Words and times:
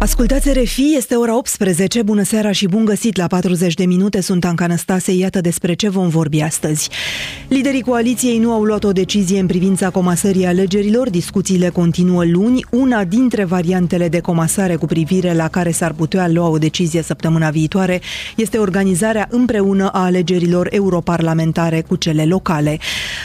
Ascultați 0.00 0.52
RFI, 0.52 0.94
este 0.96 1.14
ora 1.14 1.36
18, 1.36 2.02
bună 2.02 2.22
seara 2.22 2.52
și 2.52 2.66
bun 2.66 2.84
găsit. 2.84 3.16
La 3.16 3.26
40 3.26 3.74
de 3.74 3.84
minute, 3.84 4.20
sunt 4.20 4.44
Anca 4.44 4.66
Năstase, 4.66 5.12
iată 5.12 5.40
despre 5.40 5.74
ce 5.74 5.88
vom 5.88 6.08
vorbi 6.08 6.40
astăzi. 6.40 6.88
Liderii 7.48 7.80
coaliției 7.80 8.38
nu 8.38 8.52
au 8.52 8.62
luat 8.62 8.84
o 8.84 8.92
decizie 8.92 9.40
în 9.40 9.46
privința 9.46 9.90
comasării 9.90 10.46
alegerilor, 10.46 11.10
discuțiile 11.10 11.68
continuă 11.68 12.24
luni, 12.24 12.64
una 12.70 13.04
dintre 13.04 13.44
variantele 13.44 14.08
de 14.08 14.20
comasare 14.20 14.76
cu 14.76 14.86
privire 14.86 15.34
la 15.34 15.48
care 15.48 15.70
s-ar 15.70 15.92
putea 15.92 16.28
lua 16.28 16.48
o 16.48 16.58
decizie 16.58 17.02
săptămâna 17.02 17.50
viitoare 17.50 18.00
este 18.36 18.58
organizarea 18.58 19.28
împreună 19.30 19.88
a 19.88 20.04
alegerilor 20.04 20.68
europarlamentare 20.70 21.84
cu 21.88 21.96
cele 21.96 22.24
locale. 22.24 22.78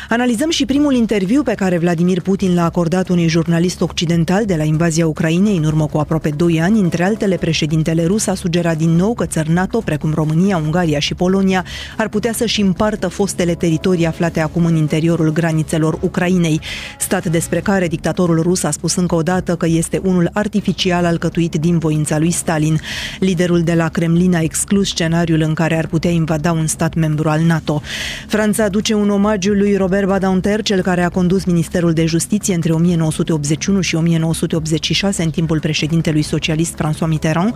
Analizăm 0.09 0.49
și 0.49 0.65
primul 0.65 0.93
interviu 0.93 1.43
pe 1.43 1.53
care 1.53 1.77
Vladimir 1.77 2.21
Putin 2.21 2.53
l-a 2.53 2.63
acordat 2.63 3.09
unui 3.09 3.27
jurnalist 3.27 3.81
occidental 3.81 4.45
de 4.45 4.55
la 4.55 4.63
invazia 4.63 5.07
Ucrainei 5.07 5.57
în 5.57 5.63
urmă 5.63 5.85
cu 5.85 5.97
aproape 5.97 6.29
2 6.29 6.61
ani, 6.61 6.61
între 6.65 7.03
altele, 7.03 7.35
președintele 7.35 8.05
rus 8.05 8.27
a 8.27 8.33
sugerat 8.33 8.77
din 8.77 8.89
nou 8.89 9.13
că 9.13 9.25
țări 9.25 9.51
NATO, 9.51 9.79
precum 9.79 10.13
România, 10.13 10.57
Ungaria 10.57 10.99
și 10.99 11.13
Polonia, 11.13 11.65
ar 11.97 12.07
putea 12.07 12.33
să-și 12.33 12.61
împartă 12.61 13.07
fostele 13.07 13.55
teritorii 13.55 14.05
aflate 14.05 14.39
acum 14.39 14.65
în 14.65 14.75
interiorul 14.75 15.31
granițelor 15.31 15.97
Ucrainei, 16.01 16.61
stat 16.99 17.25
despre 17.25 17.59
care 17.59 17.87
dictatorul 17.87 18.41
rus 18.41 18.63
a 18.63 18.71
spus 18.71 18.95
încă 18.95 19.15
o 19.15 19.21
dată 19.21 19.55
că 19.55 19.65
este 19.67 20.01
unul 20.03 20.29
artificial 20.33 21.05
alcătuit 21.05 21.55
din 21.55 21.77
voința 21.77 22.17
lui 22.17 22.31
Stalin. 22.31 22.79
Liderul 23.19 23.61
de 23.61 23.73
la 23.73 23.89
Kremlin 23.89 24.35
a 24.35 24.41
exclus 24.41 24.87
scenariul 24.87 25.41
în 25.41 25.53
care 25.53 25.77
ar 25.77 25.87
putea 25.87 26.11
invada 26.11 26.51
un 26.51 26.67
stat 26.67 26.93
membru 26.93 27.29
al 27.29 27.41
NATO. 27.41 27.81
Franța 28.27 28.63
aduce 28.63 28.93
un 28.93 29.09
omagiu 29.09 29.53
lui 29.53 29.75
Robert 29.75 30.07
Badinter, 30.07 30.61
cel 30.61 30.81
care 30.81 31.03
a 31.03 31.09
condus 31.09 31.43
Ministerul 31.43 31.93
de 31.93 32.05
Justiție 32.05 32.53
între 32.53 32.71
1981 32.71 33.81
și 33.81 33.95
1986 33.95 35.23
în 35.23 35.29
timpul 35.29 35.59
președintelui 35.59 36.21
social 36.21 36.52
socialist 36.53 36.75
François 36.75 37.07
Mitterrand. 37.07 37.53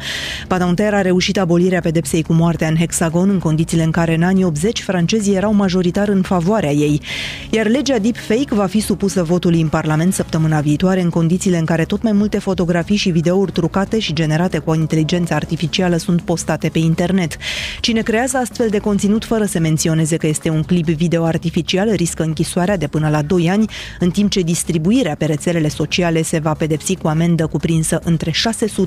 Badinter 0.47 0.93
a 0.93 1.01
reușit 1.01 1.37
abolirea 1.37 1.81
pedepsei 1.81 2.23
cu 2.23 2.33
moartea 2.33 2.67
în 2.67 2.75
hexagon 2.75 3.29
în 3.29 3.39
condițiile 3.39 3.83
în 3.83 3.91
care 3.91 4.13
în 4.13 4.23
anii 4.23 4.43
80 4.43 4.81
francezii 4.81 5.35
erau 5.35 5.53
majoritar 5.53 6.07
în 6.07 6.21
favoarea 6.21 6.71
ei. 6.71 7.01
Iar 7.49 7.67
legea 7.67 7.97
deepfake 7.97 8.55
va 8.55 8.65
fi 8.65 8.79
supusă 8.79 9.23
votului 9.23 9.61
în 9.61 9.67
Parlament 9.67 10.13
săptămâna 10.13 10.59
viitoare 10.59 11.01
în 11.01 11.09
condițiile 11.09 11.57
în 11.57 11.65
care 11.65 11.83
tot 11.83 12.03
mai 12.03 12.11
multe 12.11 12.39
fotografii 12.39 12.95
și 12.95 13.09
videouri 13.09 13.51
trucate 13.51 13.99
și 13.99 14.13
generate 14.13 14.57
cu 14.57 14.69
o 14.69 14.75
inteligență 14.75 15.33
artificială 15.33 15.97
sunt 15.97 16.21
postate 16.21 16.69
pe 16.69 16.79
internet. 16.79 17.37
Cine 17.79 18.01
creează 18.01 18.37
astfel 18.37 18.69
de 18.69 18.77
conținut 18.77 19.25
fără 19.25 19.45
să 19.45 19.59
menționeze 19.59 20.17
că 20.17 20.27
este 20.27 20.49
un 20.49 20.63
clip 20.63 20.85
video 20.85 21.23
artificial 21.23 21.91
riscă 21.95 22.23
închisoarea 22.23 22.77
de 22.77 22.87
până 22.87 23.09
la 23.09 23.21
2 23.21 23.49
ani, 23.49 23.65
în 23.99 24.09
timp 24.09 24.31
ce 24.31 24.41
distribuirea 24.41 25.15
pe 25.15 25.25
rețelele 25.25 25.67
sociale 25.67 26.21
se 26.21 26.39
va 26.39 26.51
pedepsi 26.53 26.95
cu 26.95 27.07
amendă 27.07 27.47
cuprinsă 27.47 27.99
între 28.03 28.31
600 28.31 28.85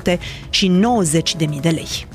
de 1.37 1.45
mii 1.45 1.59
de 1.59 1.69
lei. 1.69 2.07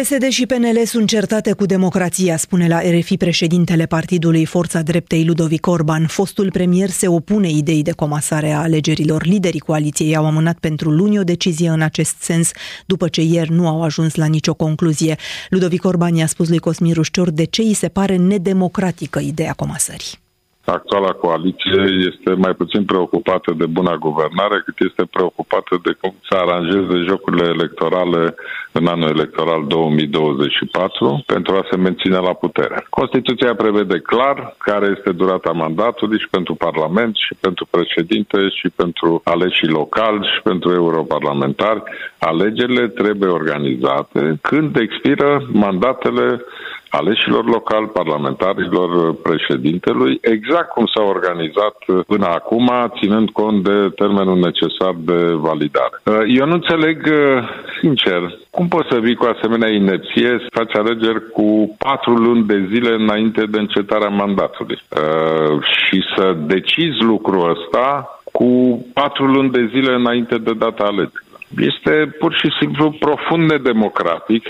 PSD 0.00 0.28
și 0.28 0.46
PNL 0.46 0.84
sunt 0.84 1.08
certate 1.08 1.52
cu 1.52 1.66
democrația, 1.66 2.36
spune 2.36 2.68
la 2.68 2.80
RFI 2.80 3.16
președintele 3.16 3.86
partidului 3.86 4.44
Forța 4.44 4.82
Dreptei 4.82 5.24
Ludovic 5.24 5.66
Orban. 5.66 6.06
Fostul 6.06 6.50
premier 6.50 6.88
se 6.88 7.08
opune 7.08 7.50
ideii 7.50 7.82
de 7.82 7.92
comasare 7.92 8.50
a 8.50 8.60
alegerilor. 8.60 9.24
Liderii 9.24 9.60
coaliției 9.60 10.16
au 10.16 10.26
amânat 10.26 10.58
pentru 10.58 10.90
luni 10.90 11.18
o 11.18 11.22
decizie 11.22 11.68
în 11.68 11.80
acest 11.80 12.14
sens, 12.20 12.50
după 12.86 13.08
ce 13.08 13.22
ieri 13.22 13.52
nu 13.52 13.68
au 13.68 13.82
ajuns 13.82 14.14
la 14.14 14.26
nicio 14.26 14.54
concluzie. 14.54 15.16
Ludovic 15.48 15.84
Orban 15.84 16.14
i-a 16.14 16.26
spus 16.26 16.48
lui 16.48 16.58
Cosmin 16.58 16.92
Rușcior 16.92 17.30
de 17.30 17.44
ce 17.44 17.62
îi 17.62 17.74
se 17.74 17.88
pare 17.88 18.16
nedemocratică 18.16 19.18
ideea 19.18 19.52
comasării 19.52 20.29
actuala 20.64 21.12
coaliție 21.12 21.82
este 22.10 22.30
mai 22.34 22.54
puțin 22.54 22.84
preocupată 22.84 23.54
de 23.56 23.66
buna 23.66 23.96
guvernare, 23.96 24.62
cât 24.64 24.78
este 24.88 25.04
preocupată 25.10 25.80
de 25.82 25.92
cum 26.00 26.14
să 26.28 26.34
aranjeze 26.36 26.96
jocurile 27.08 27.46
electorale 27.48 28.34
în 28.72 28.86
anul 28.86 29.08
electoral 29.08 29.64
2024 29.66 31.22
pentru 31.26 31.54
a 31.54 31.66
se 31.70 31.76
menține 31.76 32.16
la 32.16 32.32
putere. 32.32 32.86
Constituția 32.90 33.54
prevede 33.54 33.98
clar 33.98 34.54
care 34.58 34.94
este 34.96 35.12
durata 35.12 35.50
mandatului 35.50 36.18
și 36.18 36.28
pentru 36.30 36.54
Parlament 36.54 37.16
și 37.16 37.34
pentru 37.40 37.66
președinte 37.70 38.48
și 38.48 38.68
pentru 38.76 39.20
aleșii 39.24 39.68
locali 39.68 40.28
și 40.34 40.42
pentru 40.42 40.72
europarlamentari. 40.72 41.82
Alegerile 42.18 42.88
trebuie 42.88 43.30
organizate 43.30 44.38
când 44.40 44.76
expiră 44.76 45.42
mandatele 45.52 46.44
aleșilor 46.90 47.44
locali, 47.44 47.86
parlamentarilor, 47.86 49.14
președintelui, 49.14 50.18
exact 50.20 50.70
cum 50.70 50.86
s-a 50.94 51.02
organizat 51.02 51.76
până 52.06 52.26
acum, 52.26 52.70
ținând 53.00 53.30
cont 53.30 53.64
de 53.64 53.88
termenul 53.96 54.38
necesar 54.38 54.94
de 54.98 55.20
validare. 55.48 55.96
Uh, 56.04 56.22
eu 56.38 56.46
nu 56.46 56.52
înțeleg, 56.52 56.98
uh, 57.06 57.48
sincer, 57.80 58.38
cum 58.50 58.68
poți 58.68 58.88
să 58.90 58.98
vii 58.98 59.14
cu 59.14 59.24
asemenea 59.24 59.70
inerție 59.70 60.28
să 60.28 60.46
faci 60.50 60.74
alegeri 60.74 61.30
cu 61.30 61.76
patru 61.78 62.14
luni 62.14 62.44
de 62.44 62.68
zile 62.72 62.94
înainte 62.94 63.42
de 63.46 63.58
încetarea 63.58 64.08
mandatului 64.08 64.78
uh, 64.88 65.62
și 65.62 66.04
să 66.16 66.36
decizi 66.46 67.02
lucrul 67.02 67.50
ăsta 67.50 68.20
cu 68.32 68.50
patru 68.94 69.24
luni 69.26 69.50
de 69.50 69.70
zile 69.74 69.94
înainte 69.94 70.36
de 70.38 70.52
data 70.52 70.84
alegerilor. 70.84 71.38
Este 71.56 72.16
pur 72.18 72.32
și 72.34 72.48
simplu 72.60 72.96
profund 73.00 73.50
nedemocratic 73.50 74.44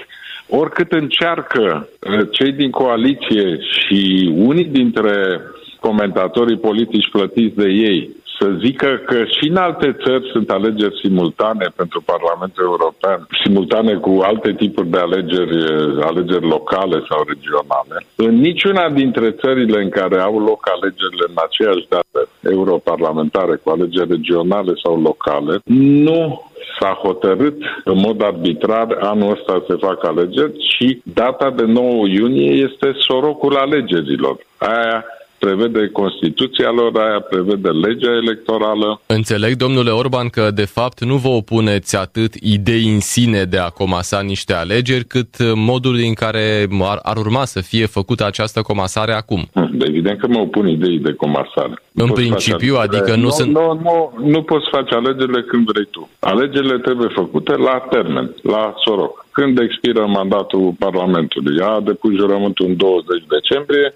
oricât 0.51 0.93
încearcă 0.93 1.89
uh, 2.01 2.29
cei 2.31 2.53
din 2.53 2.71
coaliție 2.71 3.59
și 3.61 4.31
unii 4.35 4.65
dintre 4.65 5.41
comentatorii 5.81 6.57
politici 6.59 7.11
plătiți 7.11 7.57
de 7.57 7.69
ei 7.69 8.11
să 8.41 8.49
zică 8.65 9.01
că 9.07 9.25
și 9.25 9.49
în 9.49 9.57
alte 9.57 9.97
țări 10.05 10.31
sunt 10.33 10.51
alegeri 10.51 11.01
simultane 11.03 11.67
pentru 11.77 12.01
Parlamentul 12.01 12.65
European, 12.65 13.27
simultane 13.45 13.95
cu 13.95 14.21
alte 14.23 14.53
tipuri 14.53 14.89
de 14.89 14.99
alegeri, 14.99 15.57
uh, 15.57 16.05
alegeri 16.05 16.47
locale 16.47 17.03
sau 17.09 17.21
regionale. 17.33 17.97
În 18.17 18.35
niciuna 18.35 18.89
dintre 18.91 19.31
țările 19.31 19.83
în 19.83 19.89
care 19.89 20.21
au 20.21 20.39
loc 20.39 20.69
alegerile 20.75 21.25
în 21.29 21.39
aceeași 21.47 21.87
dată 21.89 22.29
europarlamentare 22.43 23.55
cu 23.63 23.71
alegeri 23.71 24.11
regionale 24.11 24.73
sau 24.83 25.01
locale, 25.01 25.61
nu 25.65 26.51
s-a 26.79 26.99
hotărât 27.03 27.57
în 27.85 27.99
mod 28.07 28.23
arbitrar 28.23 28.99
anul 29.01 29.31
ăsta 29.31 29.65
să 29.67 29.77
facă 29.77 30.07
alegeri 30.07 30.53
și 30.77 31.03
data 31.15 31.51
de 31.51 31.65
9 31.65 32.07
iunie 32.07 32.51
este 32.51 32.95
sorocul 32.99 33.57
alegerilor. 33.57 34.37
Aia 34.59 35.05
prevede 35.41 35.89
Constituția 35.93 36.71
lor, 36.71 36.93
aia 36.97 37.21
prevede 37.21 37.69
legea 37.69 38.13
electorală. 38.23 39.01
Înțeleg, 39.07 39.53
domnule 39.57 39.91
Orban, 39.91 40.29
că 40.29 40.51
de 40.55 40.65
fapt 40.65 41.05
nu 41.05 41.17
vă 41.17 41.29
opuneți 41.29 41.97
atât 41.97 42.35
idei 42.35 42.85
în 42.95 43.01
sine 43.01 43.43
de 43.45 43.59
a 43.59 43.69
comasa 43.69 44.21
niște 44.21 44.53
alegeri, 44.55 45.05
cât 45.05 45.55
modul 45.55 45.95
în 45.95 46.15
care 46.15 46.67
ar, 46.83 46.99
ar 47.03 47.17
urma 47.17 47.45
să 47.45 47.61
fie 47.61 47.87
făcută 47.87 48.25
această 48.27 48.63
comasare 48.63 49.13
acum. 49.13 49.49
Evident 49.79 50.19
că 50.19 50.27
mă 50.27 50.39
opun 50.39 50.69
idei 50.69 50.99
de 50.99 51.13
comasare. 51.13 51.83
În 51.95 52.07
nu 52.07 52.13
principiu, 52.13 52.75
adică 52.77 53.15
nu, 53.17 53.23
nu 53.23 53.31
sunt... 53.31 53.51
Nu, 53.53 53.81
nu, 53.83 54.13
nu 54.25 54.43
poți 54.43 54.69
face 54.71 54.95
alegerile 54.95 55.43
când 55.43 55.67
vrei 55.67 55.89
tu. 55.91 56.09
Alegerile 56.19 56.79
trebuie 56.79 57.09
făcute 57.15 57.57
la 57.57 57.87
termen, 57.91 58.35
la 58.43 58.75
soroc. 58.85 59.27
Când 59.33 59.59
expiră 59.59 60.07
mandatul 60.07 60.75
Parlamentului, 60.79 61.61
a 61.61 61.81
depus 61.85 62.15
jurământul 62.15 62.67
în 62.67 62.77
20 62.77 63.25
decembrie, 63.29 63.95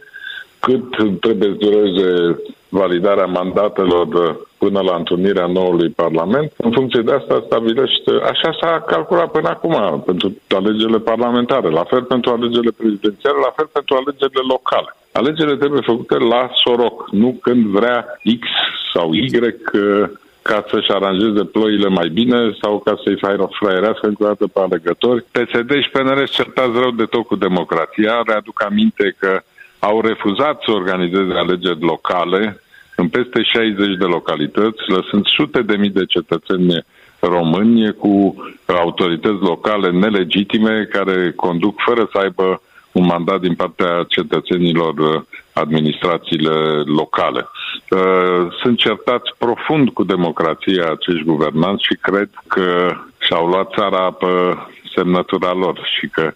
cât 0.65 1.21
trebuie 1.21 1.51
să 1.51 1.65
dureze 1.67 2.39
validarea 2.69 3.27
mandatelor 3.27 4.09
până 4.59 4.81
la 4.81 4.95
întâlnirea 4.97 5.47
noului 5.47 5.89
Parlament. 5.89 6.53
În 6.57 6.71
funcție 6.71 7.03
de 7.03 7.13
asta 7.13 7.43
stabilește, 7.47 8.11
așa 8.33 8.51
s-a 8.61 8.85
calculat 8.87 9.31
până 9.31 9.49
acum 9.49 10.03
pentru 10.07 10.27
alegerile 10.49 10.99
parlamentare, 10.99 11.69
la 11.69 11.85
fel 11.85 12.03
pentru 12.03 12.31
alegerile 12.31 12.75
prezidențiale, 12.77 13.39
la 13.49 13.53
fel 13.57 13.69
pentru 13.73 13.95
alegerile 13.95 14.45
locale. 14.49 14.91
Alegerile 15.13 15.57
trebuie 15.57 15.91
făcute 15.93 16.17
la 16.19 16.51
soroc, 16.65 17.09
nu 17.11 17.39
când 17.43 17.65
vrea 17.67 17.99
X 18.41 18.47
sau 18.95 19.13
Y 19.13 19.29
ca 20.43 20.65
să-și 20.71 20.91
aranjeze 20.91 21.45
ploile 21.45 21.89
mai 21.89 22.09
bine 22.09 22.39
sau 22.63 22.79
ca 22.79 22.95
să-i 23.05 23.21
fraierească 23.61 24.07
încă 24.07 24.23
o 24.23 24.27
dată 24.27 24.47
pe 24.47 24.61
alegători. 24.61 25.25
PSD 25.33 25.71
și 25.83 25.91
PNR 25.93 26.29
certați 26.29 26.79
rău 26.83 26.91
de 26.91 27.05
tot 27.05 27.27
cu 27.27 27.37
democrația. 27.37 28.23
Readuc 28.27 28.63
aminte 28.65 29.17
că 29.19 29.41
au 29.89 30.01
refuzat 30.01 30.63
să 30.65 30.71
organizeze 30.71 31.33
alegeri 31.35 31.81
locale 31.81 32.61
în 32.97 33.09
peste 33.09 33.43
60 33.43 33.97
de 33.97 34.05
localități, 34.05 34.83
lăsând 34.87 35.27
sute 35.27 35.63
de 35.63 35.77
mii 35.77 35.91
de 35.91 36.05
cetățeni 36.05 36.85
români 37.21 37.95
cu 37.95 38.35
autorități 38.67 39.43
locale 39.43 39.91
nelegitime 39.91 40.89
care 40.91 41.33
conduc 41.37 41.81
fără 41.87 42.09
să 42.13 42.19
aibă 42.19 42.61
un 42.93 43.05
mandat 43.05 43.41
din 43.41 43.55
partea 43.55 44.05
cetățenilor 44.09 44.95
uh, 44.99 45.23
administrațiile 45.53 46.55
locale. 46.85 47.49
Uh, 47.91 48.53
sunt 48.63 48.79
certați 48.79 49.31
profund 49.39 49.89
cu 49.89 50.05
democrația 50.05 50.85
acești 50.85 51.25
guvernanți 51.25 51.85
și 51.85 51.99
cred 52.01 52.31
că 52.47 52.97
și-au 53.19 53.47
luat 53.47 53.73
țara 53.77 54.11
pe 54.11 54.27
semnătura 54.95 55.53
lor 55.53 55.81
și 55.99 56.09
că 56.09 56.33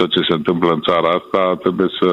tot 0.00 0.10
ce 0.10 0.28
se 0.28 0.38
întâmplă 0.40 0.70
în 0.72 0.82
țara 0.88 1.08
asta 1.20 1.42
trebuie 1.64 1.90
să 2.00 2.10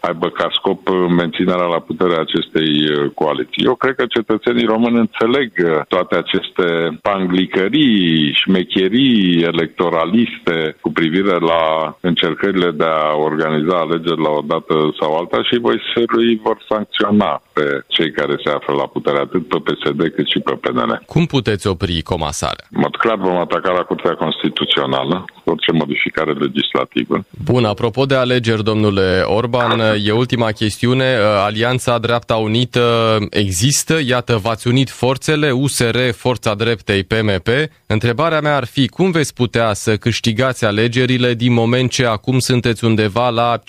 aibă 0.00 0.28
ca 0.38 0.48
scop 0.58 0.80
menținerea 1.22 1.68
la 1.74 1.80
putere 1.90 2.16
acestei 2.18 2.72
uh, 2.88 3.10
coaliții. 3.20 3.64
Eu 3.70 3.74
cred 3.74 3.94
că 3.94 4.04
cetățenii 4.16 4.72
români 4.74 5.04
înțeleg 5.06 5.50
uh, 5.58 5.80
toate 5.94 6.14
aceste 6.16 6.66
panglicării, 7.08 8.32
șmecherii 8.42 9.42
electoraliste 9.52 10.76
cu 10.80 10.90
privire 10.98 11.36
la 11.52 11.62
încercările 12.00 12.70
de 12.70 12.84
a 12.84 13.16
organiza 13.28 13.76
alegeri 13.78 14.24
la 14.26 14.32
o 14.40 14.42
dată 14.52 14.74
sau 15.00 15.10
alta 15.16 15.42
și 15.42 15.64
voi 15.66 15.78
sărui 15.94 16.40
vor 16.46 16.58
sancționa 16.68 17.42
pe 17.52 17.66
cei 17.86 18.10
care 18.10 18.34
se 18.44 18.50
află 18.50 18.74
la 18.74 18.86
putere, 18.86 19.18
atât 19.18 19.48
pe 19.48 19.58
PSD 19.66 20.00
cât 20.14 20.26
și 20.32 20.40
pe 20.46 20.54
PNL. 20.62 21.02
Cum 21.06 21.24
puteți 21.26 21.66
opri 21.66 22.02
comasarea? 22.02 22.66
În 22.70 22.80
mod 22.84 22.96
clar 22.96 23.16
vom 23.16 23.36
ataca 23.36 23.70
la 23.78 23.82
Curtea 23.82 24.14
Constituțională 24.14 25.24
orice 25.48 25.72
modificare 25.72 26.32
legislativă. 26.32 27.24
Bun, 27.44 27.64
apropo 27.64 28.04
de 28.04 28.14
alegeri, 28.14 28.64
domnule 28.64 29.20
Orban, 29.24 29.80
e 30.04 30.10
ultima 30.10 30.50
chestiune. 30.50 31.04
Alianța 31.44 31.98
Dreapta 31.98 32.36
Unită 32.36 33.16
există, 33.30 33.98
iată, 34.06 34.36
v-ați 34.36 34.68
unit 34.68 34.90
forțele, 34.90 35.50
USR, 35.50 35.98
Forța 36.12 36.54
Dreptei, 36.54 37.04
PMP. 37.04 37.48
Întrebarea 37.86 38.40
mea 38.40 38.56
ar 38.56 38.64
fi, 38.64 38.88
cum 38.88 39.10
veți 39.10 39.34
putea 39.34 39.72
să 39.72 39.96
câștigați 39.96 40.64
alegerile 40.64 41.34
din 41.34 41.52
moment 41.52 41.90
ce 41.90 42.06
acum 42.06 42.38
sunteți 42.38 42.84
undeva 42.84 43.30
la 43.30 43.58
15-16% 43.58 43.60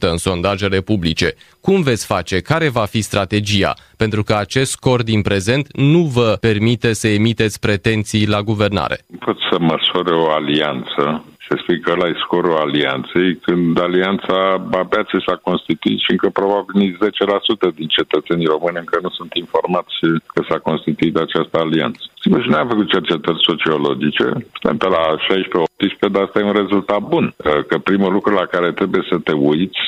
în 0.00 0.16
sondajele 0.16 0.80
publice? 0.80 1.34
Cum 1.60 1.82
veți 1.82 2.06
face? 2.06 2.40
Care 2.40 2.68
va 2.68 2.84
fi 2.84 3.00
strategia? 3.00 3.74
Pentru 3.96 4.22
că 4.22 4.34
acest 4.34 4.70
scor 4.70 5.02
din 5.02 5.22
prezent 5.22 5.66
nu 5.76 6.02
vă 6.02 6.36
permite 6.40 6.92
să 6.92 7.08
emiteți 7.08 7.60
pretenții 7.60 8.26
la 8.26 8.42
guvernare. 8.42 8.98
Pot 9.18 9.36
să 9.50 9.58
măsore 9.58 9.71
o 10.12 10.30
alianță 10.30 11.24
să 11.48 11.54
spui 11.62 11.80
că 11.80 11.90
ăla 11.92 12.06
e 12.08 12.24
scorul 12.24 12.56
alianței, 12.56 13.36
când 13.36 13.80
alianța 13.80 14.36
abia 14.82 15.02
ce 15.10 15.18
s-a 15.26 15.36
constituit 15.48 15.98
și 15.98 16.10
încă 16.10 16.28
probabil 16.28 16.74
nici 16.82 16.96
10% 16.96 17.74
din 17.74 17.88
cetățenii 17.98 18.52
români 18.54 18.82
încă 18.82 18.98
nu 19.02 19.10
sunt 19.18 19.32
informați 19.34 19.94
că 20.34 20.40
s-a 20.48 20.58
constituit 20.58 21.16
această 21.16 21.58
alianță. 21.58 22.02
Sigur, 22.22 22.42
și 22.42 22.48
noi 22.48 22.60
am 22.60 22.68
făcut 22.68 22.88
cercetări 22.88 23.46
sociologice, 23.50 24.26
suntem 24.60 24.76
pe 24.82 24.88
la 24.96 25.04
16-18, 25.16 26.12
dar 26.12 26.22
asta 26.22 26.38
e 26.38 26.50
un 26.52 26.60
rezultat 26.62 27.00
bun. 27.12 27.34
Că 27.68 27.78
primul 27.78 28.12
lucru 28.12 28.32
la 28.34 28.46
care 28.54 28.72
trebuie 28.72 29.02
să 29.10 29.16
te 29.18 29.32
uiți 29.32 29.84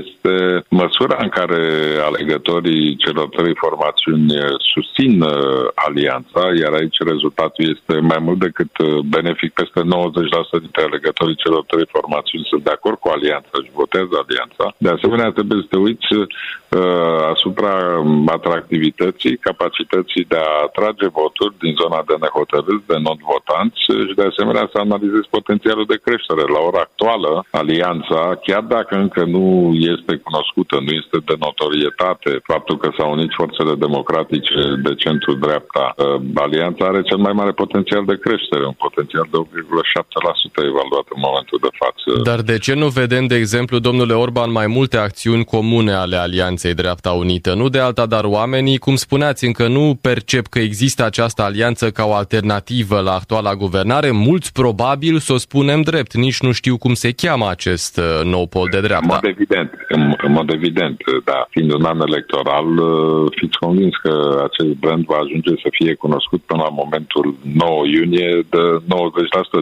este 0.00 0.64
măsura 0.68 1.16
în 1.20 1.28
care 1.28 1.62
alegătorii 2.08 2.96
celor 2.96 3.28
trei 3.28 3.54
formațiuni 3.64 4.26
susțin 4.72 5.24
alianța, 5.74 6.42
iar 6.62 6.72
aici 6.72 6.98
rezultatul 7.12 7.64
este 7.74 8.00
mai 8.00 8.18
mult 8.20 8.38
decât 8.38 8.72
benefic, 9.14 9.52
peste 9.52 9.80
90% 10.60 10.61
dintre 10.64 10.82
alegătorii 10.88 11.42
celor 11.44 11.62
trei 11.70 11.86
formațiuni 11.94 12.50
sunt 12.50 12.62
de 12.68 12.74
acord 12.74 12.98
cu 13.00 13.08
alianța 13.16 13.56
și 13.64 13.78
votează 13.82 14.14
alianța. 14.16 14.64
De 14.84 14.90
asemenea, 14.96 15.36
trebuie 15.38 15.58
să 15.64 15.68
te 15.72 15.78
uiți 15.86 16.08
uh, 16.14 16.26
asupra 17.34 17.74
atractivității, 18.26 19.36
capacității 19.36 20.24
de 20.32 20.36
a 20.36 20.62
atrage 20.68 21.06
voturi 21.20 21.54
din 21.64 21.74
zona 21.82 22.00
de 22.10 22.16
nehotărâți, 22.24 22.88
de 22.92 22.98
non-votanți 23.06 23.78
și 24.08 24.14
de 24.20 24.26
asemenea 24.30 24.66
să 24.72 24.78
analizezi 24.78 25.32
potențialul 25.38 25.86
de 25.92 26.02
creștere. 26.04 26.42
La 26.54 26.60
ora 26.68 26.82
actuală, 26.88 27.30
alianța, 27.60 28.20
chiar 28.46 28.62
dacă 28.76 28.92
încă 29.04 29.22
nu 29.34 29.46
este 29.92 30.12
cunoscută, 30.26 30.74
nu 30.86 30.92
este 31.00 31.18
de 31.30 31.36
notorietate, 31.46 32.30
faptul 32.52 32.76
că 32.82 32.88
s-au 32.96 33.10
unit 33.16 33.30
forțele 33.40 33.74
democratice 33.86 34.58
de 34.86 34.92
centru-dreapta, 35.02 35.84
uh, 35.96 36.20
alianța 36.44 36.82
are 36.86 37.02
cel 37.10 37.20
mai 37.26 37.34
mare 37.40 37.52
potențial 37.62 38.04
de 38.10 38.16
creștere, 38.24 38.64
un 38.72 38.78
potențial 38.86 39.26
de 39.32 39.38
8,7% 39.38 40.60
evaluat 40.72 41.06
în 41.14 41.20
momentul 41.26 41.58
de 41.66 41.72
față. 41.80 42.08
Dar 42.30 42.40
de 42.40 42.58
ce 42.58 42.74
nu 42.74 42.88
vedem, 42.88 43.24
de 43.26 43.34
exemplu, 43.34 43.78
domnule 43.78 44.14
Orban, 44.24 44.50
mai 44.52 44.66
multe 44.66 44.96
acțiuni 44.96 45.44
comune 45.44 45.92
ale 45.92 46.16
Alianței 46.16 46.61
Dreapta 46.70 47.10
Unită? 47.10 47.54
Nu 47.54 47.68
de 47.68 47.78
alta, 47.78 48.06
dar 48.06 48.24
oamenii, 48.24 48.78
cum 48.78 48.94
spuneați, 48.94 49.44
încă 49.44 49.68
nu 49.68 49.98
percep 50.00 50.46
că 50.46 50.58
există 50.58 51.04
această 51.04 51.42
alianță 51.42 51.90
ca 51.90 52.04
o 52.04 52.14
alternativă 52.14 53.00
la 53.00 53.12
actuala 53.12 53.54
guvernare. 53.54 54.10
Mulți 54.10 54.52
probabil, 54.52 55.18
să 55.18 55.32
o 55.32 55.36
spunem 55.36 55.80
drept, 55.80 56.14
nici 56.14 56.40
nu 56.40 56.52
știu 56.52 56.76
cum 56.76 56.94
se 56.94 57.10
cheamă 57.12 57.46
acest 57.50 57.98
uh, 57.98 58.24
nou 58.24 58.46
pol 58.46 58.68
de 58.70 58.80
dreapta. 58.80 59.14
În 59.14 59.20
mod 59.22 59.30
evident, 59.34 59.70
în, 59.88 60.14
în 60.26 60.32
mod 60.32 60.52
evident, 60.52 60.96
da. 61.24 61.46
Fiind 61.50 61.72
un 61.72 61.84
an 61.84 62.00
electoral, 62.00 62.68
uh, 62.78 63.32
fiți 63.36 63.58
convins 63.58 63.94
că 63.96 64.12
acest 64.48 64.74
brand 64.82 65.04
va 65.04 65.16
ajunge 65.16 65.50
să 65.62 65.68
fie 65.70 65.94
cunoscut 65.94 66.42
până 66.42 66.62
la 66.62 66.68
momentul 66.82 67.36
9 67.42 67.86
iunie 67.86 68.46
de 68.50 68.62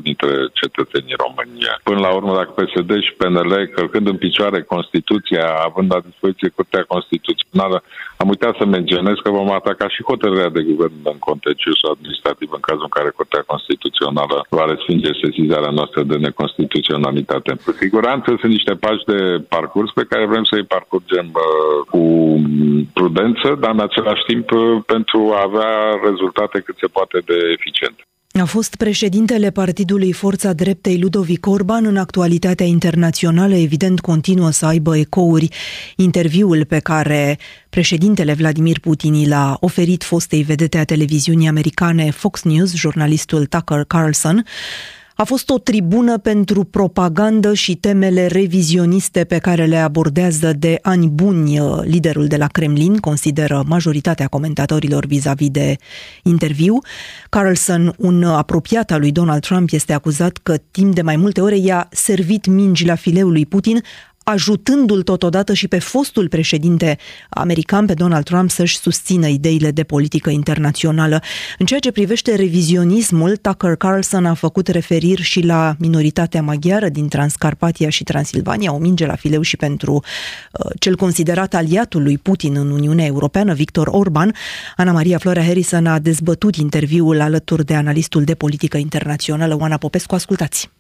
90% 0.00 0.02
dintre 0.02 0.30
cetățenii 0.60 0.80
cetățenii 0.90 1.22
România. 1.26 1.72
Până 1.82 2.00
la 2.06 2.10
urmă, 2.18 2.32
dacă 2.34 2.50
PSD 2.60 2.90
și 3.06 3.12
PNL, 3.18 3.52
călcând 3.76 4.06
în 4.08 4.16
picioare 4.16 4.62
Constituția, 4.62 5.46
având 5.68 5.92
la 5.94 6.00
dispoziție 6.08 6.48
Curtea 6.48 6.84
Constituțională, 6.92 7.78
am 8.22 8.28
uitat 8.32 8.54
să 8.60 8.64
menționez 8.64 9.16
că 9.22 9.30
vom 9.38 9.50
ataca 9.60 9.86
și 9.94 10.08
hotărârea 10.10 10.56
de 10.56 10.62
guvern 10.70 10.96
în 11.12 11.18
contencios 11.28 11.78
administrativ 11.92 12.48
în 12.52 12.64
cazul 12.68 12.88
în 12.88 12.96
care 12.98 13.16
Curtea 13.18 13.48
Constituțională 13.52 14.36
va 14.58 14.64
respinge 14.72 15.20
sesizarea 15.24 15.76
noastră 15.78 16.00
de 16.10 16.16
neconstituționalitate. 16.26 17.50
Cu 17.64 17.70
siguranță 17.82 18.28
sunt 18.40 18.52
niște 18.58 18.74
pași 18.84 19.04
de 19.12 19.20
parcurs 19.56 19.90
pe 19.98 20.08
care 20.10 20.24
vrem 20.32 20.44
să-i 20.50 20.70
parcurgem 20.74 21.26
uh, 21.32 21.42
cu 21.92 22.02
prudență, 22.98 23.48
dar 23.62 23.72
în 23.76 23.84
același 23.88 24.24
timp 24.30 24.50
uh, 24.50 24.62
pentru 24.86 25.20
a 25.36 25.40
avea 25.48 25.72
rezultate 26.08 26.56
cât 26.66 26.76
se 26.82 26.92
poate 26.96 27.18
de 27.30 27.36
eficiente. 27.56 28.02
A 28.32 28.44
fost 28.44 28.74
președintele 28.74 29.50
Partidului 29.50 30.12
Forța 30.12 30.52
Dreptei 30.52 31.00
Ludovic 31.00 31.46
Orban 31.46 31.86
în 31.86 31.96
actualitatea 31.96 32.66
internațională, 32.66 33.54
evident 33.54 34.00
continuă 34.00 34.50
să 34.50 34.66
aibă 34.66 34.96
ecouri. 34.96 35.48
Interviul 35.96 36.64
pe 36.64 36.78
care 36.78 37.38
președintele 37.70 38.32
Vladimir 38.32 38.78
Putin 38.78 39.28
l-a 39.28 39.56
oferit 39.60 40.02
fostei 40.02 40.42
vedete 40.42 40.78
a 40.78 40.84
televiziunii 40.84 41.48
americane 41.48 42.10
Fox 42.10 42.42
News, 42.42 42.74
jurnalistul 42.74 43.46
Tucker 43.46 43.84
Carlson, 43.84 44.44
a 45.20 45.24
fost 45.24 45.50
o 45.50 45.58
tribună 45.58 46.18
pentru 46.18 46.64
propagandă 46.64 47.54
și 47.54 47.74
temele 47.74 48.26
revizioniste 48.26 49.24
pe 49.24 49.38
care 49.38 49.66
le 49.66 49.76
abordează 49.76 50.52
de 50.52 50.78
ani 50.82 51.08
buni 51.08 51.58
uh, 51.58 51.78
liderul 51.82 52.26
de 52.26 52.36
la 52.36 52.46
Kremlin, 52.46 52.96
consideră 52.96 53.64
majoritatea 53.66 54.26
comentatorilor 54.26 55.06
vis-a-vis 55.06 55.50
de 55.50 55.76
interviu. 56.22 56.78
Carlson, 57.28 57.94
un 57.98 58.24
apropiat 58.24 58.90
al 58.90 59.00
lui 59.00 59.12
Donald 59.12 59.40
Trump, 59.42 59.68
este 59.72 59.92
acuzat 59.92 60.36
că 60.42 60.56
timp 60.70 60.94
de 60.94 61.02
mai 61.02 61.16
multe 61.16 61.40
ore 61.40 61.56
i-a 61.56 61.88
servit 61.90 62.46
mingi 62.46 62.86
la 62.86 62.94
fileul 62.94 63.32
lui 63.32 63.46
Putin, 63.46 63.82
ajutându-l 64.30 65.02
totodată 65.02 65.52
și 65.52 65.68
pe 65.68 65.78
fostul 65.78 66.28
președinte 66.28 66.98
american, 67.28 67.86
pe 67.86 67.94
Donald 67.94 68.24
Trump, 68.24 68.50
să-și 68.50 68.78
susțină 68.78 69.26
ideile 69.26 69.70
de 69.70 69.82
politică 69.82 70.30
internațională. 70.30 71.20
În 71.58 71.66
ceea 71.66 71.80
ce 71.80 71.90
privește 71.90 72.34
revizionismul, 72.34 73.36
Tucker 73.36 73.74
Carlson 73.74 74.26
a 74.26 74.34
făcut 74.34 74.68
referiri 74.68 75.22
și 75.22 75.40
la 75.40 75.74
minoritatea 75.78 76.42
maghiară 76.42 76.88
din 76.88 77.08
Transcarpatia 77.08 77.88
și 77.88 78.04
Transilvania, 78.04 78.72
o 78.72 78.78
minge 78.78 79.06
la 79.06 79.14
fileu 79.14 79.42
și 79.42 79.56
pentru 79.56 79.92
uh, 79.92 80.70
cel 80.78 80.96
considerat 80.96 81.54
aliatul 81.54 82.02
lui 82.02 82.18
Putin 82.18 82.56
în 82.56 82.70
Uniunea 82.70 83.06
Europeană, 83.06 83.54
Victor 83.54 83.86
Orban. 83.86 84.34
Ana 84.76 84.92
Maria 84.92 85.18
Florea 85.18 85.44
Harrison 85.44 85.86
a 85.86 85.98
dezbătut 85.98 86.56
interviul 86.56 87.20
alături 87.20 87.64
de 87.64 87.74
analistul 87.74 88.24
de 88.24 88.34
politică 88.34 88.76
internațională, 88.76 89.56
Oana 89.60 89.76
Popescu. 89.76 90.14
Ascultați! 90.14 90.79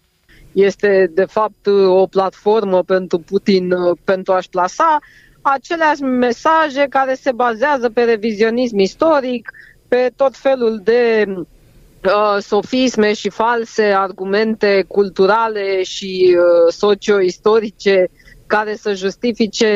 Este 0.52 1.10
de 1.14 1.24
fapt 1.24 1.66
o 1.86 2.06
platformă 2.06 2.82
pentru 2.82 3.18
Putin 3.18 3.72
uh, 3.72 3.96
pentru 4.04 4.32
a-și 4.32 4.48
plasa 4.48 4.98
aceleași 5.42 6.02
mesaje 6.02 6.86
care 6.90 7.14
se 7.14 7.32
bazează 7.32 7.90
pe 7.90 8.02
revizionism 8.02 8.78
istoric, 8.78 9.50
pe 9.88 10.10
tot 10.16 10.36
felul 10.36 10.80
de 10.84 11.24
uh, 11.28 12.36
sofisme 12.40 13.12
și 13.12 13.28
false 13.30 13.82
argumente 13.82 14.84
culturale 14.88 15.82
și 15.82 16.36
uh, 16.36 16.72
socio-istorice 16.72 18.10
care 18.46 18.74
să 18.74 18.94
justifice 18.94 19.70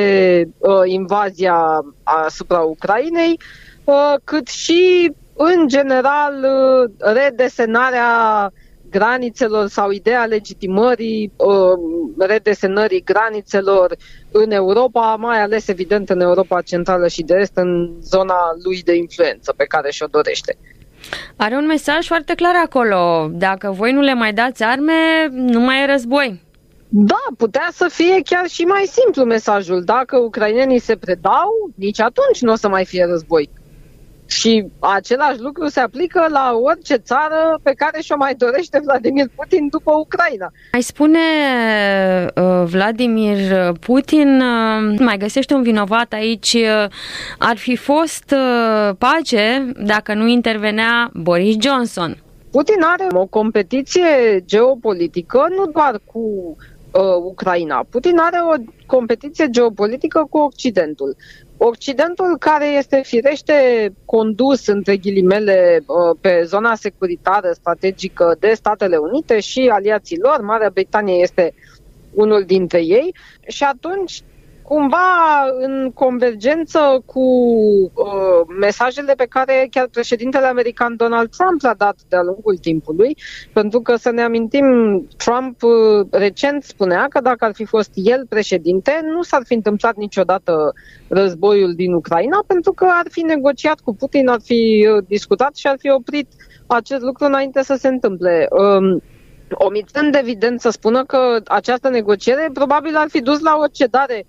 uh, 0.59 0.81
invazia 0.85 1.85
asupra 2.03 2.59
Ucrainei, 2.61 3.41
uh, 3.85 4.15
cât 4.25 4.49
și, 4.49 5.13
în 5.37 5.69
general, 5.69 6.35
uh, 6.35 6.91
redesenarea 6.99 8.51
granițelor 8.99 9.67
sau 9.69 9.91
ideea 9.91 10.25
legitimării 10.25 11.33
uh, 11.37 12.27
redesenării 12.27 13.05
granițelor 13.05 13.97
în 14.31 14.51
Europa, 14.51 15.17
mai 15.19 15.41
ales 15.41 15.69
evident 15.69 16.11
în 16.11 16.21
Europa 16.21 16.61
Centrală 16.61 17.09
și 17.09 17.23
de 17.23 17.35
Est, 17.41 17.57
în 17.57 17.93
zona 18.01 18.39
lui 18.65 18.83
de 18.83 18.95
influență 18.95 19.53
pe 19.57 19.65
care 19.65 19.91
și-o 19.91 20.07
dorește. 20.07 20.57
Are 21.37 21.55
un 21.55 21.67
mesaj 21.67 22.07
foarte 22.07 22.35
clar 22.35 22.55
acolo. 22.65 23.29
Dacă 23.33 23.71
voi 23.71 23.93
nu 23.93 24.01
le 24.01 24.15
mai 24.15 24.33
dați 24.33 24.63
arme, 24.63 25.29
nu 25.31 25.61
mai 25.61 25.83
e 25.83 25.87
război. 25.87 26.43
Da, 26.89 27.23
putea 27.37 27.69
să 27.73 27.87
fie 27.91 28.21
chiar 28.25 28.47
și 28.47 28.63
mai 28.63 28.85
simplu 28.85 29.25
mesajul. 29.25 29.85
Dacă 29.85 30.17
ucrainenii 30.17 30.79
se 30.79 30.97
predau, 30.97 31.51
nici 31.75 32.01
atunci 32.01 32.41
nu 32.41 32.53
o 32.53 32.57
să 32.57 32.69
mai 32.69 32.85
fie 32.85 33.05
război. 33.05 33.51
Și 34.27 34.67
același 34.79 35.41
lucru 35.41 35.67
se 35.67 35.81
aplică 35.81 36.27
la 36.31 36.59
orice 36.63 36.95
țară 36.95 37.61
pe 37.63 37.73
care 37.73 38.01
și-o 38.01 38.17
mai 38.17 38.35
dorește 38.35 38.81
Vladimir 38.85 39.27
Putin 39.35 39.69
după 39.69 39.93
Ucraina. 39.93 40.53
Mai 40.73 40.83
spune 40.83 41.19
uh, 42.35 42.63
Vladimir 42.65 43.73
Putin, 43.81 44.41
uh, 44.41 44.99
mai 44.99 45.17
găsește 45.19 45.55
un 45.55 45.63
vinovat 45.63 46.13
aici, 46.13 46.53
uh, 46.53 46.87
ar 47.39 47.57
fi 47.57 47.77
fost 47.77 48.35
uh, 48.35 48.95
pace 48.99 49.73
dacă 49.79 50.15
nu 50.15 50.27
intervenea 50.27 51.11
Boris 51.13 51.57
Johnson. 51.61 52.17
Putin 52.51 52.83
are 52.83 53.07
o 53.13 53.27
competiție 53.27 54.43
geopolitică 54.45 55.47
nu 55.57 55.67
doar 55.67 56.01
cu 56.05 56.21
uh, 56.95 57.01
Ucraina. 57.25 57.87
Putin 57.91 58.19
are 58.19 58.39
o 58.53 58.55
competiție 58.87 59.47
geopolitică 59.51 60.27
cu 60.31 60.39
Occidentul. 60.39 61.17
Occidentul 61.57 62.39
care 62.39 62.67
este 62.67 63.01
firește 63.05 63.89
condus, 64.05 64.67
între 64.67 64.97
ghilimele, 64.97 65.83
uh, 65.87 66.19
pe 66.21 66.43
zona 66.45 66.75
securitară 66.75 67.53
strategică 67.53 68.37
de 68.39 68.55
Statele 68.55 68.97
Unite 68.97 69.41
și 69.41 69.69
aliații 69.73 70.19
lor, 70.19 70.41
Marea 70.41 70.71
Britanie 70.71 71.15
este 71.15 71.55
unul 72.11 72.45
dintre 72.45 72.79
ei. 72.79 73.15
Și 73.49 73.63
atunci 73.63 74.23
cumva 74.69 75.09
în 75.59 75.91
convergență 75.95 77.03
cu 77.07 77.21
uh, 77.21 78.41
mesajele 78.61 79.15
pe 79.15 79.27
care 79.27 79.69
chiar 79.71 79.89
președintele 79.89 80.47
american 80.47 80.97
Donald 80.97 81.31
Trump 81.37 81.61
le-a 81.61 81.75
dat 81.75 81.97
de-a 82.09 82.23
lungul 82.23 82.57
timpului, 82.57 83.17
pentru 83.53 83.81
că 83.81 83.97
să 83.97 84.11
ne 84.11 84.23
amintim, 84.23 84.67
Trump 85.17 85.63
uh, 85.63 86.07
recent 86.11 86.63
spunea 86.63 87.07
că 87.09 87.21
dacă 87.21 87.45
ar 87.45 87.55
fi 87.55 87.65
fost 87.65 87.91
el 87.95 88.27
președinte, 88.29 89.01
nu 89.15 89.23
s-ar 89.23 89.43
fi 89.45 89.55
întâmplat 89.55 89.97
niciodată 89.97 90.73
războiul 91.09 91.75
din 91.75 91.93
Ucraina, 91.93 92.45
pentru 92.47 92.73
că 92.73 92.85
ar 92.85 93.07
fi 93.11 93.21
negociat 93.21 93.81
cu 93.81 93.95
Putin, 93.95 94.29
ar 94.29 94.41
fi 94.43 94.89
uh, 94.91 95.05
discutat 95.09 95.57
și 95.57 95.67
ar 95.67 95.77
fi 95.79 95.91
oprit 95.91 96.29
acest 96.67 97.03
lucru 97.03 97.25
înainte 97.25 97.63
să 97.63 97.75
se 97.75 97.89
întâmple. 97.89 98.49
Uh, 98.51 99.03
omițând 99.51 100.15
evident 100.15 100.61
să 100.61 100.71
spună 100.71 101.05
că 101.05 101.41
această 101.47 101.89
negociere 101.89 102.51
probabil 102.53 102.97
ar 102.97 103.09
fi 103.09 103.21
dus 103.21 103.41
la 103.41 103.57
o 103.57 103.67
cedare 103.67 104.27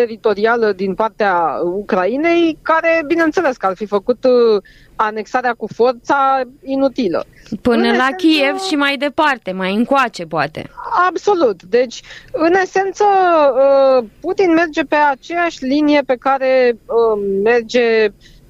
teritorială 0.00 0.72
din 0.72 0.94
partea 0.94 1.60
Ucrainei, 1.62 2.58
care, 2.62 3.02
bineînțeles, 3.06 3.56
că 3.56 3.66
ar 3.66 3.76
fi 3.76 3.86
făcut 3.86 4.24
uh, 4.24 4.62
anexarea 4.96 5.54
cu 5.54 5.66
forța 5.74 6.40
inutilă. 6.62 7.24
Până 7.62 7.88
în 7.88 7.96
la 7.96 8.04
esență, 8.04 8.16
Kiev 8.16 8.58
și 8.58 8.74
mai 8.74 8.96
departe, 8.96 9.52
mai 9.52 9.74
încoace, 9.74 10.24
poate. 10.24 10.70
Absolut. 11.08 11.62
Deci, 11.62 12.00
în 12.32 12.52
esență, 12.62 13.04
uh, 13.04 14.04
Putin 14.20 14.52
merge 14.52 14.82
pe 14.82 14.96
aceeași 15.10 15.64
linie 15.64 16.02
pe 16.06 16.16
care 16.16 16.78
uh, 16.86 17.22
merge 17.42 18.08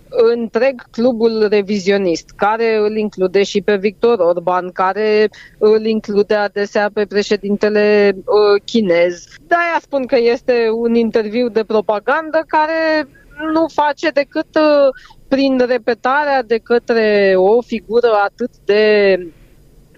întreg 0.08 0.82
clubul 0.90 1.46
revizionist, 1.50 2.30
care 2.36 2.76
îl 2.76 2.96
include 2.96 3.42
și 3.42 3.60
pe 3.60 3.76
Victor 3.76 4.18
Orban, 4.18 4.70
care 4.72 5.28
îl 5.58 5.84
include 5.86 6.34
adesea 6.34 6.90
pe 6.94 7.06
președintele 7.06 8.12
uh, 8.16 8.62
chinez. 8.64 9.24
De-aia 9.46 9.78
spun 9.80 10.06
că 10.06 10.16
este 10.18 10.68
un 10.72 10.94
interviu 10.94 11.48
de 11.48 11.64
propagandă 11.64 12.44
care 12.46 13.08
nu 13.52 13.66
face 13.68 14.08
decât 14.08 14.54
uh, 14.54 14.88
prin 15.28 15.64
repetarea 15.66 16.42
de 16.42 16.58
către 16.58 17.34
o 17.36 17.60
figură 17.62 18.10
atât 18.24 18.50
de 18.64 19.14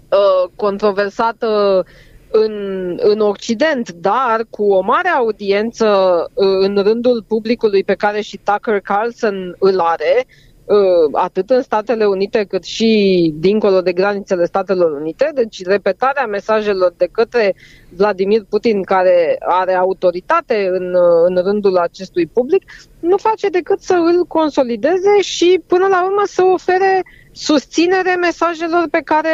uh, 0.08 0.50
controversată 0.56 1.84
în, 2.30 2.98
în 3.02 3.20
Occident, 3.20 3.92
dar 3.92 4.46
cu 4.50 4.64
o 4.64 4.80
mare 4.80 5.08
audiență 5.08 5.86
uh, 6.34 6.46
în 6.60 6.82
rândul 6.82 7.24
publicului 7.28 7.84
pe 7.84 7.94
care 7.94 8.20
și 8.20 8.40
Tucker 8.44 8.80
Carlson 8.80 9.56
îl 9.58 9.78
are, 9.78 10.26
uh, 10.64 11.10
atât 11.12 11.50
în 11.50 11.62
Statele 11.62 12.04
Unite 12.04 12.44
cât 12.48 12.64
și 12.64 13.32
dincolo 13.36 13.80
de 13.80 13.92
granițele 13.92 14.44
Statelor 14.44 15.00
Unite, 15.00 15.30
deci 15.34 15.64
repetarea 15.64 16.26
mesajelor 16.26 16.94
de 16.96 17.08
către 17.12 17.54
Vladimir 17.96 18.44
Putin, 18.48 18.82
care 18.82 19.36
are 19.40 19.74
autoritate 19.74 20.68
în, 20.72 20.94
uh, 20.94 21.24
în 21.26 21.42
rândul 21.42 21.76
acestui 21.76 22.26
public, 22.26 22.64
nu 23.00 23.16
face 23.16 23.48
decât 23.48 23.80
să 23.80 23.94
îl 23.94 24.24
consolideze 24.24 25.20
și 25.20 25.62
până 25.66 25.86
la 25.86 26.04
urmă 26.04 26.22
să 26.24 26.42
ofere 26.42 27.02
uh, 27.04 27.19
susținere 27.32 28.14
mesajelor 28.20 28.86
pe 28.90 29.00
care 29.04 29.30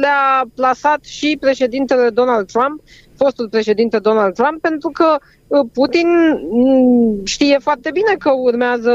le-a 0.00 0.44
plasat 0.54 1.04
și 1.04 1.36
președintele 1.40 2.10
Donald 2.10 2.46
Trump, 2.46 2.82
fostul 3.16 3.48
președinte 3.48 3.98
Donald 3.98 4.34
Trump, 4.34 4.60
pentru 4.60 4.90
că 4.92 5.16
uh, 5.46 5.66
Putin 5.72 6.08
mm, 6.50 7.24
știe 7.24 7.58
foarte 7.58 7.90
bine 7.90 8.14
că 8.18 8.30
urmează 8.32 8.92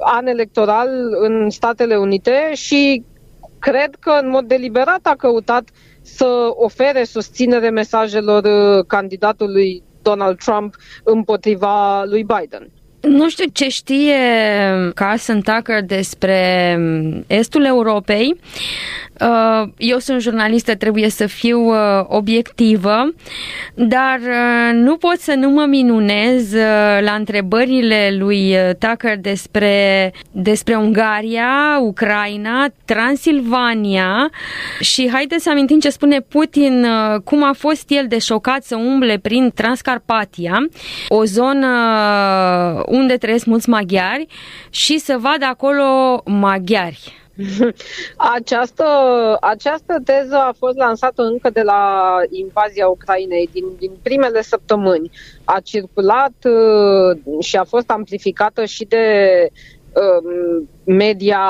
an 0.00 0.26
electoral 0.26 0.88
în 1.20 1.50
Statele 1.50 1.96
Unite 1.96 2.50
și 2.54 3.04
cred 3.58 3.94
că 4.00 4.18
în 4.22 4.28
mod 4.28 4.44
deliberat 4.44 5.00
a 5.02 5.14
căutat 5.18 5.68
să 6.02 6.50
ofere 6.54 7.04
susținere 7.04 7.70
mesajelor 7.70 8.44
uh, 8.44 8.84
candidatului 8.86 9.82
Donald 10.02 10.38
Trump 10.38 10.74
împotriva 11.04 12.04
lui 12.04 12.24
Biden. 12.24 12.70
Nu 13.02 13.28
știu 13.28 13.44
ce 13.52 13.68
știe 13.68 14.14
Carson 14.94 15.40
Tucker 15.40 15.82
despre 15.84 16.78
estul 17.26 17.64
Europei. 17.64 18.36
Uh, 19.20 19.68
eu 19.76 19.98
sunt 19.98 20.20
jurnalistă, 20.20 20.74
trebuie 20.74 21.08
să 21.08 21.26
fiu 21.26 21.60
uh, 21.60 21.76
obiectivă, 22.06 23.14
dar 23.74 24.18
uh, 24.20 24.70
nu 24.72 24.96
pot 24.96 25.18
să 25.18 25.34
nu 25.34 25.48
mă 25.50 25.64
minunez 25.68 26.52
la 27.00 27.12
întrebările 27.12 28.14
lui 28.18 28.56
Tucker 28.78 29.18
despre, 29.18 30.12
despre 30.30 30.74
Ungaria, 30.74 31.78
Ucraina, 31.80 32.66
Transilvania 32.84 34.30
și 34.80 35.08
haideți 35.12 35.42
să 35.42 35.50
amintim 35.50 35.78
ce 35.78 35.90
spune 35.90 36.20
Putin, 36.20 36.86
cum 37.24 37.44
a 37.44 37.52
fost 37.58 37.84
el 37.90 38.06
de 38.08 38.18
șocat 38.18 38.62
să 38.64 38.76
umble 38.76 39.18
prin 39.18 39.50
Transcarpatia, 39.54 40.66
o 41.08 41.24
zonă 41.24 41.68
unde 42.92 43.16
trăiesc 43.16 43.44
mulți 43.44 43.68
maghiari 43.68 44.26
și 44.70 44.98
să 44.98 45.16
vadă 45.20 45.44
acolo 45.44 46.20
maghiari. 46.24 47.20
Această, 48.36 48.86
această 49.40 49.96
teză 50.04 50.36
a 50.36 50.54
fost 50.58 50.76
lansată 50.76 51.22
încă 51.22 51.50
de 51.50 51.62
la 51.62 52.10
invazia 52.30 52.88
Ucrainei, 52.88 53.48
din, 53.52 53.64
din 53.78 53.90
primele 54.02 54.42
săptămâni. 54.42 55.10
A 55.44 55.60
circulat 55.60 56.34
uh, 56.44 57.40
și 57.40 57.56
a 57.56 57.64
fost 57.64 57.90
amplificată 57.90 58.64
și 58.64 58.84
de 58.84 59.06
um, 59.92 60.68
media 60.84 61.40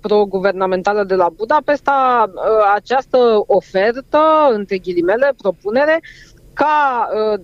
pro-guvernamentală 0.00 1.04
de 1.04 1.14
la 1.14 1.28
Budapesta 1.36 2.24
uh, 2.34 2.72
această 2.74 3.42
ofertă, 3.46 4.20
între 4.50 4.78
ghilimele, 4.78 5.32
propunere, 5.42 6.00
ca 6.54 7.08
uh, 7.14 7.40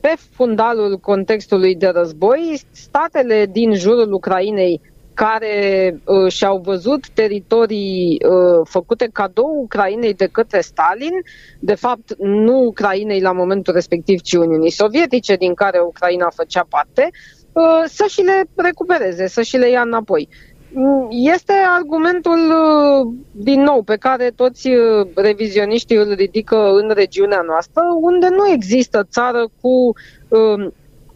pe 0.00 0.14
fundalul 0.30 0.98
contextului 0.98 1.74
de 1.74 1.86
război, 1.86 2.60
statele 2.70 3.46
din 3.46 3.74
jurul 3.74 4.12
Ucrainei 4.12 4.80
care 5.14 6.00
uh, 6.04 6.32
și-au 6.32 6.58
văzut 6.58 7.08
teritorii 7.08 8.18
uh, 8.24 8.66
făcute 8.68 9.08
cadou 9.12 9.60
Ucrainei 9.62 10.14
de 10.14 10.28
către 10.32 10.60
Stalin, 10.60 11.12
de 11.58 11.74
fapt 11.74 12.14
nu 12.18 12.58
Ucrainei 12.58 13.20
la 13.20 13.32
momentul 13.32 13.74
respectiv, 13.74 14.20
ci 14.20 14.32
Uniunii 14.32 14.70
Sovietice, 14.70 15.36
din 15.36 15.54
care 15.54 15.80
Ucraina 15.80 16.30
făcea 16.34 16.66
parte, 16.68 17.10
uh, 17.52 17.84
să 17.86 18.04
și 18.08 18.20
le 18.20 18.44
recupereze, 18.54 19.26
să 19.26 19.42
și 19.42 19.56
le 19.56 19.70
ia 19.70 19.80
înapoi. 19.80 20.28
Mm, 20.76 21.08
este 21.10 21.52
argumentul, 21.78 22.38
uh, 22.50 23.12
din 23.30 23.62
nou, 23.62 23.82
pe 23.82 23.96
care 23.96 24.30
toți 24.36 24.68
uh, 24.68 25.06
revizioniștii 25.14 25.96
îl 25.96 26.14
ridică 26.14 26.56
în 26.56 26.90
regiunea 26.94 27.40
noastră, 27.46 27.82
unde 28.00 28.28
nu 28.28 28.48
există 28.52 29.06
țară 29.10 29.48
cu 29.60 29.92
uh, 30.28 30.66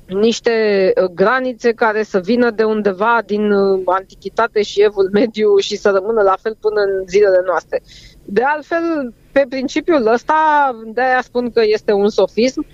niște 0.06 0.52
uh, 1.02 1.10
granițe 1.14 1.72
care 1.72 2.02
să 2.02 2.18
vină 2.18 2.50
de 2.50 2.64
undeva 2.64 3.18
din 3.26 3.52
uh, 3.52 3.82
antichitate 3.84 4.62
și 4.62 4.82
evul 4.82 5.08
mediu 5.12 5.56
și 5.56 5.76
să 5.76 5.90
rămână 5.90 6.22
la 6.22 6.36
fel 6.40 6.56
până 6.60 6.80
în 6.80 7.06
zilele 7.06 7.42
noastre. 7.46 7.82
De 8.24 8.42
altfel, 8.42 9.14
pe 9.32 9.46
principiul 9.48 10.06
ăsta, 10.06 10.70
de-aia 10.86 11.20
spun 11.22 11.50
că 11.50 11.62
este 11.64 11.92
un 11.92 12.08
sofism, 12.08 12.66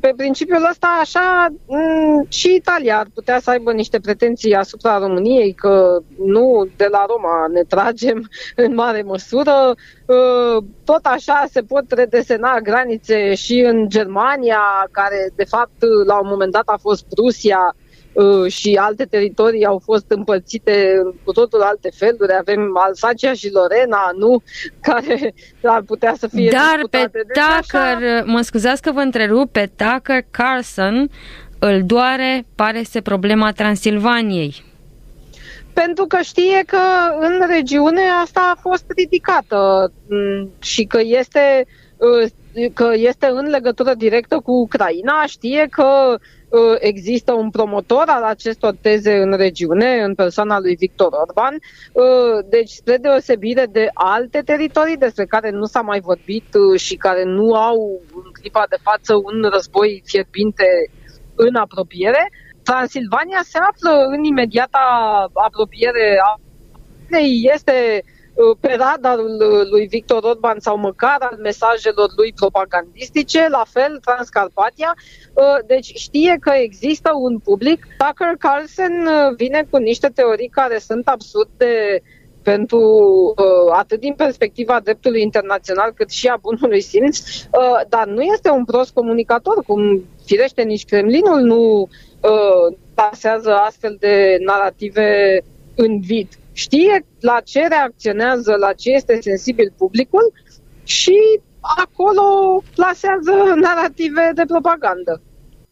pe 0.00 0.12
principiul 0.16 0.66
ăsta, 0.70 0.98
așa, 1.00 1.46
mm, 1.66 2.26
și 2.28 2.54
Italia 2.54 2.98
ar 2.98 3.06
putea 3.14 3.40
să 3.40 3.50
aibă 3.50 3.72
niște 3.72 4.00
pretenții 4.00 4.54
asupra 4.54 4.98
României, 4.98 5.52
că 5.52 5.98
nu 6.26 6.68
de 6.76 6.86
la 6.90 7.04
Roma 7.08 7.46
ne 7.52 7.62
tragem 7.62 8.28
în 8.64 8.74
mare 8.74 9.02
măsură. 9.02 9.74
Ă, 10.08 10.58
tot 10.84 11.04
așa 11.04 11.44
se 11.50 11.60
pot 11.60 11.84
redesena 11.88 12.60
granițe 12.60 13.34
și 13.34 13.58
în 13.58 13.88
Germania, 13.88 14.88
care 14.90 15.30
de 15.36 15.44
fapt 15.44 15.82
la 16.06 16.20
un 16.20 16.28
moment 16.28 16.52
dat 16.52 16.66
a 16.66 16.78
fost 16.80 17.06
Rusia, 17.16 17.74
Uh, 17.74 17.87
și 18.48 18.78
alte 18.80 19.04
teritorii 19.04 19.64
au 19.64 19.80
fost 19.84 20.04
împărțite 20.08 21.02
cu 21.24 21.32
totul 21.32 21.60
alte 21.60 21.90
feluri. 21.96 22.32
Avem 22.38 22.78
Alsacia 22.86 23.32
și 23.32 23.52
Lorena, 23.52 24.10
nu? 24.18 24.42
Care 24.88 25.34
ar 25.62 25.82
putea 25.82 26.14
să 26.18 26.26
fie 26.26 26.50
Dar 26.50 26.80
pe 26.90 27.10
deci 27.12 27.44
Tucker, 27.44 28.12
așa... 28.12 28.24
mă 28.26 28.40
scuzați 28.40 28.82
că 28.82 28.92
vă 28.92 29.00
întrerup, 29.00 29.52
pe 29.52 29.70
Tucker 29.76 30.24
Carlson 30.30 31.10
îl 31.58 31.82
doare, 31.86 32.46
pare 32.54 32.82
să 32.82 33.00
problema 33.00 33.52
Transilvaniei. 33.52 34.64
pentru 35.72 36.06
că 36.06 36.18
știe 36.22 36.62
că 36.66 36.78
în 37.20 37.46
regiune 37.48 38.02
asta 38.22 38.52
a 38.54 38.58
fost 38.60 38.84
ridicată 38.96 39.92
mm, 40.08 40.50
și 40.58 40.84
că 40.84 40.98
este, 41.02 41.66
uh, 41.96 42.70
că 42.74 42.90
este 42.94 43.26
în 43.26 43.46
legătură 43.46 43.94
directă 43.94 44.40
cu 44.44 44.52
Ucraina, 44.52 45.24
știe 45.26 45.66
că 45.70 45.86
uh, 46.12 46.20
există 46.78 47.32
un 47.32 47.50
promotor 47.50 48.04
al 48.06 48.22
acestor 48.22 48.74
teze 48.80 49.16
în 49.16 49.36
regiune, 49.36 50.02
în 50.02 50.14
persoana 50.14 50.60
lui 50.60 50.74
Victor 50.76 51.12
Orban, 51.12 51.54
uh, 51.54 52.44
deci 52.48 52.70
spre 52.70 52.96
deosebire 52.96 53.66
de 53.70 53.88
alte 53.92 54.40
teritorii 54.44 54.96
despre 54.96 55.24
care 55.24 55.50
nu 55.50 55.64
s-a 55.64 55.80
mai 55.80 56.00
vorbit 56.00 56.46
și 56.76 56.94
care 56.96 57.24
nu 57.24 57.54
au 57.54 58.02
în 58.14 58.30
clipa 58.32 58.64
de 58.68 58.76
față 58.82 59.14
un 59.14 59.48
război 59.52 60.02
fierbinte 60.04 60.66
în 61.34 61.54
apropiere, 61.54 62.28
Transilvania 62.62 63.40
se 63.44 63.58
află 63.58 64.04
în 64.16 64.24
imediata 64.24 64.84
apropiere 65.32 66.20
a 66.22 66.40
este 67.56 68.02
uh, 68.04 68.17
pe 68.60 68.74
radarul 68.76 69.36
uh, 69.40 69.68
lui 69.70 69.86
Victor 69.86 70.22
Orban 70.22 70.56
sau 70.58 70.76
măcar 70.76 71.16
al 71.20 71.38
mesajelor 71.42 72.08
lui 72.16 72.32
propagandistice, 72.32 73.46
la 73.48 73.64
fel 73.70 73.98
Transcarpatia, 74.04 74.94
uh, 75.34 75.66
deci 75.66 75.92
știe 75.94 76.36
că 76.40 76.52
există 76.54 77.10
un 77.14 77.38
public. 77.38 77.86
Tucker 77.98 78.34
Carlson 78.38 79.08
vine 79.36 79.66
cu 79.70 79.76
niște 79.76 80.08
teorii 80.14 80.48
care 80.48 80.78
sunt 80.78 81.08
absurde 81.08 82.02
pentru 82.42 82.80
atât 83.72 84.00
din 84.00 84.14
perspectiva 84.14 84.80
dreptului 84.80 85.22
internațional 85.22 85.92
cât 85.94 86.10
și 86.10 86.26
a 86.26 86.36
bunului 86.40 86.80
simț, 86.80 87.20
dar 87.88 88.06
nu 88.06 88.22
este 88.22 88.50
un 88.50 88.64
prost 88.64 88.92
comunicator, 88.92 89.64
cum 89.66 90.04
firește 90.24 90.62
nici 90.62 90.84
Kremlinul 90.84 91.40
nu 91.40 91.88
uh, 92.20 92.76
pasează 92.94 93.54
astfel 93.54 93.96
de 94.00 94.36
narrative 94.40 95.40
în 95.74 96.00
vid. 96.00 96.28
Știe 96.64 97.04
la 97.20 97.40
ce 97.44 97.66
reacționează, 97.68 98.56
la 98.56 98.72
ce 98.72 98.90
este 98.90 99.18
sensibil 99.20 99.72
publicul 99.76 100.32
și 100.84 101.18
acolo 101.60 102.62
plasează 102.74 103.32
narrative 103.60 104.30
de 104.34 104.42
propagandă. 104.46 105.20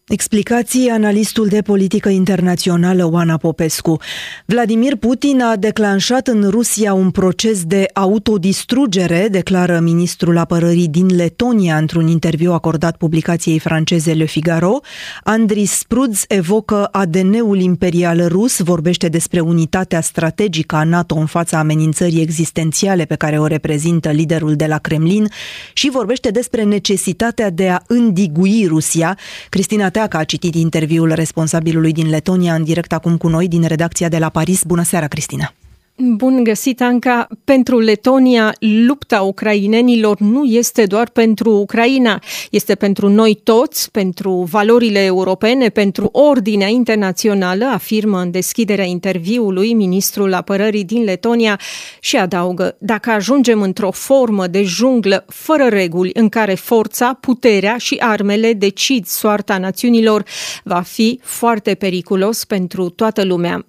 Explicații 0.09 0.89
analistul 0.89 1.47
de 1.47 1.63
politică 1.63 2.09
internațională 2.09 3.09
Oana 3.11 3.37
Popescu. 3.37 3.97
Vladimir 4.45 4.97
Putin 4.97 5.41
a 5.43 5.57
declanșat 5.57 6.29
în 6.29 6.49
Rusia 6.51 6.95
un 6.95 7.11
proces 7.11 7.65
de 7.65 7.87
autodistrugere, 7.93 9.29
declară 9.31 9.81
ministrul 9.81 10.39
apărării 10.39 10.89
din 10.89 11.07
Letonia 11.17 11.77
într-un 11.77 12.07
interviu 12.07 12.53
acordat 12.53 12.97
publicației 12.97 13.59
franceze 13.59 14.13
Le 14.13 14.25
Figaro. 14.25 14.81
Andris 15.25 15.71
Sprudz 15.71 16.25
evocă 16.29 16.89
ADN-ul 16.93 17.61
imperial 17.61 18.27
rus, 18.29 18.59
vorbește 18.59 19.09
despre 19.09 19.41
unitatea 19.41 20.01
strategică 20.01 20.77
a 20.77 20.85
NATO 20.85 21.17
în 21.17 21.27
fața 21.27 21.59
amenințării 21.59 22.23
existențiale 22.23 23.05
pe 23.05 23.15
care 23.15 23.39
o 23.39 23.47
reprezintă 23.47 24.11
liderul 24.11 24.55
de 24.55 24.67
la 24.67 24.79
Kremlin 24.79 25.29
și 25.73 25.91
vorbește 25.91 26.31
despre 26.31 26.63
necesitatea 26.63 27.51
de 27.51 27.69
a 27.69 27.83
îndigui 27.87 28.67
Rusia. 28.69 29.19
Cristina 29.49 29.95
Teacă 29.97 30.17
a 30.17 30.25
citit 30.25 30.55
interviul 30.55 31.13
responsabilului 31.13 31.93
din 31.93 32.09
Letonia 32.09 32.55
în 32.55 32.65
direct 32.65 32.93
acum 32.93 33.17
cu 33.17 33.29
noi 33.29 33.49
din 33.49 33.63
redacția 33.63 34.09
de 34.09 34.19
la 34.19 34.29
Paris. 34.29 34.63
Bună 34.63 34.83
seara, 34.83 35.07
Cristina! 35.07 35.55
Bun 35.99 36.45
găsit, 36.45 36.81
Anca! 36.81 37.29
Pentru 37.45 37.79
Letonia, 37.79 38.55
lupta 38.59 39.23
ucrainenilor 39.23 40.19
nu 40.21 40.45
este 40.45 40.85
doar 40.85 41.09
pentru 41.09 41.51
Ucraina, 41.51 42.23
este 42.51 42.75
pentru 42.75 43.09
noi 43.09 43.41
toți, 43.45 43.91
pentru 43.91 44.31
valorile 44.51 45.05
europene, 45.05 45.69
pentru 45.69 46.09
ordinea 46.13 46.69
internațională, 46.69 47.65
afirmă 47.65 48.21
în 48.21 48.31
deschiderea 48.31 48.85
interviului 48.85 49.75
ministrul 49.75 50.35
apărării 50.35 50.85
din 50.85 51.05
Letonia 51.05 51.61
și 52.01 52.17
adaugă, 52.17 52.77
dacă 52.79 53.11
ajungem 53.11 53.63
într-o 53.63 53.91
formă 53.91 54.47
de 54.47 54.63
junglă 54.63 55.25
fără 55.29 55.65
reguli 55.65 56.11
în 56.15 56.29
care 56.29 56.55
forța, 56.55 57.19
puterea 57.21 57.77
și 57.77 57.97
armele 57.99 58.53
decid 58.53 59.07
soarta 59.07 59.59
națiunilor, 59.59 60.25
va 60.65 60.81
fi 60.81 61.21
foarte 61.23 61.75
periculos 61.75 62.45
pentru 62.45 62.89
toată 62.89 63.25
lumea. 63.25 63.67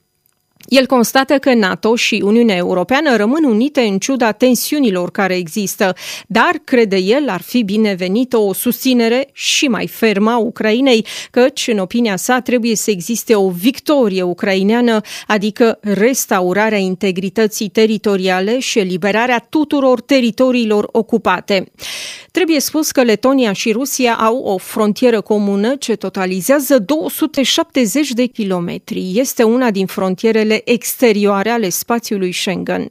El 0.68 0.86
constată 0.86 1.38
că 1.38 1.54
NATO 1.54 1.96
și 1.96 2.22
Uniunea 2.26 2.56
Europeană 2.56 3.16
rămân 3.16 3.44
unite 3.44 3.82
în 3.82 3.98
ciuda 4.00 4.32
tensiunilor 4.32 5.12
care 5.12 5.36
există, 5.36 5.96
dar, 6.28 6.52
crede 6.64 6.98
el, 6.98 7.30
ar 7.30 7.42
fi 7.42 7.64
binevenită 7.64 8.38
o 8.38 8.54
susținere 8.54 9.30
și 9.32 9.68
mai 9.68 9.88
fermă 9.88 10.32
a 10.32 10.38
Ucrainei, 10.38 11.06
căci, 11.32 11.68
în 11.68 11.78
opinia 11.78 12.16
sa, 12.16 12.40
trebuie 12.40 12.76
să 12.76 12.92
existe 12.92 13.36
o 13.36 13.50
victorie 13.50 14.22
ucraineană, 14.22 15.02
adică 15.28 15.78
restaurarea 15.82 16.78
integrității 16.78 17.70
teritoriale 17.70 18.60
și 18.60 18.80
eliberarea 18.80 19.46
tuturor 19.50 20.02
teritoriilor 20.02 20.90
ocupate. 20.92 21.72
Trebuie 22.32 22.60
spus 22.60 22.92
că 22.92 23.04
Letonia 23.04 23.54
și 23.54 23.72
Rusia 23.72 24.14
au 24.14 24.38
o 24.38 24.58
frontieră 24.58 25.22
comună 25.22 25.76
ce 25.76 25.96
totalizează 25.96 26.80
270 26.80 28.12
de 28.12 28.26
kilometri. 28.26 29.12
Este 29.16 29.44
una 29.44 29.72
din 29.72 29.86
frontierele 29.86 30.57
exterioare 30.64 31.50
ale 31.50 31.70
spațiului 31.70 32.32
Schengen. 32.32 32.88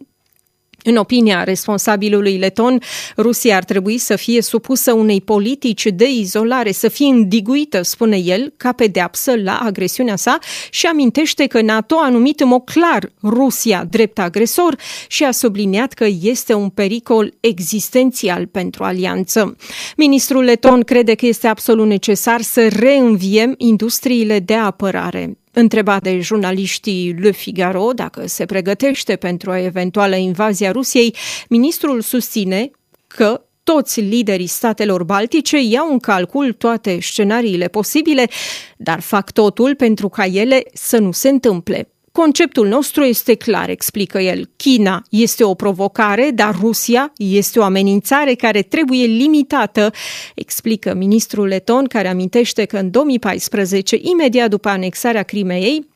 În 0.88 0.96
opinia 0.96 1.44
responsabilului 1.44 2.38
leton, 2.38 2.80
Rusia 3.16 3.56
ar 3.56 3.64
trebui 3.64 3.98
să 3.98 4.16
fie 4.16 4.42
supusă 4.42 4.92
unei 4.92 5.20
politici 5.20 5.86
de 5.94 6.08
izolare, 6.10 6.72
să 6.72 6.88
fie 6.88 7.06
îndiguită, 7.06 7.82
spune 7.82 8.16
el, 8.16 8.52
ca 8.56 8.72
pedeapsă 8.72 9.32
la 9.42 9.58
agresiunea 9.58 10.16
sa 10.16 10.38
și 10.70 10.86
amintește 10.86 11.46
că 11.46 11.60
NATO 11.60 11.96
a 12.02 12.08
numit 12.08 12.40
în 12.40 12.48
mod 12.48 12.62
clar 12.64 13.12
Rusia 13.22 13.86
drept 13.90 14.18
agresor 14.18 14.76
și 15.08 15.24
a 15.24 15.30
subliniat 15.30 15.92
că 15.92 16.06
este 16.22 16.54
un 16.54 16.68
pericol 16.68 17.34
existențial 17.40 18.46
pentru 18.46 18.84
alianță. 18.84 19.56
Ministrul 19.96 20.44
leton 20.44 20.82
crede 20.82 21.14
că 21.14 21.26
este 21.26 21.46
absolut 21.46 21.86
necesar 21.86 22.40
să 22.40 22.68
reînviem 22.68 23.54
industriile 23.56 24.38
de 24.38 24.54
apărare. 24.54 25.36
Întrebat 25.58 26.02
de 26.02 26.20
jurnaliștii 26.20 27.14
Le 27.18 27.30
Figaro 27.30 27.92
dacă 27.92 28.26
se 28.26 28.46
pregătește 28.46 29.16
pentru 29.16 29.50
o 29.50 29.56
eventuală 29.56 30.16
invazie 30.16 30.68
a 30.68 30.70
Rusiei, 30.70 31.14
ministrul 31.48 32.00
susține 32.00 32.70
că 33.06 33.44
toți 33.62 34.00
liderii 34.00 34.46
statelor 34.46 35.04
baltice 35.04 35.62
iau 35.62 35.92
în 35.92 35.98
calcul 35.98 36.52
toate 36.52 36.98
scenariile 37.00 37.68
posibile, 37.68 38.28
dar 38.76 39.00
fac 39.00 39.30
totul 39.32 39.74
pentru 39.74 40.08
ca 40.08 40.24
ele 40.24 40.62
să 40.72 40.98
nu 40.98 41.12
se 41.12 41.28
întâmple. 41.28 41.88
Conceptul 42.16 42.68
nostru 42.68 43.02
este 43.02 43.34
clar, 43.34 43.68
explică 43.68 44.18
el. 44.18 44.50
China 44.56 45.02
este 45.10 45.44
o 45.44 45.54
provocare, 45.54 46.30
dar 46.34 46.56
Rusia 46.60 47.12
este 47.16 47.58
o 47.58 47.62
amenințare 47.62 48.34
care 48.34 48.62
trebuie 48.62 49.04
limitată, 49.04 49.92
explică 50.34 50.94
ministrul 50.94 51.46
leton, 51.46 51.84
care 51.84 52.08
amintește 52.08 52.64
că 52.64 52.76
în 52.78 52.90
2014, 52.90 53.96
imediat 54.00 54.50
după 54.50 54.68
anexarea 54.68 55.22
Crimeei, 55.22 55.86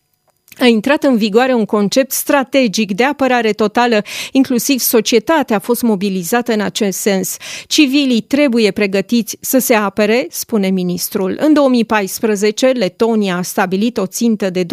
a 0.61 0.67
intrat 0.67 1.05
în 1.05 1.17
vigoare 1.17 1.53
un 1.53 1.65
concept 1.65 2.13
strategic 2.13 2.93
de 2.93 3.05
apărare 3.05 3.53
totală, 3.53 4.03
inclusiv 4.33 4.79
societatea 4.79 5.57
a 5.57 5.59
fost 5.59 5.83
mobilizată 5.83 6.53
în 6.53 6.61
acest 6.61 6.99
sens. 6.99 7.37
Civilii 7.67 8.21
trebuie 8.21 8.71
pregătiți 8.71 9.37
să 9.41 9.59
se 9.59 9.75
apere, 9.75 10.27
spune 10.31 10.69
ministrul. 10.69 11.37
În 11.41 11.53
2014, 11.53 12.67
Letonia 12.67 13.37
a 13.37 13.43
stabilit 13.43 13.97
o 13.97 14.07
țintă 14.07 14.51
de 14.51 14.65
2% 14.65 14.67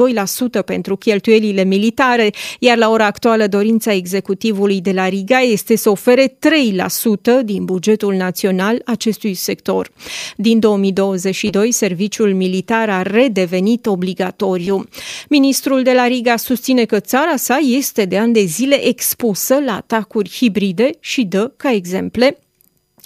pentru 0.66 0.96
cheltuielile 0.96 1.64
militare, 1.64 2.30
iar 2.60 2.78
la 2.78 2.90
ora 2.90 3.06
actuală 3.06 3.48
dorința 3.48 3.94
executivului 3.94 4.82
de 4.82 4.92
la 4.92 5.08
Riga 5.08 5.40
este 5.40 5.76
să 5.76 5.90
ofere 5.90 6.28
3% 6.28 7.44
din 7.44 7.66
bugetul 7.66 8.14
național 8.14 8.82
acestui 8.86 9.34
sector. 9.34 9.90
Din 10.36 10.60
2022, 10.60 11.72
serviciul 11.72 12.34
militar 12.34 12.90
a 12.90 13.02
redevenit 13.02 13.86
obligatoriu. 13.86 14.84
Ministrul 15.30 15.77
Ministrul 15.78 16.04
de 16.04 16.10
la 16.10 16.16
Riga 16.16 16.36
susține 16.38 16.86
că 16.86 17.00
țara 17.00 17.36
sa 17.36 17.56
este 17.56 18.06
de 18.06 18.18
ani 18.18 18.34
de 18.34 18.44
zile 18.44 18.86
expusă 18.86 19.60
la 19.60 19.76
atacuri 19.76 20.30
hibride 20.30 20.90
și 21.00 21.24
dă 21.24 21.52
ca 21.58 21.72
exemple 21.72 22.38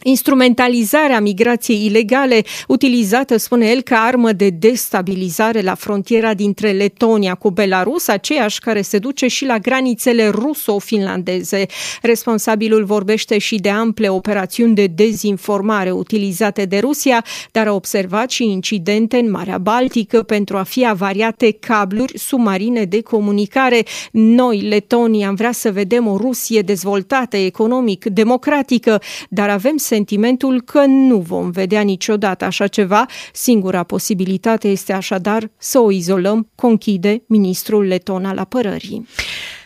Instrumentalizarea 0.03 1.19
migrației 1.19 1.85
ilegale, 1.85 2.43
utilizată, 2.67 3.37
spune 3.37 3.69
el, 3.69 3.81
ca 3.81 3.97
armă 3.97 4.31
de 4.31 4.49
destabilizare 4.49 5.61
la 5.61 5.75
frontiera 5.75 6.33
dintre 6.33 6.71
Letonia 6.71 7.35
cu 7.35 7.49
Belarus, 7.49 8.07
aceeași 8.07 8.59
care 8.59 8.81
se 8.81 8.97
duce 8.97 9.27
și 9.27 9.45
la 9.45 9.57
granițele 9.57 10.27
ruso-finlandeze. 10.27 11.65
Responsabilul 12.01 12.83
vorbește 12.83 13.37
și 13.37 13.55
de 13.55 13.69
ample 13.69 14.09
operațiuni 14.09 14.75
de 14.75 14.87
dezinformare 14.87 15.91
utilizate 15.91 16.65
de 16.65 16.79
Rusia, 16.79 17.25
dar 17.51 17.67
a 17.67 17.73
observat 17.73 18.29
și 18.29 18.43
incidente 18.43 19.17
în 19.17 19.31
Marea 19.31 19.57
Baltică 19.57 20.23
pentru 20.23 20.57
a 20.57 20.63
fi 20.63 20.87
avariate 20.87 21.51
cabluri 21.51 22.17
submarine 22.17 22.83
de 22.83 23.01
comunicare. 23.01 23.83
Noi, 24.11 24.61
Letonia, 24.61 25.27
am 25.27 25.35
vrea 25.35 25.51
să 25.51 25.71
vedem 25.71 26.07
o 26.07 26.17
Rusie 26.17 26.61
dezvoltată 26.61 27.37
economic, 27.37 28.05
democratică, 28.05 29.01
dar 29.29 29.49
avem 29.49 29.77
sentimentul 29.93 30.61
că 30.61 30.85
nu 30.85 31.17
vom 31.17 31.49
vedea 31.49 31.81
niciodată 31.81 32.45
așa 32.45 32.67
ceva. 32.67 33.05
Singura 33.33 33.83
posibilitate 33.83 34.67
este 34.67 34.93
așadar 34.93 35.51
să 35.57 35.79
o 35.79 35.91
izolăm, 35.91 36.47
conchide 36.55 37.23
ministrul 37.27 37.83
leton 37.83 38.25
al 38.25 38.37
apărării. 38.37 39.07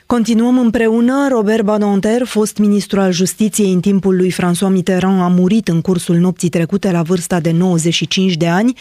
Continuăm 0.05 0.57
împreună. 0.57 1.27
Robert 1.29 1.63
Badinter, 1.63 2.25
fost 2.25 2.57
ministru 2.57 2.99
al 2.99 3.11
justiției 3.11 3.71
în 3.71 3.79
timpul 3.79 4.15
lui 4.15 4.31
François 4.31 4.69
Mitterrand, 4.69 5.21
a 5.21 5.27
murit 5.27 5.67
în 5.67 5.81
cursul 5.81 6.15
nopții 6.15 6.49
trecute 6.49 6.91
la 6.91 7.01
vârsta 7.01 7.39
de 7.39 7.51
95 7.51 8.33
de 8.33 8.47
ani. 8.47 8.73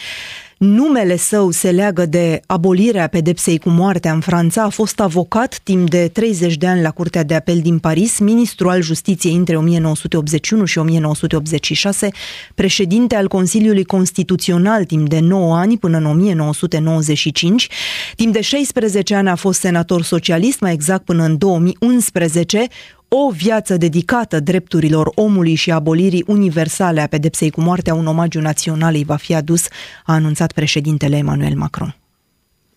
Numele 0.57 1.17
său 1.17 1.51
se 1.51 1.71
leagă 1.71 2.05
de 2.05 2.41
abolirea 2.45 3.07
pedepsei 3.07 3.57
cu 3.59 3.69
moartea 3.69 4.13
în 4.13 4.19
Franța. 4.19 4.63
A 4.63 4.69
fost 4.69 4.99
avocat 4.99 5.59
timp 5.63 5.89
de 5.89 6.07
30 6.07 6.55
de 6.55 6.67
ani 6.67 6.81
la 6.81 6.91
Curtea 6.91 7.23
de 7.23 7.35
Apel 7.35 7.59
din 7.59 7.79
Paris, 7.79 8.19
ministru 8.19 8.69
al 8.69 8.81
Justiției 8.81 9.35
între 9.35 9.57
1981 9.57 10.65
și 10.65 10.77
1986, 10.77 12.09
președinte 12.55 13.15
al 13.15 13.27
Consiliului 13.27 13.83
Constituțional 13.83 14.85
timp 14.85 15.09
de 15.09 15.19
9 15.19 15.55
ani 15.55 15.77
până 15.77 15.97
în 15.97 16.05
1995. 16.05 17.69
Timp 18.15 18.33
de 18.33 18.41
16 18.41 19.15
ani 19.15 19.29
a 19.29 19.35
fost 19.35 19.59
senator 19.59 20.03
socialist, 20.03 20.59
mai 20.59 20.73
exact 20.73 21.05
până 21.05 21.23
în 21.23 21.37
2011, 21.37 22.67
o 23.17 23.29
viață 23.29 23.77
dedicată 23.77 24.39
drepturilor 24.39 25.11
omului 25.15 25.55
și 25.55 25.71
abolirii 25.71 26.23
universale 26.27 27.01
a 27.01 27.07
pedepsei 27.07 27.49
cu 27.49 27.61
moartea, 27.61 27.93
un 27.93 28.07
omagiu 28.07 28.41
național 28.41 28.93
îi 28.93 29.03
va 29.03 29.15
fi 29.15 29.35
adus, 29.35 29.65
a 30.05 30.13
anunțat 30.13 30.51
președintele 30.51 31.17
Emmanuel 31.17 31.55
Macron. 31.55 31.95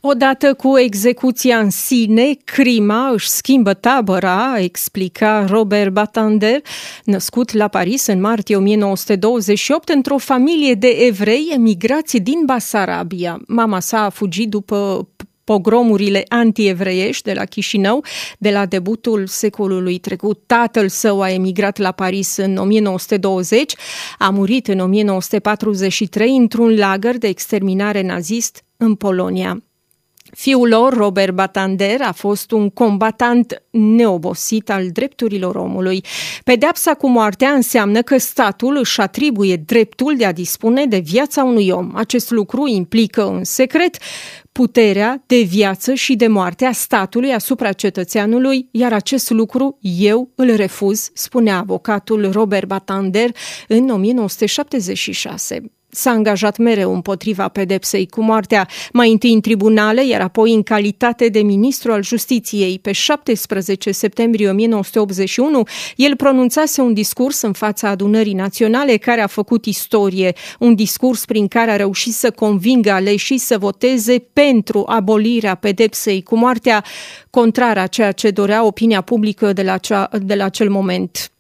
Odată 0.01 0.55
cu 0.55 0.79
execuția 0.79 1.59
în 1.59 1.71
sine, 1.71 2.37
crima 2.45 3.09
își 3.09 3.29
schimbă 3.29 3.75
tabăra, 3.75 4.59
explica 4.59 5.45
Robert 5.49 5.93
Batander, 5.93 6.61
născut 7.05 7.53
la 7.53 7.69
Paris 7.69 8.07
în 8.07 8.21
martie 8.21 8.57
1928 8.57 9.89
într-o 9.89 10.19
familie 10.19 10.75
de 10.75 10.89
evrei 10.89 11.49
emigrați 11.55 12.17
din 12.17 12.43
Basarabia. 12.47 13.41
Mama 13.47 13.81
sa 13.81 14.05
a 14.05 14.09
fugit 14.09 14.49
după 14.49 15.09
pogromurile 15.49 16.25
antievreiești 16.29 17.23
de 17.23 17.33
la 17.33 17.45
Chișinău 17.45 18.05
de 18.39 18.51
la 18.51 18.67
debutul 18.67 19.27
secolului 19.27 19.99
trecut. 19.99 20.43
Tatăl 20.47 20.89
său 20.89 21.21
a 21.21 21.31
emigrat 21.31 21.79
la 21.79 21.93
Paris 21.93 22.37
în 22.37 22.57
1920, 22.57 23.75
a 24.19 24.31
murit 24.31 24.69
în 24.69 24.79
1943 24.79 26.37
într-un 26.37 26.77
lagăr 26.77 27.17
de 27.17 27.27
exterminare 27.27 28.03
nazist 28.03 28.65
în 28.77 28.95
Polonia. 28.95 29.63
Fiul 30.31 30.69
lor, 30.69 30.95
Robert 30.95 31.35
Batander, 31.35 32.01
a 32.01 32.13
fost 32.13 32.51
un 32.51 32.71
combatant 32.71 33.63
neobosit 33.71 34.71
al 34.71 34.91
drepturilor 34.91 35.55
omului. 35.55 36.05
Pedeapsa 36.45 36.95
cu 36.95 37.09
moartea 37.09 37.51
înseamnă 37.51 38.03
că 38.03 38.19
statul 38.19 38.77
își 38.77 39.01
atribuie 39.01 39.57
dreptul 39.57 40.17
de 40.17 40.25
a 40.25 40.33
dispune 40.33 40.87
de 40.87 40.99
viața 40.99 41.45
unui 41.45 41.69
om. 41.69 41.91
Acest 41.95 42.31
lucru 42.31 42.67
implică 42.67 43.27
în 43.27 43.45
secret 43.45 43.97
puterea 44.59 45.23
de 45.27 45.41
viață 45.41 45.95
și 45.95 46.17
de 46.17 46.27
moarte 46.27 46.65
a 46.65 46.73
statului 46.73 47.33
asupra 47.33 47.73
cetățeanului, 47.73 48.69
iar 48.71 48.93
acest 48.93 49.31
lucru 49.31 49.79
eu 49.81 50.33
îl 50.35 50.55
refuz, 50.55 51.11
spunea 51.15 51.59
avocatul 51.59 52.31
Robert 52.33 52.67
Batander 52.67 53.31
în 53.69 53.91
1976 53.91 55.71
s-a 55.99 56.11
angajat 56.11 56.57
mereu 56.57 56.95
împotriva 56.95 57.49
pedepsei 57.49 58.07
cu 58.07 58.23
moartea, 58.23 58.69
mai 58.93 59.11
întâi 59.11 59.33
în 59.33 59.41
tribunale, 59.41 60.07
iar 60.07 60.21
apoi 60.21 60.55
în 60.55 60.63
calitate 60.63 61.29
de 61.29 61.41
ministru 61.41 61.93
al 61.93 62.03
justiției. 62.03 62.79
Pe 62.79 62.93
17 62.93 63.91
septembrie 63.91 64.51
1981, 64.51 65.63
el 65.97 66.17
pronunțase 66.17 66.81
un 66.81 66.95
discurs 66.95 67.41
în 67.43 67.53
fața 67.53 67.89
adunării 67.89 68.33
naționale 68.33 68.97
care 68.97 69.21
a 69.21 69.27
făcut 69.27 69.65
istorie, 69.65 70.33
un 70.59 70.75
discurs 70.75 71.25
prin 71.25 71.49
care 71.49 71.71
a 71.71 71.77
reușit 71.77 72.13
să 72.13 72.31
convingă 72.31 72.91
aleșii 72.91 73.39
să 73.39 73.59
voteze 73.59 74.19
pentru 74.33 74.85
abolirea 74.87 75.55
pedepsei 75.55 76.23
cu 76.23 76.37
moartea, 76.37 76.85
contrar 77.31 77.79
a 77.79 77.87
ceea 77.87 78.13
ce 78.13 78.31
dorea 78.31 78.65
opinia 78.65 79.01
publică 79.01 79.53
de 79.53 79.63
la, 79.63 79.77
cea, 79.77 80.09
de 80.23 80.35
la 80.35 80.45
acel 80.45 80.71
moment. 80.71 81.33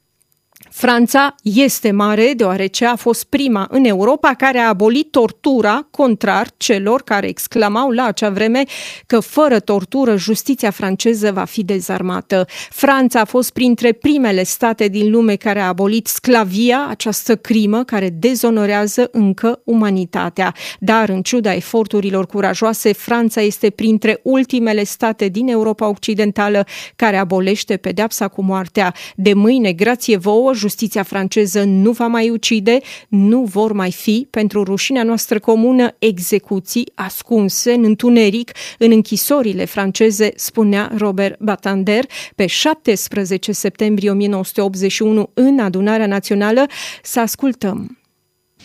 Franța 0.70 1.35
este 1.42 1.90
mare 1.90 2.33
deoarece 2.37 2.87
a 2.87 2.96
fost 2.96 3.24
prima 3.24 3.66
în 3.70 3.85
Europa 3.85 4.35
care 4.35 4.59
a 4.59 4.68
abolit 4.68 5.11
tortura, 5.11 5.87
contrar 5.90 6.48
celor 6.57 7.02
care 7.02 7.28
exclamau 7.28 7.90
la 7.90 8.04
acea 8.04 8.31
vreme 8.31 8.62
că 9.07 9.20
fără 9.20 9.61
tortură 9.61 10.16
justiția 10.16 10.70
franceză 10.70 11.33
va 11.33 11.44
fi 11.44 11.64
dezarmată. 11.64 12.46
Franța 12.70 13.20
a 13.20 13.24
fost 13.24 13.52
printre 13.52 13.92
primele 13.92 14.42
state 14.42 14.88
din 14.88 15.11
lume 15.11 15.35
care 15.35 15.61
a 15.61 15.66
abolit 15.66 16.07
sclavia, 16.07 16.87
această 16.88 17.37
crimă 17.37 17.85
care 17.85 18.09
dezonorează 18.11 19.09
încă 19.12 19.61
umanitatea. 19.64 20.54
Dar 20.78 21.09
în 21.09 21.22
ciuda 21.22 21.54
eforturilor 21.54 22.26
curajoase, 22.26 22.92
Franța 22.92 23.40
este 23.40 23.70
printre 23.70 24.20
ultimele 24.22 24.85
state 24.85 25.28
din 25.28 25.48
Europa 25.48 25.88
Occidentală 25.88 26.66
care 26.96 27.16
abolește 27.16 27.76
pedepsa 27.76 28.28
cu 28.28 28.42
moartea. 28.42 28.94
De 29.16 29.35
mâine, 29.35 29.72
grație 29.72 30.16
vouă, 30.16 30.54
justiția 30.59 31.03
franceză 31.03 31.62
nu 31.62 31.90
va 31.90 32.07
mai 32.07 32.31
ucide, 32.31 32.79
nu 33.09 33.42
vor 33.42 33.73
mai 33.73 33.92
fi, 33.92 34.27
pentru 34.31 34.64
rușinea 34.64 35.03
noastră 35.03 35.38
comună, 35.38 35.94
execuții 35.99 36.92
ascunse 36.94 37.73
în 37.73 37.85
întuneric 37.85 38.51
în 38.79 38.90
închisorile 38.90 39.64
franceze, 39.64 40.33
spunea 40.37 40.92
Robert 40.97 41.38
Batander 41.40 42.05
pe 42.35 42.47
17 42.47 43.53
septembrie 43.53 44.11
1981 44.11 45.31
în 45.35 45.59
adunarea 45.59 46.07
națională. 46.07 46.66
Să 47.03 47.21
ascultăm. 47.21 47.99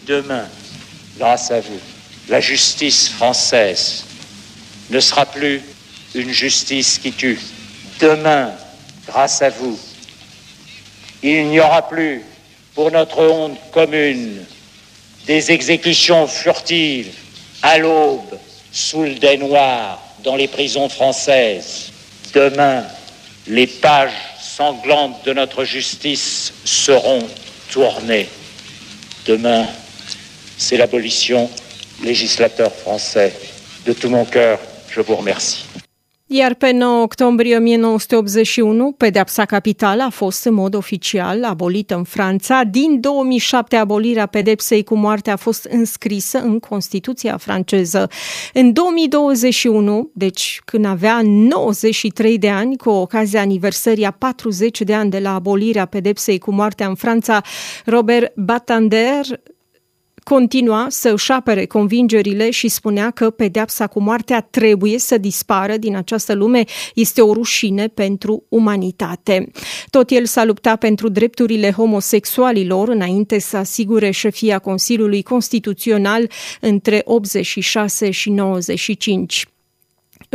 Demain, 0.05 0.47
grâce 1.17 1.53
à 1.53 1.59
vous, 1.59 1.81
la 2.27 2.39
justice 2.39 3.09
française 3.19 4.03
ne 4.87 4.99
sera 4.99 5.23
plus 5.23 5.61
une 6.13 6.31
justice 6.31 6.99
qui 7.01 7.11
tue. 7.11 7.39
Demain, 7.99 8.51
grâce 9.05 9.41
à 9.41 9.49
vous, 9.49 9.92
Il 11.23 11.47
n'y 11.47 11.59
aura 11.61 11.87
plus, 11.87 12.21
pour 12.75 12.91
notre 12.91 13.19
honte 13.23 13.57
commune, 13.71 14.43
des 15.25 15.51
exécutions 15.51 16.27
furtives 16.27 17.13
à 17.61 17.77
l'aube, 17.77 18.37
sous 18.73 19.03
le 19.03 19.15
dais 19.15 19.37
noir, 19.37 20.01
dans 20.23 20.35
les 20.35 20.49
prisons 20.49 20.89
françaises. 20.89 21.91
Demain, 22.33 22.85
les 23.47 23.67
pages 23.67 24.11
sanglantes 24.41 25.23
de 25.25 25.33
notre 25.33 25.63
justice 25.63 26.53
seront 26.65 27.25
tournées. 27.71 28.27
Demain, 29.25 29.65
c'est 30.57 30.77
l'abolition, 30.77 31.49
législateur 32.03 32.73
français. 32.73 33.33
De 33.85 33.93
tout 33.93 34.09
mon 34.09 34.25
cœur, 34.25 34.59
je 34.89 34.99
vous 34.99 35.15
remercie. 35.15 35.65
Iar 36.35 36.53
pe 36.53 36.71
9 36.71 37.01
octombrie 37.01 37.57
1981, 37.57 38.91
pedepsa 38.91 39.45
capitală 39.45 40.03
a 40.03 40.09
fost 40.09 40.45
în 40.45 40.53
mod 40.53 40.75
oficial 40.75 41.43
abolită 41.43 41.95
în 41.95 42.03
Franța. 42.03 42.63
Din 42.63 42.99
2007, 42.99 43.75
abolirea 43.75 44.25
pedepsei 44.25 44.83
cu 44.83 44.95
moarte 44.95 45.31
a 45.31 45.35
fost 45.35 45.63
înscrisă 45.63 46.39
în 46.39 46.59
Constituția 46.59 47.37
franceză. 47.37 48.09
În 48.53 48.73
2021, 48.73 50.09
deci 50.13 50.61
când 50.65 50.85
avea 50.85 51.21
93 51.23 52.37
de 52.37 52.49
ani, 52.49 52.77
cu 52.77 52.89
ocazia 52.89 53.41
aniversării 53.41 54.05
a 54.05 54.11
40 54.11 54.81
de 54.81 54.93
ani 54.93 55.09
de 55.09 55.19
la 55.19 55.33
abolirea 55.33 55.85
pedepsei 55.85 56.39
cu 56.39 56.51
moartea 56.51 56.87
în 56.87 56.95
Franța, 56.95 57.41
Robert 57.85 58.35
Batander 58.35 59.25
continua 60.23 60.85
să 60.89 61.09
își 61.09 61.31
apere 61.31 61.65
convingerile 61.65 62.49
și 62.49 62.67
spunea 62.67 63.11
că 63.11 63.29
pedeapsa 63.29 63.87
cu 63.87 64.01
moartea 64.01 64.41
trebuie 64.41 64.99
să 64.99 65.17
dispară 65.17 65.77
din 65.77 65.95
această 65.95 66.33
lume, 66.33 66.63
este 66.93 67.21
o 67.21 67.33
rușine 67.33 67.87
pentru 67.87 68.43
umanitate. 68.49 69.51
Tot 69.89 70.09
el 70.09 70.25
s-a 70.25 70.43
luptat 70.43 70.79
pentru 70.79 71.09
drepturile 71.09 71.71
homosexualilor 71.71 72.89
înainte 72.89 73.39
să 73.39 73.57
asigure 73.57 74.11
șefia 74.11 74.59
Consiliului 74.59 75.23
Constituțional 75.23 76.29
între 76.59 77.01
86 77.05 78.11
și 78.11 78.29
95. 78.29 79.45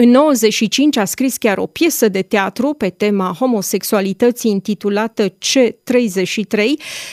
În 0.01 0.11
95 0.11 0.97
a 0.97 1.05
scris 1.05 1.37
chiar 1.37 1.59
o 1.59 1.67
piesă 1.67 2.09
de 2.09 2.23
teatru 2.23 2.75
pe 2.75 2.89
tema 2.89 3.37
homosexualității 3.39 4.51
intitulată 4.51 5.29
C33, 5.29 6.65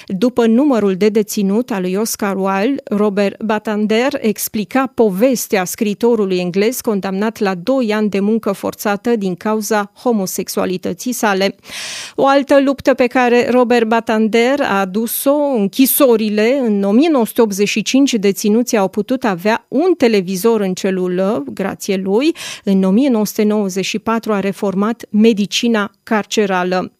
după 0.07 0.45
numărul 0.45 0.95
de 0.95 1.09
deținut 1.09 1.71
al 1.71 1.81
lui 1.81 1.95
Oscar 1.95 2.35
Wilde, 2.35 2.81
Robert 2.83 3.43
Batander 3.43 4.17
explica 4.21 4.91
povestea 4.93 5.65
scritorului 5.65 6.37
englez 6.37 6.81
condamnat 6.81 7.39
la 7.39 7.55
2 7.55 7.93
ani 7.93 8.09
de 8.09 8.19
muncă 8.19 8.51
forțată 8.51 9.15
din 9.15 9.35
cauza 9.35 9.91
homosexualității 10.03 11.13
sale. 11.13 11.55
O 12.15 12.27
altă 12.27 12.61
luptă 12.61 12.93
pe 12.93 13.07
care 13.07 13.49
Robert 13.49 13.87
Batander 13.87 14.61
a 14.61 14.79
adus-o, 14.79 15.35
închisorile, 15.35 16.59
în 16.65 16.83
1985 16.83 18.13
deținuții 18.13 18.77
au 18.77 18.87
putut 18.87 19.23
avea 19.23 19.65
un 19.67 19.93
televizor 19.97 20.61
în 20.61 20.73
celulă, 20.73 21.43
grație 21.53 21.95
lui, 21.95 22.35
în 22.63 22.74
1994 22.83 24.33
a 24.33 24.39
reformat 24.39 25.05
medicina 25.09 25.91
carcerală. 26.03 26.91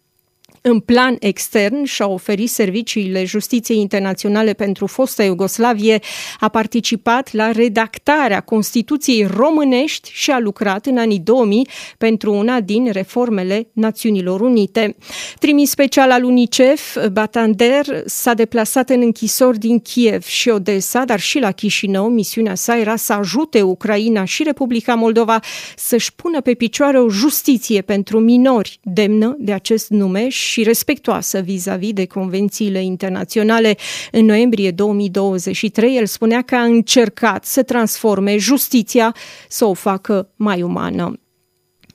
În 0.67 0.80
plan 0.80 1.15
extern 1.19 1.84
și-a 1.84 2.08
oferit 2.08 2.49
serviciile 2.49 3.25
justiției 3.25 3.80
internaționale 3.80 4.54
pentru 4.54 4.86
fosta 4.86 5.23
Iugoslavie, 5.23 5.99
a 6.39 6.47
participat 6.47 7.34
la 7.34 7.51
redactarea 7.51 8.41
Constituției 8.41 9.25
românești 9.25 10.10
și 10.13 10.32
a 10.32 10.39
lucrat 10.39 10.86
în 10.86 10.97
anii 10.97 11.19
2000 11.19 11.67
pentru 11.97 12.34
una 12.34 12.60
din 12.60 12.91
reformele 12.91 13.67
Națiunilor 13.73 14.41
Unite. 14.41 14.95
Trimis 15.39 15.69
special 15.69 16.12
al 16.12 16.23
UNICEF, 16.23 16.97
Batander 17.12 17.86
s-a 18.06 18.34
deplasat 18.34 18.89
în 18.89 19.01
închisori 19.01 19.60
din 19.60 19.80
Kiev 19.80 20.23
și 20.23 20.49
Odessa, 20.49 21.06
dar 21.06 21.19
și 21.19 21.39
la 21.39 21.51
Chișinău. 21.51 22.10
Misiunea 22.10 22.56
sa 22.56 22.78
era 22.78 22.95
să 22.95 23.13
ajute 23.13 23.62
Ucraina 23.62 24.23
și 24.23 24.43
Republica 24.43 24.95
Moldova 24.95 25.39
să-și 25.75 26.15
pună 26.15 26.41
pe 26.41 26.54
picioare 26.54 26.99
o 26.99 27.10
justiție 27.10 27.82
pentru 27.82 28.19
minori 28.19 28.80
demnă 28.84 29.36
de 29.39 29.54
acest 29.54 29.89
nume 29.89 30.30
și 30.30 30.55
respectoasă 30.63 31.39
vis-a-vis 31.39 31.94
de 31.94 32.06
convențiile 32.06 32.84
internaționale. 32.84 33.78
În 34.12 34.26
noiembrie 34.26 34.72
2023, 34.72 35.98
el 35.98 36.06
spunea 36.06 36.41
că 36.41 36.56
a 36.56 36.63
încercat 36.63 37.46
să 37.46 37.63
transforme 37.63 38.38
justiția, 38.38 39.15
să 39.48 39.65
o 39.65 39.74
facă 39.74 40.30
mai 40.36 40.62
umană. 40.62 41.20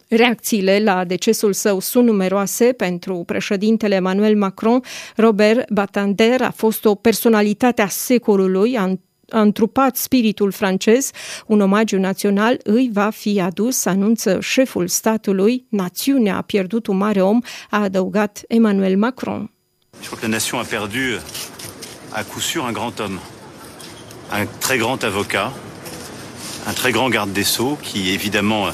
Reacțiile 0.08 0.80
la 0.82 1.04
decesul 1.04 1.52
său 1.52 1.80
sunt 1.80 2.06
numeroase 2.06 2.64
pentru 2.64 3.22
președintele 3.26 3.94
Emmanuel 3.94 4.36
Macron. 4.36 4.82
Robert 5.16 5.70
Batander 5.70 6.42
a 6.42 6.50
fost 6.50 6.84
o 6.84 6.94
personalitate 6.94 7.82
a 7.82 7.88
secolului, 7.88 8.76
a 8.76 8.98
a 9.32 9.40
întrupat 9.40 9.96
spiritul 9.96 10.52
francez, 10.52 11.10
un 11.46 11.60
omagiu 11.60 11.98
național 11.98 12.58
îi 12.64 12.90
va 12.92 13.10
fi 13.10 13.40
adus, 13.40 13.84
anunță 13.84 14.38
șeful 14.40 14.88
statului. 14.88 15.66
Națiunea 15.68 16.36
a 16.36 16.40
pierdut 16.40 16.86
un 16.86 16.96
mare 16.96 17.22
om, 17.22 17.40
a 17.70 17.82
adăugat 17.82 18.42
Emmanuel 18.48 18.96
Macron. 18.96 19.50
Je 20.00 20.06
crois 20.06 20.20
que 20.20 20.26
la 20.26 20.32
nation 20.32 20.58
a 20.58 20.64
perdu 20.64 21.18
à 22.12 22.22
coup 22.22 22.40
sûr 22.40 22.64
un 22.64 22.72
grand 22.72 23.00
homme, 23.00 23.18
un 24.30 24.46
très 24.58 24.78
grand 24.78 25.02
avocat, 25.04 25.52
un 26.66 26.72
très 26.72 26.92
grand 26.92 27.10
garde 27.10 27.32
des 27.32 27.44
Sceaux 27.44 27.76
qui 27.82 28.10
évidemment 28.10 28.68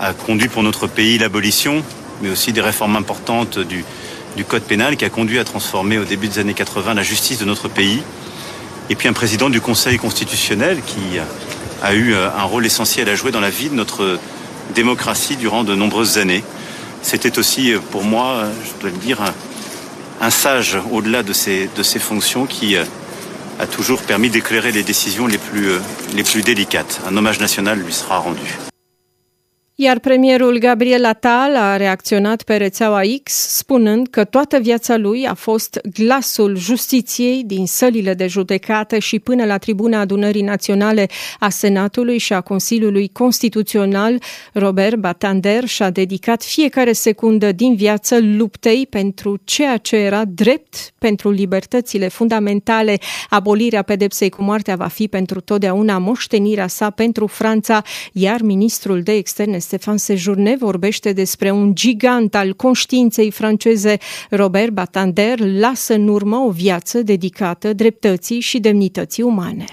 a 0.00 0.12
conduit 0.14 0.48
pour 0.48 0.62
notre 0.62 0.86
pays 0.86 1.18
l'abolition, 1.18 1.82
mais 2.20 2.30
aussi 2.30 2.52
des 2.52 2.60
réformes 2.60 2.96
importantes 2.96 3.58
du, 3.58 3.84
du 4.36 4.44
code 4.44 4.62
pénal 4.62 4.96
qui 4.96 5.04
a 5.04 5.10
conduit 5.10 5.38
à 5.38 5.44
transformer 5.44 5.98
au 5.98 6.04
début 6.04 6.28
des 6.28 6.38
années 6.38 6.54
80 6.54 6.94
la 6.94 7.02
justice 7.02 7.38
de 7.38 7.44
notre 7.44 7.68
pays. 7.68 8.02
Et 8.92 8.94
puis 8.94 9.08
un 9.08 9.14
président 9.14 9.48
du 9.48 9.62
Conseil 9.62 9.96
constitutionnel 9.96 10.82
qui 10.84 11.18
a 11.82 11.94
eu 11.94 12.12
euh, 12.12 12.28
un 12.36 12.42
rôle 12.42 12.66
essentiel 12.66 13.08
à 13.08 13.14
jouer 13.14 13.32
dans 13.32 13.40
la 13.40 13.48
vie 13.48 13.70
de 13.70 13.74
notre 13.74 14.18
démocratie 14.74 15.36
durant 15.36 15.64
de 15.64 15.74
nombreuses 15.74 16.18
années. 16.18 16.44
C'était 17.00 17.38
aussi 17.38 17.72
euh, 17.72 17.78
pour 17.78 18.04
moi, 18.04 18.26
euh, 18.26 18.52
je 18.62 18.80
dois 18.82 18.90
le 18.90 18.98
dire, 18.98 19.18
un, 20.20 20.30
sage 20.30 20.76
au-delà 20.90 21.22
de 21.22 21.32
ses, 21.32 21.70
fonctions 21.98 22.44
qui 22.44 22.76
a 22.76 23.66
toujours 23.66 24.02
permis 24.02 24.28
d'éclairer 24.28 24.72
les 24.72 24.82
décisions 24.82 25.26
les 25.26 25.38
plus 25.38 26.42
délicates. 26.42 27.00
Un 27.08 27.16
hommage 27.16 27.40
national 27.40 27.78
lui 27.78 27.94
sera 27.94 28.18
rendu. 28.18 28.71
Iar 29.82 29.98
premierul 29.98 30.58
Gabriel 30.58 31.04
Attal 31.04 31.56
a 31.56 31.76
reacționat 31.76 32.42
pe 32.42 32.56
rețeaua 32.56 33.00
X 33.22 33.32
spunând 33.32 34.08
că 34.08 34.24
toată 34.24 34.58
viața 34.58 34.96
lui 34.96 35.26
a 35.26 35.34
fost 35.34 35.80
glasul 35.94 36.56
justiției 36.56 37.42
din 37.44 37.66
sălile 37.66 38.14
de 38.14 38.26
judecată 38.26 38.98
și 38.98 39.18
până 39.18 39.44
la 39.44 39.58
tribuna 39.58 40.00
adunării 40.00 40.42
naționale 40.42 41.06
a 41.38 41.48
Senatului 41.48 42.18
și 42.18 42.32
a 42.32 42.40
Consiliului 42.40 43.08
Constituțional, 43.08 44.22
Robert 44.52 44.96
Batander 44.96 45.64
și-a 45.64 45.90
dedicat 45.90 46.42
fiecare 46.42 46.92
secundă 46.92 47.52
din 47.52 47.74
viață 47.74 48.18
luptei 48.20 48.86
pentru 48.86 49.38
ceea 49.44 49.76
ce 49.76 49.96
era 49.96 50.24
drept 50.24 50.92
pentru 50.98 51.30
libertățile 51.30 52.08
fundamentale. 52.08 52.98
Abolirea 53.28 53.82
pedepsei 53.82 54.28
cu 54.28 54.42
moartea 54.42 54.76
va 54.76 54.88
fi 54.88 55.08
pentru 55.08 55.40
totdeauna 55.40 55.98
moștenirea 55.98 56.66
sa 56.66 56.90
pentru 56.90 57.26
Franța, 57.26 57.82
iar 58.12 58.40
ministrul 58.40 59.02
de 59.02 59.12
externe 59.12 59.58
Stefan 59.72 59.96
Sejourne 59.96 60.56
vorbește 60.58 61.12
despre 61.12 61.50
un 61.50 61.74
gigant 61.74 62.34
al 62.34 62.54
conștiinței 62.54 63.30
franceze. 63.30 63.96
Robert 64.30 64.70
Batander 64.70 65.38
lasă 65.38 65.94
în 65.94 66.08
urmă 66.08 66.36
o 66.36 66.50
viață 66.50 67.02
dedicată 67.02 67.72
dreptății 67.72 68.40
și 68.40 68.58
demnității 68.58 69.22
umane. 69.22 69.64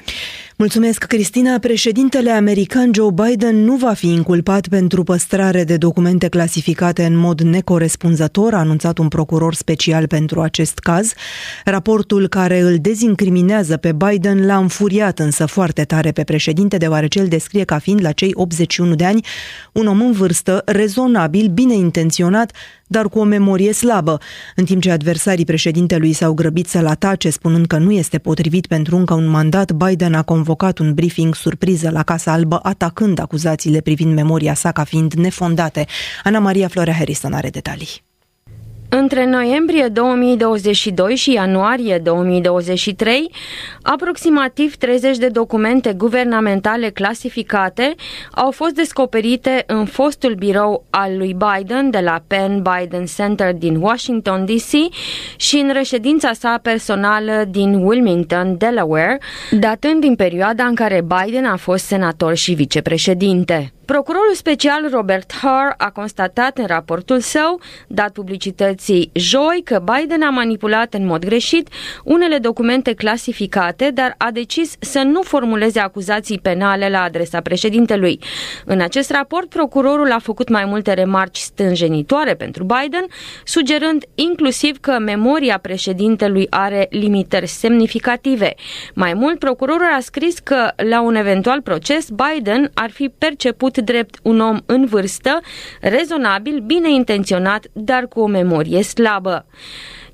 Mulțumesc, 0.59 1.03
Cristina. 1.03 1.59
Președintele 1.59 2.31
american 2.31 2.91
Joe 2.93 3.09
Biden 3.11 3.63
nu 3.63 3.75
va 3.75 3.93
fi 3.93 4.07
inculpat 4.07 4.67
pentru 4.67 5.03
păstrare 5.03 5.63
de 5.63 5.77
documente 5.77 6.27
clasificate 6.27 7.05
în 7.05 7.15
mod 7.15 7.41
necorespunzător, 7.41 8.53
a 8.53 8.57
anunțat 8.57 8.97
un 8.97 9.07
procuror 9.07 9.53
special 9.53 10.07
pentru 10.07 10.41
acest 10.41 10.79
caz. 10.79 11.13
Raportul 11.65 12.27
care 12.27 12.59
îl 12.59 12.77
dezincriminează 12.77 13.77
pe 13.77 13.91
Biden 13.91 14.45
l-a 14.45 14.57
înfuriat 14.57 15.19
însă 15.19 15.45
foarte 15.45 15.83
tare 15.83 16.11
pe 16.11 16.23
președinte, 16.23 16.77
deoarece 16.77 17.19
îl 17.19 17.27
descrie 17.27 17.63
ca 17.63 17.77
fiind 17.77 18.01
la 18.01 18.11
cei 18.11 18.31
81 18.33 18.95
de 18.95 19.05
ani 19.05 19.25
un 19.73 19.87
om 19.87 20.01
în 20.01 20.11
vârstă, 20.11 20.61
rezonabil, 20.65 21.47
bine 21.47 21.73
intenționat, 21.73 22.51
dar 22.91 23.09
cu 23.09 23.19
o 23.19 23.23
memorie 23.23 23.71
slabă, 23.71 24.19
în 24.55 24.65
timp 24.65 24.81
ce 24.81 24.91
adversarii 24.91 25.45
președintelui 25.45 26.13
s-au 26.13 26.33
grăbit 26.33 26.67
să-l 26.67 26.87
atace, 26.87 27.29
spunând 27.29 27.65
că 27.65 27.77
nu 27.77 27.91
este 27.91 28.17
potrivit 28.17 28.67
pentru 28.67 28.95
încă 28.95 29.13
un 29.13 29.27
mandat, 29.27 29.71
Biden 29.71 30.13
a 30.13 30.21
convocat 30.21 30.77
un 30.77 30.93
briefing 30.93 31.35
surpriză 31.35 31.89
la 31.89 32.03
Casa 32.03 32.31
Albă, 32.31 32.59
atacând 32.63 33.19
acuzațiile 33.19 33.81
privind 33.81 34.13
memoria 34.13 34.53
sa 34.53 34.71
ca 34.71 34.83
fiind 34.83 35.13
nefondate. 35.13 35.85
Ana 36.23 36.39
Maria 36.39 36.67
Florea 36.67 36.93
Harrison 36.93 37.33
are 37.33 37.49
detalii. 37.49 38.08
Între 38.91 39.25
noiembrie 39.25 39.87
2022 39.87 41.15
și 41.15 41.33
ianuarie 41.33 41.97
2023, 41.97 43.31
aproximativ 43.81 44.75
30 44.75 45.17
de 45.17 45.27
documente 45.27 45.93
guvernamentale 45.93 46.89
clasificate 46.89 47.95
au 48.31 48.51
fost 48.51 48.71
descoperite 48.73 49.63
în 49.67 49.85
fostul 49.85 50.33
birou 50.33 50.85
al 50.89 51.17
lui 51.17 51.35
Biden 51.37 51.89
de 51.89 51.99
la 51.99 52.21
Penn 52.27 52.61
Biden 52.61 53.05
Center 53.05 53.53
din 53.53 53.75
Washington 53.75 54.45
DC 54.45 54.93
și 55.35 55.55
în 55.55 55.73
reședința 55.73 56.33
sa 56.33 56.59
personală 56.61 57.43
din 57.49 57.73
Wilmington, 57.73 58.57
Delaware, 58.57 59.19
datând 59.51 60.01
din 60.01 60.15
perioada 60.15 60.63
în 60.63 60.75
care 60.75 61.01
Biden 61.01 61.45
a 61.45 61.55
fost 61.55 61.85
senator 61.85 62.35
și 62.35 62.53
vicepreședinte. 62.53 63.73
Procurorul 63.89 64.33
special 64.33 64.89
Robert 64.91 65.33
Hur 65.41 65.73
a 65.77 65.89
constatat 65.89 66.57
în 66.57 66.65
raportul 66.65 67.19
său, 67.19 67.61
dat 67.87 68.11
publicității 68.11 69.09
joi, 69.13 69.61
că 69.63 69.83
Biden 69.83 70.21
a 70.21 70.29
manipulat 70.29 70.93
în 70.93 71.05
mod 71.05 71.25
greșit 71.25 71.69
unele 72.03 72.37
documente 72.37 72.93
clasificate, 72.93 73.91
dar 73.93 74.15
a 74.17 74.31
decis 74.31 74.75
să 74.79 75.01
nu 75.01 75.21
formuleze 75.21 75.79
acuzații 75.79 76.39
penale 76.39 76.89
la 76.89 77.01
adresa 77.01 77.41
președintelui. 77.41 78.19
În 78.65 78.81
acest 78.81 79.11
raport, 79.11 79.49
procurorul 79.49 80.11
a 80.11 80.19
făcut 80.19 80.49
mai 80.49 80.65
multe 80.65 80.93
remarci 80.93 81.37
stânjenitoare 81.37 82.33
pentru 82.35 82.63
Biden, 82.63 83.05
sugerând 83.43 84.03
inclusiv 84.15 84.79
că 84.79 84.99
memoria 84.99 85.57
președintelui 85.57 86.47
are 86.49 86.87
limitări 86.89 87.47
semnificative. 87.47 88.53
Mai 88.93 89.13
mult, 89.13 89.39
procurorul 89.39 89.93
a 89.97 89.99
scris 89.99 90.39
că 90.39 90.71
la 90.75 91.01
un 91.01 91.15
eventual 91.15 91.61
proces, 91.61 92.07
Biden 92.09 92.71
ar 92.73 92.89
fi 92.89 93.11
perceput 93.17 93.77
drept 93.81 94.19
un 94.23 94.39
om 94.39 94.57
în 94.65 94.85
vârstă, 94.85 95.39
rezonabil, 95.81 96.59
bine 96.59 96.91
intenționat, 96.91 97.65
dar 97.73 98.07
cu 98.07 98.19
o 98.19 98.27
memorie 98.27 98.83
slabă. 98.83 99.45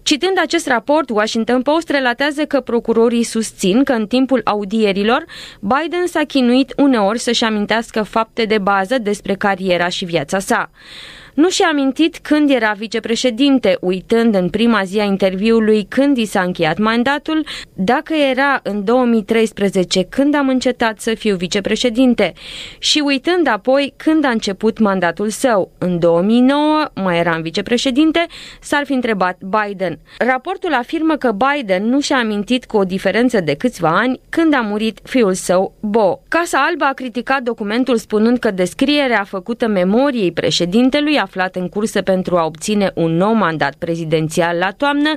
Citând 0.06 0.38
acest 0.41 0.67
raport, 0.67 1.10
Washington 1.10 1.62
Post 1.62 1.89
relatează 1.89 2.45
că 2.45 2.60
procurorii 2.60 3.23
susțin 3.23 3.84
că 3.84 3.93
în 3.93 4.08
timpul 4.08 4.41
audierilor 4.43 5.25
Biden 5.60 6.06
s-a 6.06 6.21
chinuit 6.28 6.73
uneori 6.78 7.19
să-și 7.19 7.43
amintească 7.43 8.04
fapte 8.04 8.45
de 8.45 8.58
bază 8.58 8.97
despre 8.97 9.34
cariera 9.34 9.88
și 9.88 10.06
viața 10.06 10.39
sa. 10.39 10.69
Nu 11.36 11.50
și-a 11.50 11.67
amintit 11.67 12.17
când 12.17 12.50
era 12.50 12.71
vicepreședinte, 12.71 13.78
uitând 13.82 14.36
în 14.36 14.50
prima 14.50 14.84
zi 14.84 15.00
a 15.00 15.04
interviului 15.04 15.86
când 15.89 16.17
i 16.17 16.26
s-a 16.26 16.41
încheiat 16.41 16.78
mandatul, 16.78 17.45
dacă 17.74 18.13
era 18.13 18.60
în 18.63 18.84
2013 18.84 20.04
când 20.04 20.36
am 20.36 20.48
încetat 20.48 21.00
să 21.00 21.13
fiu 21.13 21.36
vicepreședinte 21.36 22.34
și 22.78 23.02
uitând 23.06 23.48
apoi 23.48 23.93
când 23.98 24.26
a 24.26 24.30
început 24.30 24.80
mandatul 24.80 25.30
său. 25.30 25.71
În 25.78 26.00
2009 26.00 26.86
mai 26.93 27.19
eram 27.19 27.41
vicepreședinte, 27.41 28.26
s-ar 28.62 28.86
fi 28.86 28.93
întrebat 28.93 29.38
Biden. 29.39 30.00
Raportul 30.17 30.74
afirmă 30.74 31.15
că 31.15 31.32
Biden 31.32 31.89
nu 31.89 32.00
și-a 32.00 32.17
amintit 32.17 32.65
cu 32.65 32.78
o 32.78 32.84
diferență 32.84 33.39
de 33.39 33.54
câțiva 33.54 33.98
ani 33.98 34.19
când 34.30 34.54
a 34.54 34.62
murit 34.62 35.00
fiul 35.04 35.34
său, 35.34 35.74
Bo. 35.80 36.19
Casa 36.28 36.65
Albă 36.69 36.84
a 36.84 36.93
criticat 36.93 37.41
documentul 37.41 37.98
spunând 37.98 38.38
că 38.38 38.52
descrierea 38.52 39.24
făcută 39.24 39.67
memoriei 39.67 40.32
președintelui 40.32 41.17
a 41.17 41.24
aflat 41.25 41.55
în 41.55 41.69
cursă 41.69 42.01
pentru 42.01 42.38
a 42.38 42.45
obține 42.45 42.91
un 42.95 43.15
nou 43.15 43.33
mandat 43.33 43.75
prezidențial 43.75 44.57
la 44.57 44.71
toamnă 44.71 45.11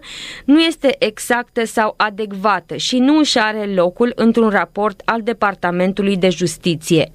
nu 0.44 0.60
este 0.60 0.96
exactă 0.98 1.64
sau 1.64 1.94
adecvată 1.96 2.76
și 2.76 2.98
nu 2.98 3.18
își 3.18 3.38
are 3.38 3.64
locul 3.74 4.12
într-un 4.14 4.48
raport 4.48 5.02
al 5.04 5.22
Departamentului 5.22 6.16
de 6.16 6.28
Justiție. 6.28 7.10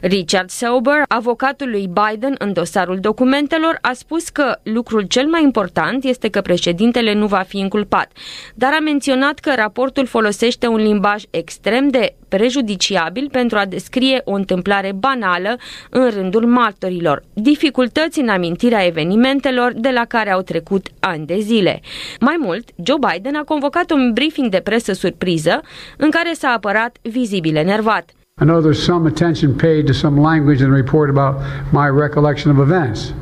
Richard 0.00 0.50
Sauber, 0.50 1.02
avocatul 1.08 1.70
lui 1.70 1.86
Biden 1.86 2.34
în 2.38 2.52
dosarul 2.52 2.98
documentelor, 3.00 3.78
a 3.80 3.92
spus 3.92 4.28
că 4.28 4.58
lucrul 4.62 5.02
cel 5.02 5.26
mai 5.26 5.42
important 5.42 6.04
este 6.04 6.28
că 6.28 6.40
președintele 6.40 7.12
nu 7.12 7.26
va 7.26 7.44
fi 7.48 7.58
inculpat, 7.58 8.12
dar 8.54 8.72
a 8.72 8.80
menționat 8.80 9.38
că 9.38 9.52
raportul 9.56 10.06
folosește 10.06 10.66
un 10.66 10.82
limbaj 10.82 11.22
extrem 11.30 11.88
de 11.88 12.14
prejudiciabil 12.36 13.28
pentru 13.32 13.58
a 13.58 13.64
descrie 13.64 14.20
o 14.24 14.32
întâmplare 14.32 14.92
banală 14.92 15.56
în 15.90 16.10
rândul 16.10 16.46
martorilor, 16.46 17.22
dificultăți 17.32 18.20
în 18.20 18.28
amintirea 18.28 18.86
evenimentelor 18.86 19.72
de 19.76 19.90
la 19.94 20.04
care 20.04 20.30
au 20.30 20.40
trecut 20.40 20.86
ani 21.00 21.26
de 21.26 21.38
zile. 21.40 21.80
Mai 22.20 22.36
mult, 22.38 22.68
Joe 22.84 22.96
Biden 23.08 23.34
a 23.34 23.44
convocat 23.44 23.90
un 23.90 24.12
briefing 24.12 24.48
de 24.50 24.60
presă 24.64 24.92
surpriză 24.92 25.60
în 25.96 26.10
care 26.10 26.32
s-a 26.32 26.48
apărat 26.48 26.96
vizibil 27.02 27.56
enervat. 27.56 28.10
I 28.42 28.44
know 28.44 28.60
there's 28.60 28.84
some 28.84 29.08
attention 29.08 29.52
paid 29.54 29.86
to 29.86 29.92
some 29.92 30.20
language 30.20 30.62
in 30.62 30.70
the 30.70 30.80
report 30.82 31.08
about 31.16 31.34
my 31.70 31.86
recollection 32.04 32.48
of 32.56 32.70
events. 32.70 33.14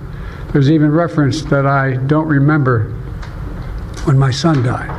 There's 0.52 0.70
even 0.76 0.90
reference 0.96 1.36
that 1.52 1.64
I 1.64 1.98
don't 2.06 2.30
remember 2.38 2.74
when 4.06 4.18
my 4.26 4.32
son 4.32 4.62
died. 4.62 4.92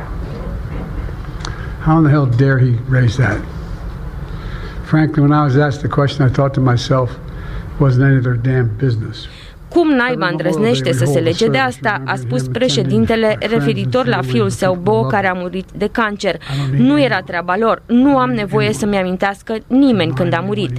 How 1.86 1.96
in 1.98 2.04
the 2.04 2.10
hell 2.10 2.26
dare 2.26 2.58
he 2.58 2.72
raise 2.88 3.16
that? 3.16 3.40
Frankly, 4.92 5.22
when 5.22 5.32
I 5.32 5.42
was 5.42 5.56
asked 5.56 5.80
the 5.80 5.88
question, 5.88 6.22
I 6.22 6.28
thought 6.28 6.52
to 6.52 6.60
myself, 6.60 7.18
wasn't 7.80 8.04
any 8.04 8.18
of 8.18 8.24
their 8.24 8.34
damn 8.34 8.76
business. 8.76 9.26
Cum 9.72 9.90
naiba 9.90 10.26
îndrăznește 10.26 10.92
să 10.92 11.04
se 11.04 11.18
lege 11.18 11.48
de 11.48 11.58
asta, 11.58 12.02
a 12.06 12.14
spus 12.14 12.42
președintele 12.42 13.36
referitor 13.40 14.06
la 14.06 14.22
fiul 14.22 14.48
său, 14.48 14.74
Bo, 14.74 15.06
care 15.06 15.26
a 15.28 15.32
murit 15.32 15.66
de 15.76 15.88
cancer. 15.92 16.36
Nu 16.76 17.00
era 17.00 17.20
treaba 17.20 17.56
lor, 17.56 17.82
nu 17.86 18.18
am 18.18 18.30
nevoie 18.30 18.72
să-mi 18.72 18.96
amintească 18.96 19.56
nimeni 19.66 20.12
când 20.14 20.32
a 20.32 20.40
murit. 20.40 20.70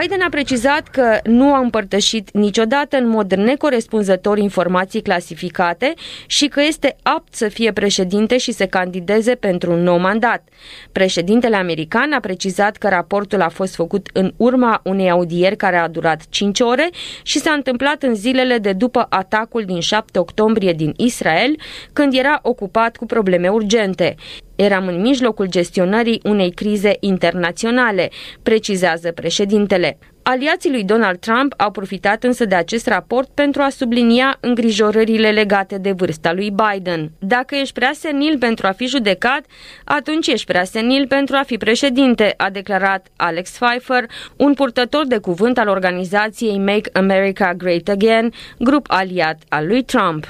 Biden 0.00 0.20
a 0.20 0.28
precizat 0.30 0.88
că 0.88 1.18
nu 1.24 1.54
a 1.54 1.58
împărtășit 1.58 2.30
niciodată 2.32 2.96
în 2.96 3.08
mod 3.08 3.34
necorespunzător 3.34 4.38
informații 4.38 5.02
clasificate 5.02 5.94
și 6.26 6.46
că 6.46 6.62
este 6.62 6.96
apt 7.02 7.34
să 7.34 7.48
fie 7.48 7.72
președinte 7.72 8.38
și 8.38 8.52
să 8.52 8.66
candideze 8.66 9.34
pentru 9.34 9.72
un 9.72 9.82
nou 9.82 9.98
mandat. 9.98 10.48
Președintele 10.92 11.56
american 11.56 12.12
a 12.12 12.20
precizat 12.20 12.76
că 12.76 12.88
raportul 12.88 13.40
a 13.40 13.48
fost 13.48 13.74
făcut 13.74 14.08
în 14.12 14.32
urma 14.36 14.80
unei 14.84 15.10
audieri 15.10 15.56
care 15.56 15.76
a 15.76 15.88
durat 15.88 16.22
5 16.28 16.60
ore 16.60 16.88
și 17.22 17.38
s-a 17.38 17.52
întâmplat 17.52 18.02
în 18.02 18.07
zilele 18.14 18.58
de 18.58 18.72
după 18.72 19.06
atacul 19.08 19.64
din 19.64 19.80
7 19.80 20.18
octombrie 20.18 20.72
din 20.72 20.94
Israel, 20.96 21.56
când 21.92 22.14
era 22.14 22.38
ocupat 22.42 22.96
cu 22.96 23.06
probleme 23.06 23.48
urgente. 23.48 24.14
Eram 24.56 24.86
în 24.86 25.00
mijlocul 25.00 25.46
gestionării 25.46 26.20
unei 26.24 26.50
crize 26.50 26.96
internaționale, 27.00 28.10
precizează 28.42 29.12
președintele. 29.12 29.98
Aliații 30.30 30.70
lui 30.70 30.84
Donald 30.84 31.18
Trump 31.18 31.54
au 31.56 31.70
profitat 31.70 32.24
însă 32.24 32.44
de 32.44 32.54
acest 32.54 32.86
raport 32.86 33.28
pentru 33.34 33.62
a 33.62 33.68
sublinia 33.68 34.36
îngrijorările 34.40 35.30
legate 35.30 35.78
de 35.78 35.92
vârsta 35.92 36.32
lui 36.32 36.50
Biden. 36.50 37.10
Dacă 37.18 37.54
ești 37.54 37.74
prea 37.74 37.92
senil 37.94 38.38
pentru 38.38 38.66
a 38.66 38.70
fi 38.70 38.86
judecat, 38.86 39.44
atunci 39.84 40.26
ești 40.26 40.46
prea 40.46 40.64
senil 40.64 41.06
pentru 41.06 41.36
a 41.36 41.42
fi 41.46 41.56
președinte, 41.56 42.34
a 42.36 42.50
declarat 42.50 43.06
Alex 43.16 43.50
Pfeiffer, 43.50 44.04
un 44.36 44.54
purtător 44.54 45.06
de 45.06 45.18
cuvânt 45.18 45.58
al 45.58 45.68
organizației 45.68 46.58
Make 46.58 46.90
America 46.92 47.54
Great 47.54 47.88
Again, 47.88 48.32
grup 48.58 48.86
aliat 48.88 49.38
al 49.48 49.66
lui 49.66 49.82
Trump. 49.82 50.26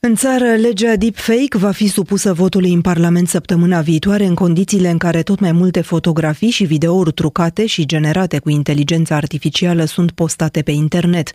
În 0.00 0.14
țară, 0.14 0.44
legea 0.44 0.96
deepfake 0.96 1.58
va 1.58 1.70
fi 1.70 1.86
supusă 1.86 2.32
votului 2.32 2.72
în 2.72 2.80
Parlament 2.80 3.28
săptămâna 3.28 3.80
viitoare 3.80 4.24
în 4.24 4.34
condițiile 4.34 4.90
în 4.90 4.98
care 4.98 5.22
tot 5.22 5.40
mai 5.40 5.52
multe 5.52 5.80
fotografii 5.80 6.50
și 6.50 6.64
videouri 6.64 7.12
trucate 7.12 7.66
și 7.66 7.86
generate 7.86 8.38
cu 8.38 8.50
inteligența 8.50 9.16
artificială 9.16 9.84
sunt 9.84 10.10
postate 10.10 10.62
pe 10.62 10.70
internet. 10.70 11.30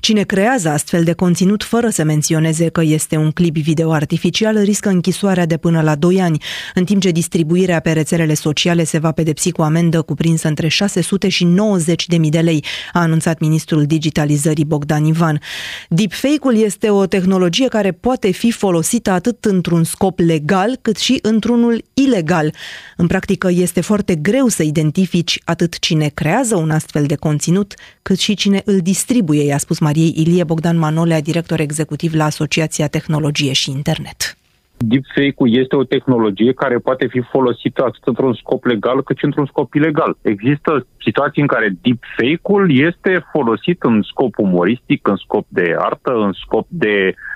Cine 0.00 0.22
creează 0.22 0.68
astfel 0.68 1.04
de 1.04 1.12
conținut 1.12 1.64
fără 1.64 1.88
să 1.88 2.04
menționeze 2.04 2.68
că 2.68 2.82
este 2.82 3.16
un 3.16 3.30
clip 3.30 3.56
video 3.56 3.92
artificial 3.92 4.62
riscă 4.62 4.88
închisoarea 4.88 5.46
de 5.46 5.56
până 5.56 5.80
la 5.82 5.94
2 5.94 6.20
ani, 6.20 6.42
în 6.74 6.84
timp 6.84 7.00
ce 7.00 7.10
distribuirea 7.10 7.80
pe 7.80 7.92
rețelele 7.92 8.34
sociale 8.34 8.84
se 8.84 8.98
va 8.98 9.12
pedepsi 9.12 9.52
cu 9.52 9.62
amendă 9.62 10.02
cuprinsă 10.02 10.48
între 10.48 10.68
600 10.68 11.28
și 11.28 11.44
90 11.44 12.06
de 12.06 12.16
mii 12.16 12.30
de 12.30 12.40
lei, 12.40 12.64
a 12.92 13.00
anunțat 13.00 13.40
ministrul 13.40 13.84
digitalizării 13.84 14.64
Bogdan 14.64 15.04
Ivan. 15.04 15.40
Deepfake-ul 15.88 16.56
este 16.56 16.90
o 16.90 17.06
tehnologie 17.06 17.68
care 17.68 17.92
poate 18.08 18.30
fi 18.32 18.50
folosită 18.50 19.10
atât 19.10 19.44
într-un 19.44 19.84
scop 19.84 20.18
legal 20.18 20.70
cât 20.82 20.96
și 20.96 21.18
într-unul 21.22 21.82
ilegal. 21.94 22.50
În 22.96 23.06
practică 23.06 23.48
este 23.50 23.80
foarte 23.80 24.14
greu 24.14 24.46
să 24.46 24.62
identifici 24.62 25.40
atât 25.44 25.78
cine 25.78 26.08
creează 26.14 26.56
un 26.56 26.70
astfel 26.70 27.04
de 27.06 27.16
conținut, 27.16 27.74
cât 28.02 28.18
și 28.18 28.34
cine 28.34 28.60
îl 28.64 28.78
distribuie, 28.78 29.44
i-a 29.44 29.58
spus 29.58 29.78
Mariei 29.78 30.14
Ilie 30.16 30.44
Bogdan 30.44 30.78
Manolea, 30.78 31.20
director 31.20 31.60
executiv 31.60 32.14
la 32.14 32.24
Asociația 32.24 32.86
Tehnologie 32.86 33.52
și 33.52 33.70
Internet. 33.70 34.36
Deepfake-ul 34.76 35.56
este 35.56 35.76
o 35.76 35.84
tehnologie 35.84 36.52
care 36.52 36.78
poate 36.78 37.06
fi 37.06 37.20
folosită 37.20 37.84
atât 37.84 38.04
într-un 38.04 38.34
scop 38.34 38.64
legal 38.64 39.02
cât 39.02 39.18
și 39.18 39.24
într-un 39.24 39.46
scop 39.46 39.74
ilegal. 39.74 40.16
Există 40.22 40.86
situații 41.00 41.42
în 41.42 41.48
care 41.48 41.76
deepfake-ul 41.82 42.78
este 42.78 43.26
folosit 43.32 43.82
în 43.82 44.02
scop 44.02 44.38
umoristic, 44.38 45.08
în 45.08 45.16
scop 45.16 45.46
de 45.48 45.74
artă, 45.78 46.12
în 46.12 46.32
scop 46.32 46.66
de 46.68 47.14
Uh, 47.14 47.35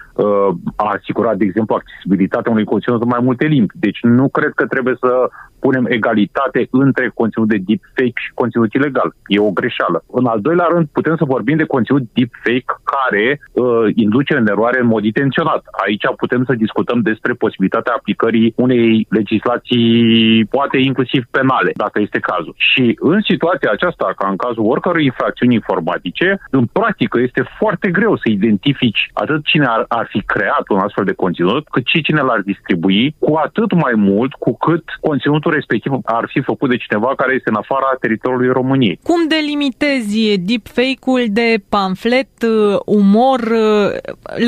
a 0.77 0.85
asigurat, 0.99 1.37
de 1.37 1.45
exemplu, 1.45 1.75
accesibilitatea 1.75 2.53
unui 2.53 2.65
conținut 2.65 3.03
în 3.03 3.09
mai 3.09 3.21
multe 3.23 3.47
limbi. 3.47 3.75
Deci 3.79 3.99
nu 4.03 4.29
cred 4.29 4.53
că 4.55 4.67
trebuie 4.67 4.97
să 5.01 5.31
punem 5.61 5.87
egalitate 5.89 6.69
între 6.71 7.11
conținut 7.15 7.49
de 7.49 7.59
deepfake 7.67 8.21
și 8.25 8.31
conținut 8.35 8.73
ilegal. 8.73 9.15
E 9.27 9.39
o 9.49 9.51
greșeală. 9.51 10.05
În 10.13 10.27
al 10.27 10.41
doilea 10.41 10.69
rând, 10.73 10.87
putem 10.93 11.17
să 11.17 11.25
vorbim 11.25 11.57
de 11.57 11.73
conținut 11.75 12.03
deepfake 12.13 12.71
care 12.95 13.41
uh, 13.53 13.87
induce 13.95 14.37
în 14.37 14.47
eroare 14.49 14.81
în 14.81 14.87
mod 14.87 15.05
intenționat. 15.05 15.63
Aici 15.85 16.07
putem 16.17 16.45
să 16.45 16.55
discutăm 16.55 17.01
despre 17.01 17.33
posibilitatea 17.33 17.93
aplicării 17.97 18.53
unei 18.57 19.07
legislații, 19.11 20.45
poate 20.45 20.77
inclusiv 20.79 21.23
penale, 21.31 21.71
dacă 21.75 22.01
este 22.01 22.19
cazul. 22.19 22.55
Și 22.57 22.97
în 22.99 23.21
situația 23.31 23.71
aceasta, 23.73 24.13
ca 24.17 24.29
în 24.29 24.37
cazul 24.37 24.65
oricărei 24.65 25.05
infracțiuni 25.05 25.55
informatice, 25.55 26.41
în 26.51 26.65
practică 26.67 27.21
este 27.21 27.43
foarte 27.59 27.91
greu 27.91 28.17
să 28.17 28.27
identifici 28.29 29.11
atât 29.13 29.45
cine 29.45 29.67
ar, 29.67 29.85
ar 29.89 30.07
fi 30.11 30.21
creat 30.23 30.65
un 30.69 30.79
astfel 30.79 31.05
de 31.05 31.13
conținut, 31.13 31.69
cât 31.69 31.87
și 31.87 32.03
cine 32.03 32.21
l-ar 32.21 32.41
distribui, 32.41 33.15
cu 33.19 33.35
atât 33.35 33.73
mai 33.73 33.93
mult 33.97 34.33
cu 34.33 34.57
cât 34.57 34.85
conținutul 35.01 35.50
conținutul 35.51 35.59
respectiv 35.59 35.93
ar 36.05 36.25
fi 36.33 36.41
făcut 36.41 36.69
de 36.71 36.77
cineva 36.77 37.15
care 37.17 37.33
este 37.35 37.51
în 37.51 37.61
afara 37.63 37.97
teritoriului 38.01 38.53
României. 38.53 38.99
Cum 39.03 39.21
delimitezi 39.29 40.39
deepfake-ul 40.39 41.23
de 41.29 41.49
pamflet, 41.69 42.33
uh, 42.43 42.79
umor, 43.01 43.41
uh, 43.41 43.89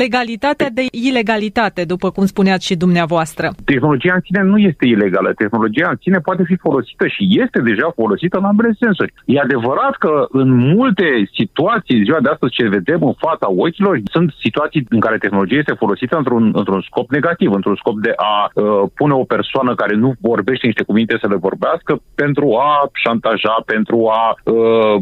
legalitatea 0.01 0.69
de 0.79 0.85
ilegalitate, 1.07 1.81
după 1.93 2.07
cum 2.15 2.25
spuneați 2.25 2.65
și 2.65 2.75
dumneavoastră? 2.75 3.45
Tehnologia 3.65 4.13
în 4.13 4.23
sine 4.27 4.41
nu 4.51 4.57
este 4.57 4.85
ilegală. 4.85 5.29
Tehnologia 5.33 5.87
în 5.89 5.97
sine 6.01 6.19
poate 6.27 6.43
fi 6.45 6.55
folosită 6.55 7.07
și 7.07 7.23
este 7.43 7.59
deja 7.69 7.87
folosită 7.95 8.37
în 8.37 8.43
ambele 8.51 8.71
sensuri. 8.79 9.13
E 9.25 9.39
adevărat 9.39 9.95
că 10.03 10.13
în 10.29 10.49
multe 10.75 11.07
situații, 11.39 12.03
ziua 12.03 12.19
de 12.21 12.29
astăzi 12.29 12.55
ce 12.57 12.75
vedem 12.77 13.01
în 13.03 13.15
fața 13.25 13.47
ochilor, 13.65 13.93
sunt 14.13 14.33
situații 14.45 14.85
în 14.89 14.99
care 14.99 15.17
tehnologia 15.17 15.57
este 15.57 15.81
folosită 15.83 16.15
într-un, 16.17 16.51
într-un 16.55 16.81
scop 16.89 17.11
negativ, 17.11 17.51
într-un 17.53 17.75
scop 17.75 17.97
de 18.07 18.13
a 18.15 18.35
uh, 18.53 18.89
pune 18.93 19.13
o 19.13 19.23
persoană 19.35 19.75
care 19.75 19.95
nu 19.95 20.13
vorbește 20.21 20.65
niște 20.67 20.83
cuvinte 20.93 21.17
să 21.21 21.27
le 21.29 21.45
vorbească 21.47 21.91
pentru 22.15 22.47
a 22.69 22.89
șantaja, 23.03 23.55
pentru 23.65 23.97
a 24.21 24.23
uh, 24.33 24.95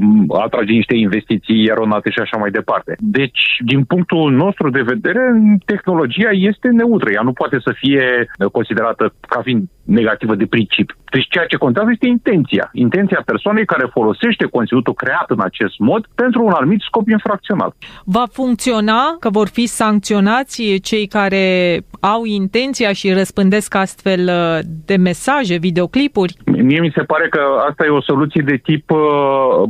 atrage 0.46 0.72
niște 0.72 0.96
investiții 0.96 1.68
eronate 1.74 2.10
și 2.10 2.20
așa 2.20 2.38
mai 2.38 2.52
departe. 2.52 2.96
Deci, 3.00 3.42
din 3.72 3.84
punctul 3.84 4.32
nostru 4.32 4.70
de 4.70 4.82
vedere, 4.82 5.24
tehnologia 5.66 6.32
este 6.32 6.68
neutră. 6.68 7.10
Ea 7.12 7.22
nu 7.30 7.34
poate 7.34 7.58
să 7.66 7.72
fie 7.82 8.06
considerată 8.52 9.14
ca 9.28 9.42
fiind 9.42 9.64
negativă 9.84 10.36
de 10.36 10.46
principiu. 10.46 10.96
Deci 11.12 11.28
ceea 11.30 11.46
ce 11.46 11.58
contează 11.58 11.90
este 11.92 12.08
intenția. 12.08 12.70
Intenția 12.74 13.22
persoanei 13.26 13.66
care 13.66 13.90
folosește 13.92 14.46
conținutul 14.46 14.94
creat 14.94 15.28
în 15.28 15.42
acest 15.42 15.76
mod 15.78 16.06
pentru 16.16 16.44
un 16.44 16.52
anumit 16.52 16.82
scop 16.82 17.08
infracțional. 17.08 17.74
Va 18.06 18.24
funcționa 18.32 19.16
că 19.20 19.30
vor 19.30 19.48
fi 19.48 19.66
sancționați 19.66 20.80
cei 20.82 21.06
care 21.08 21.46
au 22.00 22.24
intenția 22.24 22.94
și 22.94 23.14
răspândesc 23.14 23.76
astfel 23.76 24.22
uh, 24.28 24.60
de 24.86 24.96
mesaje, 24.96 25.58
video 25.58 25.81
videoclipuri? 25.82 26.34
Mie 26.46 26.80
mi 26.80 26.96
se 26.96 27.04
pare 27.04 27.28
că 27.30 27.42
asta 27.70 27.86
e 27.86 27.90
o 27.90 28.02
soluție 28.02 28.42
de 28.46 28.58
tip 28.64 28.90
uh, 28.92 29.00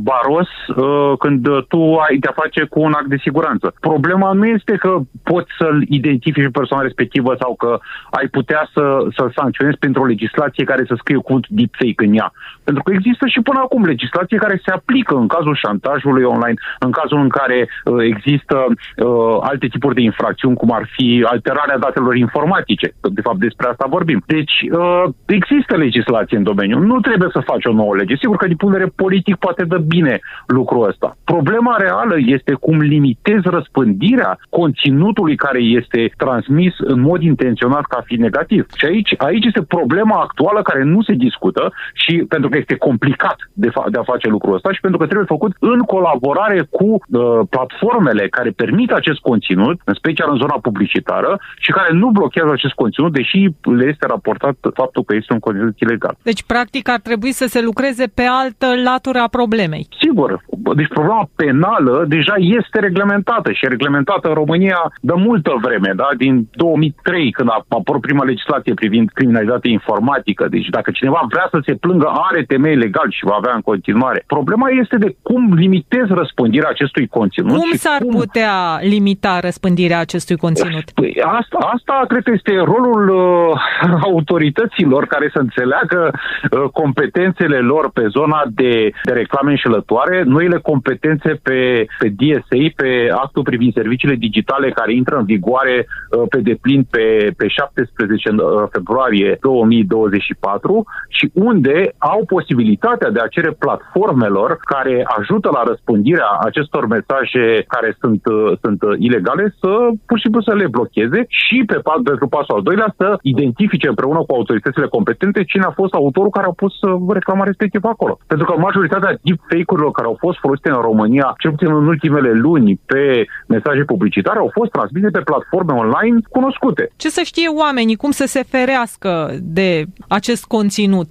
baros 0.00 0.50
uh, 0.76 1.18
când 1.18 1.42
tu 1.68 1.80
ai 1.94 2.16
de-a 2.16 2.34
face 2.34 2.64
cu 2.64 2.80
un 2.80 2.92
act 2.92 3.06
de 3.06 3.24
siguranță. 3.26 3.74
Problema 3.80 4.32
nu 4.32 4.46
este 4.46 4.74
că 4.76 4.98
poți 5.22 5.50
să-l 5.58 5.84
identifici 5.88 6.50
persoana 6.52 6.82
respectivă 6.82 7.36
sau 7.40 7.54
că 7.54 7.78
ai 8.10 8.26
putea 8.26 8.68
să, 8.74 8.84
să-l 9.16 9.32
sancționezi 9.36 9.78
printr-o 9.78 10.04
legislație 10.04 10.64
care 10.64 10.84
să 10.86 10.94
scrie 10.98 11.16
cuvântul 11.16 11.56
deepfake 11.58 12.04
în 12.06 12.14
ea. 12.14 12.32
Pentru 12.64 12.82
că 12.82 12.92
există 12.92 13.26
și 13.26 13.40
până 13.40 13.60
acum 13.62 13.84
legislație 13.84 14.38
care 14.44 14.60
se 14.64 14.70
aplică 14.70 15.14
în 15.14 15.26
cazul 15.26 15.56
șantajului 15.64 16.22
online, 16.22 16.58
în 16.78 16.90
cazul 16.90 17.18
în 17.18 17.28
care 17.28 17.68
uh, 17.68 18.04
există 18.12 18.56
uh, 18.66 19.36
alte 19.40 19.66
tipuri 19.66 19.94
de 19.94 20.00
infracțiuni, 20.00 20.56
cum 20.56 20.70
ar 20.72 20.84
fi 20.96 21.24
alterarea 21.32 21.78
datelor 21.78 22.16
informatice. 22.16 22.94
De 23.00 23.20
fapt, 23.20 23.38
despre 23.38 23.66
asta 23.68 23.86
vorbim. 23.88 24.22
Deci, 24.26 24.54
uh, 24.70 25.04
există 25.26 25.76
legislație 25.76 26.01
în 26.28 26.42
domeniu. 26.42 26.78
Nu 26.78 27.00
trebuie 27.00 27.28
să 27.32 27.40
faci 27.40 27.64
o 27.64 27.72
nouă 27.72 27.96
lege. 27.96 28.14
Sigur 28.16 28.36
că 28.36 28.46
din 28.46 28.56
punct 28.56 28.74
de 28.74 28.80
vedere 28.80 29.02
politic 29.04 29.36
poate 29.36 29.64
dă 29.64 29.78
bine 29.78 30.20
lucrul 30.46 30.88
ăsta. 30.88 31.16
Problema 31.24 31.76
reală 31.78 32.16
este 32.18 32.52
cum 32.52 32.80
limitezi 32.80 33.48
răspândirea 33.48 34.38
conținutului 34.50 35.36
care 35.36 35.58
este 35.58 36.12
transmis 36.16 36.74
în 36.78 37.00
mod 37.00 37.22
intenționat 37.22 37.82
ca 37.82 38.02
fi 38.04 38.14
negativ. 38.14 38.66
Și 38.76 38.84
aici, 38.84 39.14
aici 39.16 39.44
este 39.44 39.62
problema 39.62 40.20
actuală 40.20 40.62
care 40.62 40.82
nu 40.82 41.02
se 41.02 41.12
discută 41.12 41.72
și 41.94 42.24
pentru 42.28 42.48
că 42.48 42.58
este 42.58 42.76
complicat 42.76 43.36
de, 43.52 43.68
fa- 43.68 43.90
de 43.90 43.98
a 43.98 44.02
face 44.02 44.28
lucrul 44.28 44.54
ăsta 44.54 44.72
și 44.72 44.80
pentru 44.80 44.98
că 44.98 45.06
trebuie 45.06 45.26
făcut 45.26 45.52
în 45.58 45.80
colaborare 45.80 46.66
cu 46.70 46.84
uh, 46.84 47.40
platformele 47.50 48.28
care 48.28 48.50
permit 48.50 48.90
acest 48.90 49.20
conținut, 49.20 49.80
în 49.84 49.94
special 49.94 50.30
în 50.30 50.36
zona 50.36 50.58
publicitară, 50.62 51.40
și 51.58 51.70
care 51.70 51.92
nu 51.92 52.08
blochează 52.10 52.50
acest 52.52 52.74
conținut, 52.74 53.12
deși 53.12 53.48
le 53.60 53.86
este 53.92 54.06
raportat 54.06 54.56
faptul 54.74 55.02
că 55.04 55.14
este 55.14 55.32
un 55.32 55.38
conținut 55.38 55.80
ilegal. 55.80 55.91
Deci, 56.22 56.42
practic, 56.42 56.88
ar 56.88 57.00
trebui 57.00 57.32
să 57.32 57.46
se 57.46 57.60
lucreze 57.62 58.06
pe 58.14 58.22
altă 58.22 58.66
latură 58.84 59.18
a 59.18 59.28
problemei. 59.28 59.88
Sigur. 60.00 60.44
Deci 60.74 60.88
problema 60.88 61.28
penală 61.36 62.04
deja 62.08 62.34
este 62.36 62.78
reglementată 62.78 63.52
și 63.52 63.64
e 63.64 63.68
reglementată 63.68 64.28
în 64.28 64.34
România 64.34 64.80
de 65.00 65.12
multă 65.16 65.52
vreme, 65.62 65.92
da? 65.96 66.08
din 66.16 66.48
2003, 66.50 67.30
când 67.30 67.48
a 67.48 67.64
apărut 67.68 68.00
prima 68.00 68.24
legislație 68.24 68.74
privind 68.74 69.10
criminalitatea 69.12 69.70
informatică. 69.70 70.46
Deci 70.50 70.68
dacă 70.68 70.90
cineva 70.90 71.20
vrea 71.28 71.48
să 71.50 71.58
se 71.66 71.74
plângă, 71.74 72.12
are 72.28 72.44
temei 72.44 72.76
legal 72.76 73.10
și 73.10 73.24
va 73.24 73.36
avea 73.38 73.54
în 73.54 73.60
continuare. 73.60 74.24
Problema 74.26 74.68
este 74.82 74.96
de 74.96 75.16
cum 75.22 75.54
limitezi 75.54 76.12
răspândirea 76.20 76.68
acestui 76.68 77.06
conținut. 77.06 77.58
Cum 77.58 77.72
s-ar 77.72 78.00
cum... 78.00 78.10
putea 78.10 78.78
limita 78.80 79.40
răspândirea 79.40 79.98
acestui 79.98 80.36
conținut? 80.36 80.90
Păi 80.90 81.22
asta, 81.40 81.56
asta 81.74 82.04
cred 82.08 82.22
că 82.22 82.30
este 82.34 82.52
rolul 82.72 83.08
uh, 83.08 84.00
autorităților 84.10 85.06
care 85.06 85.30
să 85.32 85.38
înțeleagă 85.38 85.81
uh, 85.90 86.68
competențele 86.72 87.58
lor 87.58 87.90
pe 87.90 88.06
zona 88.06 88.42
de, 88.54 88.90
de 89.04 89.12
reclame 89.12 89.50
înșelătoare, 89.50 90.22
noile 90.26 90.58
competențe 90.58 91.40
pe, 91.42 91.86
pe 91.98 92.08
DSA, 92.08 92.62
pe 92.76 92.90
actul 93.14 93.42
privind 93.42 93.72
serviciile 93.72 94.14
digitale 94.14 94.70
care 94.70 94.94
intră 94.94 95.16
în 95.16 95.24
vigoare 95.24 95.86
uh, 95.86 96.22
pe 96.28 96.40
deplin 96.40 96.86
pe, 96.90 97.32
pe 97.36 97.46
17 97.48 98.30
uh, 98.30 98.68
februarie 98.72 99.38
2024 99.40 100.84
și 101.08 101.30
unde 101.32 101.94
au 101.98 102.24
posibilitatea 102.26 103.10
de 103.10 103.20
a 103.20 103.32
cere 103.36 103.50
platformelor 103.50 104.58
care 104.64 105.06
ajută 105.18 105.50
la 105.52 105.62
răspândirea 105.66 106.30
acestor 106.44 106.86
mesaje 106.86 107.64
care 107.68 107.96
sunt, 108.00 108.26
uh, 108.26 108.58
sunt 108.60 108.80
ilegale 108.98 109.54
să 109.60 109.70
pur 110.06 110.16
și 110.16 110.22
simplu 110.22 110.40
să 110.42 110.54
le 110.54 110.66
blocheze 110.66 111.24
și 111.28 111.62
pe 111.66 111.80
pentru 112.04 112.28
pasul 112.28 112.54
al 112.54 112.62
doilea 112.62 112.94
să 112.96 113.18
identifice 113.22 113.88
împreună 113.88 114.18
cu 114.18 114.34
autoritățile 114.34 114.86
competente 114.86 115.44
cine 115.44 115.61
a 115.64 115.70
fost 115.80 115.94
autorul 115.94 116.30
care 116.30 116.46
a 116.46 116.60
pus 116.62 116.74
reclama 117.08 117.44
respectivă 117.44 117.88
acolo. 117.88 118.18
Pentru 118.26 118.46
că 118.46 118.54
majoritatea 118.58 119.18
deepfake-urilor 119.22 119.90
care 119.90 120.06
au 120.06 120.16
fost 120.18 120.38
folosite 120.38 120.70
în 120.70 120.80
România, 120.80 121.34
cel 121.38 121.50
puțin 121.50 121.70
în 121.74 121.86
ultimele 121.86 122.32
luni, 122.32 122.80
pe 122.86 123.24
mesaje 123.46 123.82
publicitare, 123.84 124.38
au 124.38 124.50
fost 124.52 124.70
transmise 124.70 125.08
pe 125.10 125.20
platforme 125.20 125.72
online 125.72 126.20
cunoscute. 126.28 126.90
Ce 126.96 127.08
să 127.08 127.22
știe 127.24 127.48
oamenii? 127.62 127.96
Cum 127.96 128.10
să 128.10 128.24
se 128.26 128.42
ferească 128.42 129.30
de 129.40 129.84
acest 130.08 130.44
conținut? 130.44 131.08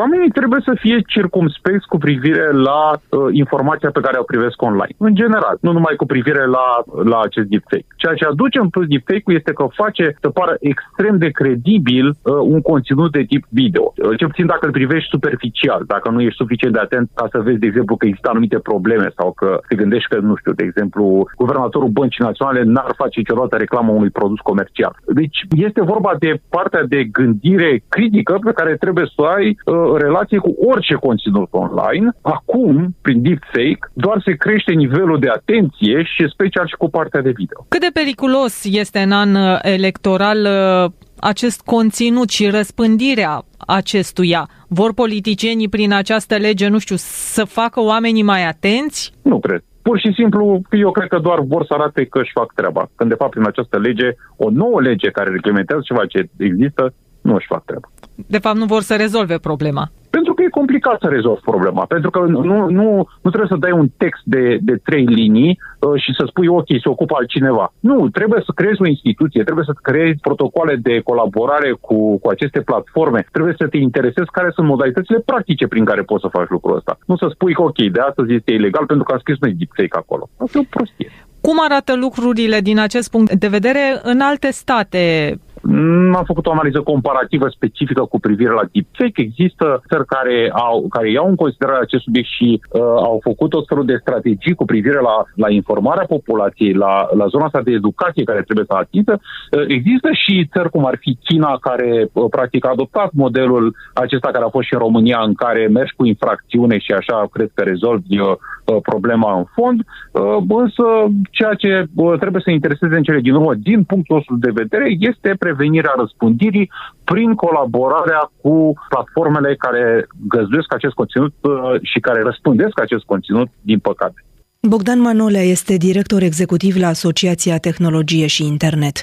Oamenii 0.00 0.30
trebuie 0.30 0.60
să 0.64 0.72
fie 0.80 1.00
circumspecți 1.06 1.86
cu 1.86 1.98
privire 1.98 2.52
la 2.52 2.80
uh, 2.92 3.18
informația 3.32 3.90
pe 3.90 4.00
care 4.00 4.18
o 4.18 4.22
privesc 4.22 4.62
online. 4.62 4.94
În 4.98 5.14
general, 5.14 5.56
nu 5.60 5.72
numai 5.72 5.94
cu 5.96 6.06
privire 6.06 6.46
la, 6.46 6.66
la 7.04 7.20
acest 7.20 7.46
deepfake. 7.46 7.86
Ceea 7.96 8.14
ce 8.14 8.24
aduce 8.24 8.58
în 8.58 8.68
plus 8.68 8.86
deepfake-ul 8.86 9.34
este 9.34 9.52
că 9.52 9.66
face 9.74 10.16
să 10.20 10.28
pară 10.28 10.56
extrem 10.60 11.18
de 11.18 11.28
credibil 11.28 12.06
uh, 12.08 12.34
un 12.40 12.60
conținut 12.60 13.12
de 13.12 13.22
tip 13.22 13.44
video. 13.48 13.83
Uh, 13.84 14.18
cel 14.18 14.28
puțin 14.28 14.46
dacă 14.46 14.66
îl 14.66 14.72
privești 14.72 15.08
superficial, 15.08 15.82
dacă 15.86 16.10
nu 16.10 16.20
ești 16.20 16.42
suficient 16.42 16.74
de 16.74 16.80
atent 16.80 17.10
ca 17.14 17.26
să 17.32 17.38
vezi, 17.38 17.58
de 17.58 17.66
exemplu, 17.66 17.96
că 17.96 18.06
există 18.06 18.28
anumite 18.30 18.58
probleme 18.58 19.08
sau 19.18 19.32
că 19.32 19.60
te 19.68 19.74
gândești 19.74 20.08
că, 20.08 20.18
nu 20.18 20.34
știu, 20.36 20.52
de 20.52 20.64
exemplu, 20.64 21.02
guvernatorul 21.36 21.88
băncii 21.88 22.24
naționale 22.24 22.62
n-ar 22.62 22.92
face 22.96 23.18
niciodată 23.18 23.56
reclamă 23.56 23.92
unui 23.92 24.10
produs 24.10 24.38
comercial. 24.38 24.96
Deci 25.06 25.38
este 25.66 25.82
vorba 25.82 26.12
de 26.18 26.40
partea 26.48 26.82
de 26.84 27.04
gândire 27.04 27.82
critică 27.88 28.38
pe 28.44 28.52
care 28.52 28.76
trebuie 28.76 29.04
să 29.06 29.14
o 29.16 29.26
ai 29.26 29.46
uh, 29.64 29.74
relație 29.96 30.38
cu 30.38 30.54
orice 30.70 30.94
conținut 30.94 31.48
online. 31.50 32.08
Acum, 32.22 32.96
prin 33.02 33.22
deepfake, 33.22 33.78
doar 33.92 34.22
se 34.24 34.32
crește 34.32 34.72
nivelul 34.72 35.18
de 35.18 35.28
atenție 35.28 36.02
și 36.02 36.28
special 36.28 36.66
și 36.66 36.76
cu 36.76 36.90
partea 36.90 37.20
de 37.20 37.30
video. 37.30 37.66
Cât 37.68 37.80
de 37.80 37.90
periculos 37.92 38.64
este 38.64 38.98
în 38.98 39.12
an 39.12 39.34
uh, 39.34 39.58
electoral 39.62 40.38
uh, 40.44 40.90
acest 41.20 41.60
conținut 41.60 42.28
și 42.28 42.48
răspândirea 42.48 43.42
acestuia? 43.66 44.48
Vor 44.68 44.94
politicienii 44.94 45.68
prin 45.68 45.92
această 45.92 46.36
lege, 46.36 46.68
nu 46.68 46.78
știu, 46.78 46.96
să 47.34 47.44
facă 47.44 47.80
oamenii 47.80 48.22
mai 48.22 48.46
atenți? 48.46 49.12
Nu 49.22 49.40
cred. 49.40 49.62
Pur 49.82 49.98
și 49.98 50.12
simplu, 50.14 50.60
eu 50.70 50.90
cred 50.90 51.08
că 51.08 51.18
doar 51.18 51.40
vor 51.40 51.64
să 51.66 51.74
arate 51.74 52.04
că 52.04 52.18
își 52.18 52.30
fac 52.34 52.52
treaba. 52.54 52.90
Când, 52.94 53.10
de 53.10 53.16
fapt, 53.16 53.30
prin 53.30 53.46
această 53.46 53.78
lege, 53.78 54.08
o 54.36 54.50
nouă 54.50 54.80
lege 54.80 55.10
care 55.10 55.30
reglementează 55.30 55.82
ceva 55.84 56.06
ce 56.06 56.28
există, 56.36 56.94
nu 57.28 57.34
își 57.34 57.46
fac 57.46 57.64
treaba. 57.64 57.88
De 58.34 58.38
fapt, 58.38 58.56
nu 58.56 58.64
vor 58.64 58.82
să 58.82 58.94
rezolve 58.96 59.38
problema. 59.38 59.84
Pentru 60.10 60.34
că 60.34 60.42
e 60.42 60.60
complicat 60.60 60.98
să 61.00 61.08
rezolvi 61.08 61.40
problema. 61.40 61.84
Pentru 61.84 62.10
că 62.10 62.18
nu, 62.18 62.40
nu, 62.78 62.88
nu 63.22 63.30
trebuie 63.30 63.54
să 63.54 63.64
dai 63.64 63.72
un 63.72 63.88
text 63.96 64.22
de, 64.24 64.58
de 64.60 64.76
trei 64.88 65.04
linii 65.04 65.58
uh, 65.58 66.00
și 66.02 66.10
să 66.18 66.24
spui, 66.28 66.46
ok, 66.46 66.68
se 66.82 66.88
ocupă 66.88 67.14
altcineva. 67.18 67.72
Nu, 67.80 68.08
trebuie 68.08 68.42
să 68.46 68.52
creezi 68.54 68.82
o 68.82 68.86
instituție, 68.86 69.42
trebuie 69.42 69.64
să 69.64 69.74
creezi 69.82 70.20
protocoale 70.20 70.76
de 70.76 71.00
colaborare 71.00 71.70
cu, 71.80 72.18
cu 72.18 72.28
aceste 72.28 72.60
platforme, 72.60 73.26
trebuie 73.32 73.54
să 73.58 73.66
te 73.66 73.76
interesezi 73.76 74.30
care 74.30 74.50
sunt 74.54 74.66
modalitățile 74.66 75.18
practice 75.18 75.66
prin 75.66 75.84
care 75.84 76.02
poți 76.02 76.24
să 76.24 76.28
faci 76.36 76.48
lucrul 76.48 76.76
ăsta. 76.76 76.98
Nu 77.06 77.16
să 77.16 77.26
spui 77.30 77.54
că, 77.54 77.62
ok, 77.62 77.78
de 77.96 78.00
astăzi 78.08 78.34
este 78.34 78.52
ilegal 78.52 78.86
pentru 78.86 79.04
că 79.04 79.12
am 79.12 79.18
scris 79.18 79.38
noi 79.40 79.52
deepfake 79.52 79.98
acolo. 79.98 80.28
Asta 80.36 80.58
e 80.58 80.60
o 80.60 80.74
prostie. 80.76 81.10
Cum 81.40 81.56
arată 81.68 81.96
lucrurile 81.96 82.60
din 82.60 82.78
acest 82.78 83.10
punct 83.10 83.32
de 83.32 83.48
vedere 83.48 84.00
în 84.02 84.20
alte 84.20 84.50
state? 84.50 85.34
Nu 85.64 86.16
am 86.16 86.24
făcut 86.24 86.46
o 86.46 86.50
analiză 86.50 86.80
comparativă 86.80 87.48
specifică 87.48 88.02
cu 88.04 88.20
privire 88.20 88.50
la 88.50 88.68
deepfake. 88.72 89.20
Există 89.22 89.82
țări 89.88 90.06
care, 90.06 90.50
au, 90.52 90.86
care 90.88 91.10
iau 91.10 91.28
în 91.28 91.34
considerare 91.34 91.82
acest 91.82 92.02
subiect 92.02 92.28
și 92.28 92.60
uh, 92.68 92.80
au 92.80 93.18
făcut 93.22 93.50
tot 93.50 93.66
felul 93.66 93.84
de 93.84 93.98
strategii 94.00 94.54
cu 94.54 94.64
privire 94.64 95.00
la, 95.00 95.24
la 95.34 95.50
informarea 95.50 96.04
populației, 96.04 96.72
la, 96.72 97.08
la 97.16 97.26
zona 97.26 97.44
asta 97.44 97.62
de 97.62 97.70
educație 97.70 98.24
care 98.24 98.42
trebuie 98.42 98.64
să 98.68 98.74
atingă. 98.74 99.20
Uh, 99.20 99.64
există 99.68 100.08
și 100.12 100.48
țări 100.52 100.70
cum 100.70 100.86
ar 100.86 100.96
fi 101.00 101.18
China, 101.24 101.58
care 101.60 102.08
uh, 102.12 102.24
practic 102.30 102.66
a 102.66 102.70
adoptat 102.70 103.10
modelul 103.12 103.74
acesta 103.94 104.28
care 104.30 104.44
a 104.44 104.48
fost 104.48 104.66
și 104.66 104.74
în 104.74 104.80
România, 104.80 105.20
în 105.26 105.34
care 105.34 105.66
mergi 105.66 105.94
cu 105.96 106.04
infracțiune 106.04 106.78
și 106.78 106.92
așa 106.92 107.28
cred 107.32 107.50
că 107.54 107.62
rezolvi 107.62 108.18
uh, 108.18 108.26
uh 108.64 108.76
problema 108.82 109.36
în 109.36 109.44
fond. 109.54 109.78
Uh, 110.12 110.36
însă 110.48 110.84
ceea 111.30 111.54
ce 111.54 111.84
uh, 111.94 112.18
trebuie 112.18 112.42
să 112.44 112.50
intereseze 112.50 112.96
în 112.96 113.02
cele 113.02 113.20
din 113.20 113.34
urmă, 113.34 113.54
din 113.54 113.84
punctul 113.84 114.16
nostru 114.16 114.36
de 114.36 114.50
vedere, 114.50 114.86
este 114.98 115.34
prevenirea 115.54 115.94
răspândirii 115.96 116.70
prin 117.04 117.34
colaborarea 117.34 118.30
cu 118.40 118.72
platformele 118.88 119.56
care 119.56 120.06
găzduiesc 120.28 120.74
acest 120.74 120.94
conținut 120.94 121.34
uh, 121.40 121.52
și 121.82 121.98
care 122.00 122.22
răspândesc 122.22 122.80
acest 122.80 123.04
conținut, 123.04 123.48
din 123.60 123.78
păcate. 123.78 124.24
Bogdan 124.60 125.00
Manolea 125.00 125.42
este 125.42 125.76
director 125.76 126.22
executiv 126.22 126.76
la 126.76 126.86
Asociația 126.86 127.58
Tehnologie 127.58 128.26
și 128.26 128.46
Internet. 128.46 129.02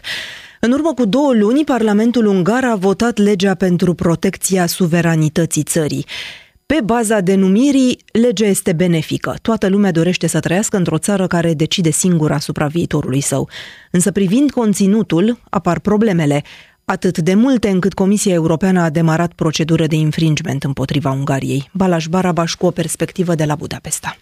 În 0.60 0.72
urmă 0.72 0.94
cu 0.96 1.06
două 1.06 1.34
luni, 1.34 1.64
Parlamentul 1.64 2.26
Ungar 2.26 2.64
a 2.64 2.76
votat 2.76 3.18
legea 3.18 3.56
pentru 3.56 3.94
protecția 3.94 4.66
suveranității 4.66 5.64
țării. 5.64 6.06
Pe 6.72 6.82
baza 6.84 7.20
denumirii, 7.20 8.00
legea 8.12 8.46
este 8.46 8.74
benefică. 8.74 9.36
Toată 9.42 9.68
lumea 9.68 9.92
dorește 9.92 10.28
să 10.28 10.40
trăiască 10.40 10.78
într-o 10.78 10.98
țară 10.98 11.28
care 11.28 11.54
decide 11.54 11.90
singură 11.90 12.34
asupra 12.34 12.68
viitorului 12.68 13.22
său. 13.22 13.50
Însă 13.92 14.12
privind 14.12 14.52
conținutul, 14.52 15.38
apar 15.50 15.80
problemele, 15.80 16.44
atât 16.86 17.18
de 17.18 17.34
multe 17.34 17.70
încât 17.70 17.94
Comisia 17.94 18.34
Europeană 18.34 18.82
a 18.82 18.90
demarat 18.90 19.34
procedură 19.34 19.88
de 19.88 19.96
infringement 19.96 20.64
împotriva 20.64 21.12
Ungariei. 21.12 21.70
Balaj 21.74 22.06
Barabaș 22.06 22.54
cu 22.54 22.66
o 22.66 22.72
perspectivă 22.72 23.36
de 23.36 23.46
la 23.46 23.56
Budapesta. 23.56 24.18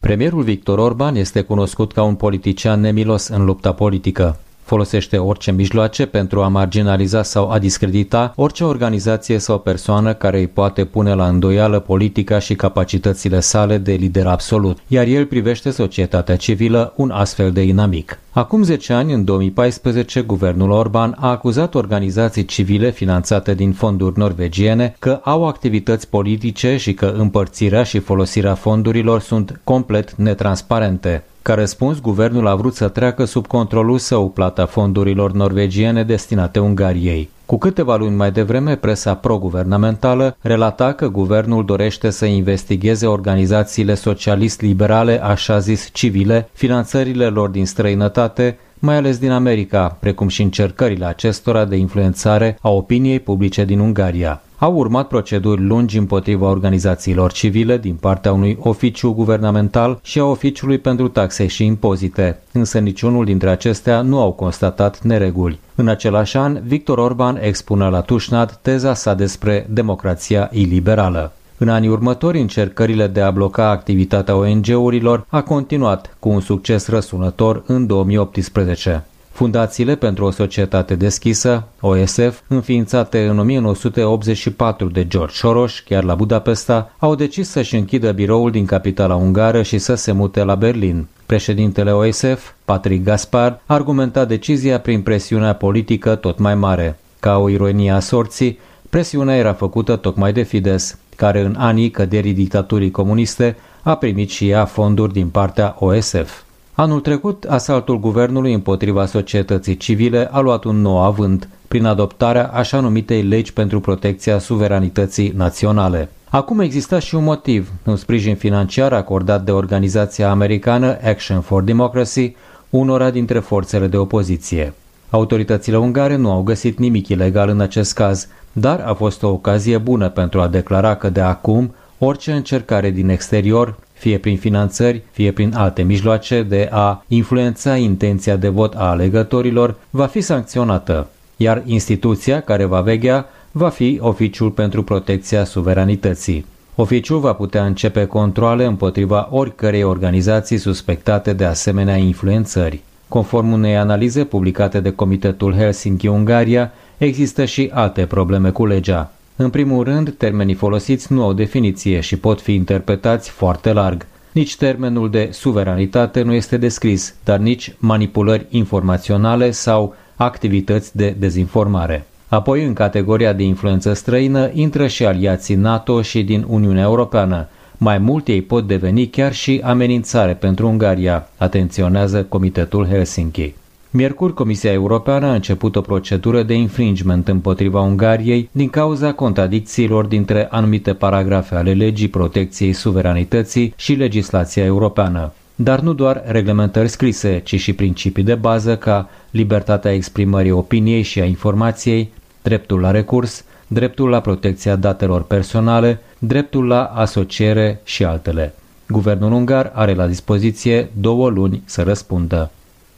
Premierul 0.00 0.42
Victor 0.42 0.78
Orban 0.78 1.16
este 1.16 1.40
cunoscut 1.40 1.92
ca 1.92 2.02
un 2.02 2.14
politician 2.14 2.80
nemilos 2.80 3.28
în 3.28 3.44
lupta 3.44 3.72
politică. 3.72 4.38
Folosește 4.64 5.18
orice 5.18 5.52
mijloace 5.52 6.06
pentru 6.06 6.42
a 6.42 6.48
marginaliza 6.48 7.22
sau 7.22 7.50
a 7.50 7.58
discredita 7.58 8.32
orice 8.36 8.64
organizație 8.64 9.38
sau 9.38 9.58
persoană 9.58 10.14
care 10.14 10.38
îi 10.38 10.46
poate 10.46 10.84
pune 10.84 11.14
la 11.14 11.26
îndoială 11.28 11.78
politica 11.78 12.38
și 12.38 12.54
capacitățile 12.54 13.40
sale 13.40 13.78
de 13.78 13.92
lider 13.92 14.26
absolut, 14.26 14.78
iar 14.86 15.06
el 15.06 15.26
privește 15.26 15.70
societatea 15.70 16.36
civilă 16.36 16.92
un 16.96 17.10
astfel 17.10 17.52
de 17.52 17.62
inamic. 17.62 18.18
Acum 18.30 18.62
10 18.62 18.92
ani, 18.92 19.12
în 19.12 19.24
2014, 19.24 20.20
guvernul 20.20 20.70
Orban 20.70 21.16
a 21.18 21.30
acuzat 21.30 21.74
organizații 21.74 22.44
civile 22.44 22.90
finanțate 22.90 23.54
din 23.54 23.72
fonduri 23.72 24.18
norvegiene 24.18 24.96
că 24.98 25.20
au 25.22 25.46
activități 25.46 26.08
politice 26.08 26.76
și 26.76 26.94
că 26.94 27.14
împărțirea 27.18 27.82
și 27.82 27.98
folosirea 27.98 28.54
fondurilor 28.54 29.20
sunt 29.20 29.60
complet 29.64 30.14
netransparente. 30.14 31.24
Ca 31.44 31.54
răspuns, 31.54 32.00
guvernul 32.00 32.46
a 32.46 32.54
vrut 32.54 32.74
să 32.74 32.88
treacă 32.88 33.24
sub 33.24 33.46
controlul 33.46 33.98
său 33.98 34.28
plata 34.28 34.66
fondurilor 34.66 35.32
norvegiene 35.32 36.02
destinate 36.02 36.58
Ungariei. 36.58 37.28
Cu 37.46 37.58
câteva 37.58 37.96
luni 37.96 38.16
mai 38.16 38.32
devreme, 38.32 38.76
presa 38.76 39.14
pro-guvernamentală 39.14 40.36
relata 40.40 40.92
că 40.92 41.08
guvernul 41.08 41.64
dorește 41.64 42.10
să 42.10 42.24
investigheze 42.24 43.06
organizațiile 43.06 43.94
socialist-liberale, 43.94 45.24
așa 45.24 45.58
zis 45.58 45.88
civile, 45.92 46.48
finanțările 46.52 47.26
lor 47.26 47.48
din 47.48 47.66
străinătate, 47.66 48.58
mai 48.78 48.96
ales 48.96 49.18
din 49.18 49.30
America, 49.30 49.96
precum 50.00 50.28
și 50.28 50.42
încercările 50.42 51.04
acestora 51.04 51.64
de 51.64 51.76
influențare 51.76 52.58
a 52.60 52.70
opiniei 52.70 53.20
publice 53.20 53.64
din 53.64 53.78
Ungaria. 53.78 54.42
Au 54.58 54.74
urmat 54.74 55.08
proceduri 55.08 55.62
lungi 55.62 55.98
împotriva 55.98 56.48
organizațiilor 56.48 57.32
civile 57.32 57.78
din 57.78 57.94
partea 57.94 58.32
unui 58.32 58.58
oficiu 58.60 59.12
guvernamental 59.12 59.98
și 60.02 60.18
a 60.18 60.24
oficiului 60.24 60.78
pentru 60.78 61.08
taxe 61.08 61.46
și 61.46 61.64
impozite, 61.64 62.38
însă 62.52 62.78
niciunul 62.78 63.24
dintre 63.24 63.50
acestea 63.50 64.00
nu 64.00 64.20
au 64.20 64.32
constatat 64.32 65.02
nereguli. 65.02 65.58
În 65.74 65.88
același 65.88 66.36
an, 66.36 66.58
Victor 66.64 66.98
Orban 66.98 67.38
expune 67.42 67.88
la 67.88 68.00
Tușnad 68.00 68.58
teza 68.62 68.94
sa 68.94 69.14
despre 69.14 69.66
democrația 69.70 70.50
iliberală. 70.52 71.32
În 71.58 71.68
anii 71.68 71.88
următori, 71.88 72.40
încercările 72.40 73.06
de 73.06 73.20
a 73.20 73.30
bloca 73.30 73.68
activitatea 73.68 74.36
ONG-urilor 74.36 75.26
a 75.28 75.42
continuat 75.42 76.16
cu 76.18 76.28
un 76.28 76.40
succes 76.40 76.88
răsunător 76.88 77.62
în 77.66 77.86
2018. 77.86 79.04
Fundațiile 79.34 79.94
pentru 79.96 80.24
o 80.24 80.30
societate 80.30 80.94
deschisă, 80.94 81.64
OSF, 81.80 82.40
înființate 82.48 83.26
în 83.26 83.38
1984 83.38 84.88
de 84.88 85.06
George 85.06 85.34
Soros, 85.34 85.78
chiar 85.78 86.04
la 86.04 86.14
Budapesta, 86.14 86.92
au 86.98 87.14
decis 87.14 87.48
să-și 87.48 87.76
închidă 87.76 88.12
biroul 88.12 88.50
din 88.50 88.66
capitala 88.66 89.14
ungară 89.14 89.62
și 89.62 89.78
să 89.78 89.94
se 89.94 90.12
mute 90.12 90.42
la 90.44 90.54
Berlin. 90.54 91.06
Președintele 91.26 91.90
OSF, 91.90 92.52
Patrick 92.64 93.04
Gaspar, 93.04 93.60
argumenta 93.66 94.24
decizia 94.24 94.80
prin 94.80 95.02
presiunea 95.02 95.54
politică 95.54 96.14
tot 96.14 96.38
mai 96.38 96.54
mare. 96.54 96.98
Ca 97.20 97.38
o 97.38 97.48
ironie 97.48 97.90
a 97.90 98.00
sorții, 98.00 98.58
presiunea 98.90 99.36
era 99.36 99.52
făcută 99.52 99.96
tocmai 99.96 100.32
de 100.32 100.42
Fides, 100.42 100.98
care 101.16 101.40
în 101.40 101.54
anii 101.58 101.90
căderii 101.90 102.32
dictaturii 102.32 102.90
comuniste 102.90 103.56
a 103.82 103.94
primit 103.94 104.30
și 104.30 104.48
ea 104.48 104.64
fonduri 104.64 105.12
din 105.12 105.28
partea 105.28 105.76
OSF. 105.78 106.42
Anul 106.76 107.00
trecut, 107.00 107.44
asaltul 107.44 108.00
guvernului 108.00 108.52
împotriva 108.52 109.06
societății 109.06 109.76
civile 109.76 110.28
a 110.32 110.40
luat 110.40 110.64
un 110.64 110.80
nou 110.80 111.02
avânt 111.02 111.48
prin 111.68 111.84
adoptarea 111.84 112.50
așa 112.54 112.80
numitei 112.80 113.22
legi 113.22 113.52
pentru 113.52 113.80
protecția 113.80 114.38
suveranității 114.38 115.32
naționale. 115.36 116.08
Acum 116.28 116.60
exista 116.60 116.98
și 116.98 117.14
un 117.14 117.24
motiv, 117.24 117.70
un 117.84 117.96
sprijin 117.96 118.36
financiar 118.36 118.92
acordat 118.92 119.44
de 119.44 119.50
organizația 119.50 120.30
americană 120.30 120.98
Action 121.04 121.40
for 121.40 121.62
Democracy, 121.62 122.34
unora 122.70 123.10
dintre 123.10 123.38
forțele 123.38 123.86
de 123.86 123.96
opoziție. 123.96 124.74
Autoritățile 125.10 125.78
ungare 125.78 126.16
nu 126.16 126.30
au 126.30 126.42
găsit 126.42 126.78
nimic 126.78 127.08
ilegal 127.08 127.48
în 127.48 127.60
acest 127.60 127.94
caz, 127.94 128.28
dar 128.52 128.80
a 128.86 128.94
fost 128.94 129.22
o 129.22 129.28
ocazie 129.28 129.78
bună 129.78 130.08
pentru 130.08 130.40
a 130.40 130.48
declara 130.48 130.94
că 130.94 131.08
de 131.10 131.20
acum 131.20 131.74
orice 131.98 132.32
încercare 132.32 132.90
din 132.90 133.08
exterior 133.08 133.76
fie 133.94 134.18
prin 134.18 134.36
finanțări, 134.36 135.02
fie 135.10 135.32
prin 135.32 135.54
alte 135.54 135.82
mijloace 135.82 136.42
de 136.42 136.68
a 136.70 137.04
influența 137.08 137.76
intenția 137.76 138.36
de 138.36 138.48
vot 138.48 138.74
a 138.74 138.88
alegătorilor, 138.88 139.74
va 139.90 140.06
fi 140.06 140.20
sancționată, 140.20 141.08
iar 141.36 141.62
instituția 141.66 142.40
care 142.40 142.64
va 142.64 142.80
veghea 142.80 143.26
va 143.52 143.68
fi 143.68 143.98
Oficiul 144.00 144.50
pentru 144.50 144.82
Protecția 144.82 145.44
Suveranității. 145.44 146.46
Oficiul 146.74 147.18
va 147.18 147.32
putea 147.32 147.64
începe 147.64 148.04
controle 148.04 148.64
împotriva 148.64 149.28
oricărei 149.30 149.82
organizații 149.82 150.58
suspectate 150.58 151.32
de 151.32 151.44
asemenea 151.44 151.96
influențări. 151.96 152.82
Conform 153.08 153.52
unei 153.52 153.76
analize 153.76 154.24
publicate 154.24 154.80
de 154.80 154.90
Comitetul 154.90 155.54
Helsinki-Ungaria, 155.54 156.72
există 156.98 157.44
și 157.44 157.70
alte 157.74 158.06
probleme 158.06 158.50
cu 158.50 158.66
legea. 158.66 159.12
În 159.36 159.50
primul 159.50 159.84
rând, 159.84 160.14
termenii 160.16 160.54
folosiți 160.54 161.12
nu 161.12 161.22
au 161.22 161.32
definiție 161.32 162.00
și 162.00 162.16
pot 162.16 162.40
fi 162.40 162.54
interpretați 162.54 163.30
foarte 163.30 163.72
larg. 163.72 164.06
Nici 164.32 164.56
termenul 164.56 165.10
de 165.10 165.28
suveranitate 165.32 166.22
nu 166.22 166.32
este 166.32 166.56
descris, 166.56 167.14
dar 167.24 167.38
nici 167.38 167.74
manipulări 167.78 168.46
informaționale 168.50 169.50
sau 169.50 169.94
activități 170.16 170.96
de 170.96 171.14
dezinformare. 171.18 172.06
Apoi, 172.28 172.64
în 172.64 172.72
categoria 172.72 173.32
de 173.32 173.42
influență 173.42 173.92
străină, 173.92 174.50
intră 174.52 174.86
și 174.86 175.04
aliații 175.04 175.54
NATO 175.54 176.02
și 176.02 176.22
din 176.22 176.44
Uniunea 176.48 176.82
Europeană. 176.82 177.48
Mai 177.76 177.98
mult 177.98 178.28
ei 178.28 178.42
pot 178.42 178.66
deveni 178.66 179.06
chiar 179.08 179.32
și 179.32 179.60
amenințare 179.64 180.34
pentru 180.34 180.68
Ungaria, 180.68 181.28
atenționează 181.36 182.24
Comitetul 182.24 182.86
Helsinki. 182.86 183.54
Miercuri, 183.96 184.34
Comisia 184.34 184.72
Europeană 184.72 185.26
a 185.26 185.34
început 185.34 185.76
o 185.76 185.80
procedură 185.80 186.42
de 186.42 186.54
infringement 186.54 187.28
împotriva 187.28 187.80
Ungariei 187.80 188.48
din 188.52 188.68
cauza 188.68 189.12
contradicțiilor 189.12 190.06
dintre 190.06 190.48
anumite 190.50 190.94
paragrafe 190.94 191.54
ale 191.54 191.72
legii 191.72 192.08
protecției 192.08 192.72
suveranității 192.72 193.72
și 193.76 193.92
legislația 193.92 194.64
europeană. 194.64 195.32
Dar 195.54 195.80
nu 195.80 195.92
doar 195.92 196.22
reglementări 196.26 196.88
scrise, 196.88 197.40
ci 197.44 197.60
și 197.60 197.72
principii 197.72 198.22
de 198.22 198.34
bază 198.34 198.76
ca 198.76 199.08
libertatea 199.30 199.92
exprimării 199.92 200.50
opiniei 200.50 201.02
și 201.02 201.20
a 201.20 201.24
informației, 201.24 202.12
dreptul 202.42 202.80
la 202.80 202.90
recurs, 202.90 203.44
dreptul 203.66 204.08
la 204.08 204.20
protecția 204.20 204.76
datelor 204.76 205.22
personale, 205.22 206.00
dreptul 206.18 206.66
la 206.66 206.84
asociere 206.84 207.80
și 207.84 208.04
altele. 208.04 208.54
Guvernul 208.88 209.32
ungar 209.32 209.72
are 209.74 209.94
la 209.94 210.06
dispoziție 210.06 210.88
două 211.00 211.28
luni 211.28 211.62
să 211.64 211.82
răspundă. 211.82 212.50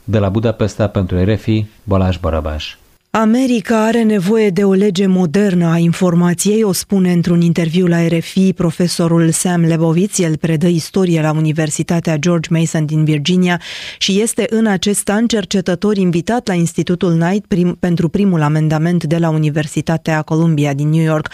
De 0.09 0.18
la 0.18 0.28
Budapesta 0.28 0.88
pentru 0.88 1.24
RFI, 1.24 1.66
Balázs 1.84 2.16
Barabás. 2.16 2.78
America 3.11 3.84
are 3.84 4.02
nevoie 4.02 4.50
de 4.50 4.64
o 4.64 4.72
lege 4.72 5.07
modernă 5.07 5.66
a 5.66 5.76
informației, 5.76 6.62
o 6.62 6.72
spune 6.72 7.12
într-un 7.12 7.40
interviu 7.40 7.86
la 7.86 8.07
RFI 8.07 8.52
profesorul 8.52 9.30
Sam 9.30 9.64
Lebovitz. 9.64 10.18
El 10.18 10.36
predă 10.36 10.66
istorie 10.66 11.20
la 11.20 11.32
Universitatea 11.32 12.16
George 12.16 12.48
Mason 12.52 12.86
din 12.86 13.04
Virginia 13.04 13.61
și 13.98 14.20
este 14.20 14.46
în 14.50 14.66
acest 14.66 15.09
an 15.09 15.26
cercetător 15.26 15.96
invitat 15.96 16.46
la 16.46 16.54
Institutul 16.54 17.18
Knight 17.18 17.46
prim, 17.46 17.76
pentru 17.80 18.09
primul 18.09 18.42
amendament 18.42 19.04
de 19.04 19.18
la 19.18 19.28
Universitatea 19.28 20.22
Columbia 20.22 20.74
din 20.74 20.88
New 20.88 21.04
York. 21.04 21.30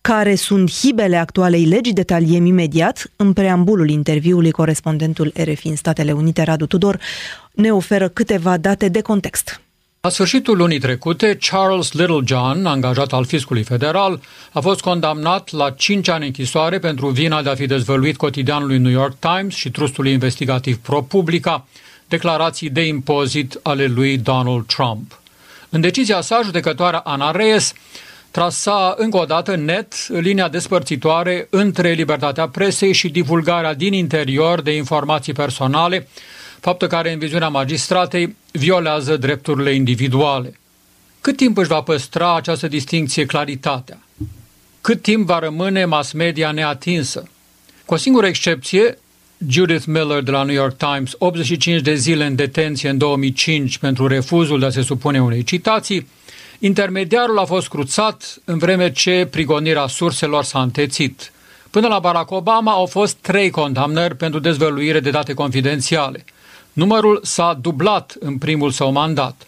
Care 0.00 0.34
sunt 0.34 0.70
hibele 0.70 1.16
actualei 1.16 1.64
legi? 1.64 1.92
Detaliem 1.92 2.46
imediat. 2.46 3.10
În 3.16 3.32
preambulul 3.32 3.90
interviului, 3.90 4.50
corespondentul 4.50 5.32
RFI 5.44 5.68
în 5.68 5.76
Statele 5.76 6.12
Unite, 6.12 6.42
Radu 6.42 6.66
Tudor, 6.66 6.98
ne 7.52 7.72
oferă 7.72 8.08
câteva 8.08 8.56
date 8.56 8.88
de 8.88 9.00
context. 9.00 9.60
La 10.00 10.10
sfârșitul 10.10 10.56
lunii 10.56 10.78
trecute, 10.78 11.38
Charles 11.40 11.92
Littlejohn, 11.92 12.66
angajat 12.66 13.12
al 13.12 13.24
fiscului 13.24 13.62
federal, 13.62 14.20
a 14.52 14.60
fost 14.60 14.80
condamnat 14.80 15.50
la 15.50 15.70
5 15.70 16.08
ani 16.08 16.26
închisoare 16.26 16.78
pentru 16.78 17.08
vina 17.08 17.42
de 17.42 17.48
a 17.48 17.54
fi 17.54 17.66
dezvăluit 17.66 18.16
cotidianului 18.16 18.78
New 18.78 18.90
York 18.90 19.14
Times 19.18 19.54
și 19.54 19.70
trustului 19.70 20.12
investigativ 20.12 20.76
ProPublica 20.76 21.66
declarații 22.08 22.70
de 22.70 22.86
impozit 22.86 23.58
ale 23.62 23.86
lui 23.86 24.18
Donald 24.18 24.66
Trump. 24.66 25.20
În 25.68 25.80
decizia 25.80 26.20
sa, 26.20 26.40
judecătoarea 26.44 26.98
Ana 26.98 27.30
Reyes 27.30 27.72
trasa 28.30 28.94
încă 28.96 29.16
o 29.16 29.24
dată 29.24 29.56
net 29.56 30.08
linia 30.08 30.48
despărțitoare 30.48 31.46
între 31.50 31.90
libertatea 31.90 32.48
presei 32.48 32.92
și 32.92 33.08
divulgarea 33.08 33.74
din 33.74 33.92
interior 33.92 34.62
de 34.62 34.74
informații 34.76 35.32
personale, 35.32 36.08
faptul 36.62 36.88
care, 36.88 37.12
în 37.12 37.18
viziunea 37.18 37.48
magistratei, 37.48 38.36
violează 38.50 39.16
drepturile 39.16 39.74
individuale. 39.74 40.58
Cât 41.20 41.36
timp 41.36 41.56
își 41.56 41.68
va 41.68 41.80
păstra 41.80 42.36
această 42.36 42.68
distinție 42.68 43.26
claritatea? 43.26 43.98
Cât 44.80 45.02
timp 45.02 45.26
va 45.26 45.38
rămâne 45.38 45.84
mass 45.84 46.12
media 46.12 46.50
neatinsă? 46.50 47.28
Cu 47.84 47.94
o 47.94 47.96
singură 47.96 48.26
excepție, 48.26 48.98
Judith 49.48 49.84
Miller 49.86 50.22
de 50.22 50.30
la 50.30 50.42
New 50.42 50.54
York 50.54 50.76
Times, 50.76 51.12
85 51.18 51.80
de 51.80 51.94
zile 51.94 52.24
în 52.24 52.34
detenție 52.34 52.88
în 52.88 52.98
2005 52.98 53.78
pentru 53.78 54.06
refuzul 54.06 54.58
de 54.58 54.66
a 54.66 54.70
se 54.70 54.82
supune 54.82 55.22
unei 55.22 55.42
citații, 55.42 56.06
intermediarul 56.58 57.38
a 57.38 57.44
fost 57.44 57.68
cruțat 57.68 58.40
în 58.44 58.58
vreme 58.58 58.92
ce 58.92 59.28
prigonirea 59.30 59.86
surselor 59.86 60.44
s-a 60.44 60.62
întețit. 60.62 61.32
Până 61.70 61.88
la 61.88 61.98
Barack 61.98 62.30
Obama 62.30 62.72
au 62.72 62.86
fost 62.86 63.16
trei 63.16 63.50
condamnări 63.50 64.16
pentru 64.16 64.38
dezvăluire 64.40 65.00
de 65.00 65.10
date 65.10 65.34
confidențiale– 65.34 66.24
Numărul 66.72 67.20
s-a 67.22 67.58
dublat 67.60 68.16
în 68.20 68.38
primul 68.38 68.70
său 68.70 68.92
mandat. 68.92 69.46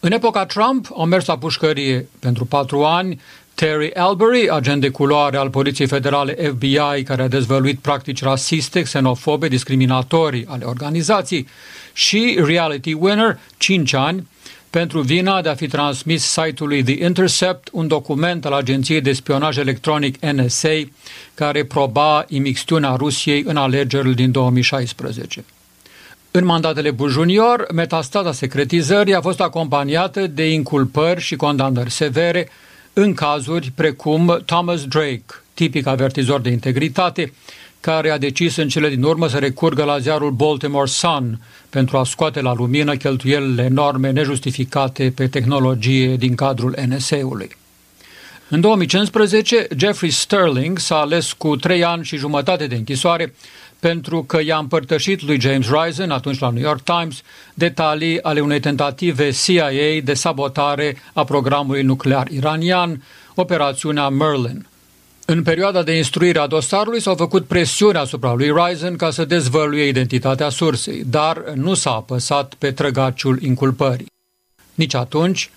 În 0.00 0.12
epoca 0.12 0.46
Trump 0.46 0.88
au 0.94 1.04
mers 1.04 1.26
la 1.26 1.38
pușcărie 1.38 2.08
pentru 2.18 2.44
patru 2.44 2.84
ani 2.84 3.20
Terry 3.54 3.94
Albury, 3.94 4.50
agent 4.50 4.80
de 4.80 4.88
culoare 4.88 5.36
al 5.36 5.50
Poliției 5.50 5.86
Federale 5.86 6.32
FBI, 6.32 7.02
care 7.04 7.22
a 7.22 7.28
dezvăluit 7.28 7.78
practici 7.78 8.22
rasiste, 8.22 8.82
xenofobe, 8.82 9.48
discriminatorii 9.48 10.46
ale 10.48 10.64
organizației, 10.64 11.48
și 11.92 12.38
Reality 12.44 12.92
Winner, 12.92 13.38
5 13.56 13.92
ani, 13.92 14.28
pentru 14.70 15.00
vina 15.00 15.42
de 15.42 15.48
a 15.48 15.54
fi 15.54 15.66
transmis 15.66 16.24
site-ului 16.24 16.82
The 16.82 17.04
Intercept 17.04 17.68
un 17.72 17.88
document 17.88 18.44
al 18.44 18.52
Agenției 18.52 19.00
de 19.00 19.12
Spionaj 19.12 19.56
Electronic 19.56 20.24
NSA 20.24 20.82
care 21.34 21.64
proba 21.64 22.24
imixtiunea 22.28 22.94
Rusiei 22.94 23.42
în 23.46 23.56
alegerile 23.56 24.14
din 24.14 24.30
2016. 24.30 25.44
În 26.36 26.44
mandatele 26.44 26.90
Bush 26.90 27.12
Junior, 27.12 27.66
metastaza 27.74 28.32
secretizării 28.32 29.14
a 29.14 29.20
fost 29.20 29.40
acompaniată 29.40 30.26
de 30.26 30.50
inculpări 30.50 31.20
și 31.20 31.36
condamnări 31.36 31.90
severe 31.90 32.48
în 32.92 33.14
cazuri 33.14 33.72
precum 33.74 34.42
Thomas 34.44 34.84
Drake, 34.84 35.24
tipic 35.54 35.86
avertizor 35.86 36.40
de 36.40 36.50
integritate, 36.50 37.32
care 37.80 38.10
a 38.10 38.18
decis 38.18 38.56
în 38.56 38.68
cele 38.68 38.88
din 38.88 39.02
urmă 39.02 39.28
să 39.28 39.38
recurgă 39.38 39.84
la 39.84 39.98
ziarul 39.98 40.30
Baltimore 40.30 40.86
Sun 40.86 41.40
pentru 41.70 41.96
a 41.96 42.04
scoate 42.04 42.40
la 42.40 42.54
lumină 42.54 42.96
cheltuielile 42.96 43.62
enorme 43.62 44.10
nejustificate 44.10 45.12
pe 45.14 45.26
tehnologie 45.26 46.16
din 46.16 46.34
cadrul 46.34 46.74
NSA-ului. 46.88 47.56
În 48.48 48.60
2015, 48.60 49.66
Jeffrey 49.76 50.10
Sterling 50.10 50.78
s-a 50.78 50.96
ales 50.96 51.32
cu 51.32 51.56
trei 51.56 51.84
ani 51.84 52.04
și 52.04 52.16
jumătate 52.16 52.66
de 52.66 52.74
închisoare 52.74 53.34
pentru 53.80 54.22
că 54.22 54.40
i-a 54.42 54.56
împărtășit 54.56 55.22
lui 55.22 55.40
James 55.40 55.68
Risen, 55.70 56.10
atunci 56.10 56.38
la 56.38 56.50
New 56.50 56.62
York 56.62 56.80
Times, 56.80 57.22
detalii 57.54 58.22
ale 58.22 58.40
unei 58.40 58.60
tentative 58.60 59.30
CIA 59.30 59.70
de 60.04 60.14
sabotare 60.14 60.96
a 61.14 61.24
programului 61.24 61.82
nuclear 61.82 62.28
iranian, 62.28 63.02
operațiunea 63.34 64.08
Merlin. 64.08 64.66
În 65.26 65.42
perioada 65.42 65.82
de 65.82 65.96
instruire 65.96 66.38
a 66.38 66.46
dosarului 66.46 67.00
s-au 67.00 67.14
făcut 67.14 67.46
presiuni 67.46 67.96
asupra 67.96 68.34
lui 68.34 68.50
Risen 68.50 68.96
ca 68.96 69.10
să 69.10 69.24
dezvăluie 69.24 69.86
identitatea 69.86 70.48
sursei, 70.48 71.04
dar 71.04 71.36
nu 71.54 71.74
s-a 71.74 71.90
apăsat 71.90 72.54
pe 72.54 72.72
trăgaciul 72.72 73.42
inculpării. 73.42 74.06
Nici 74.74 74.94
atunci, 74.94 75.50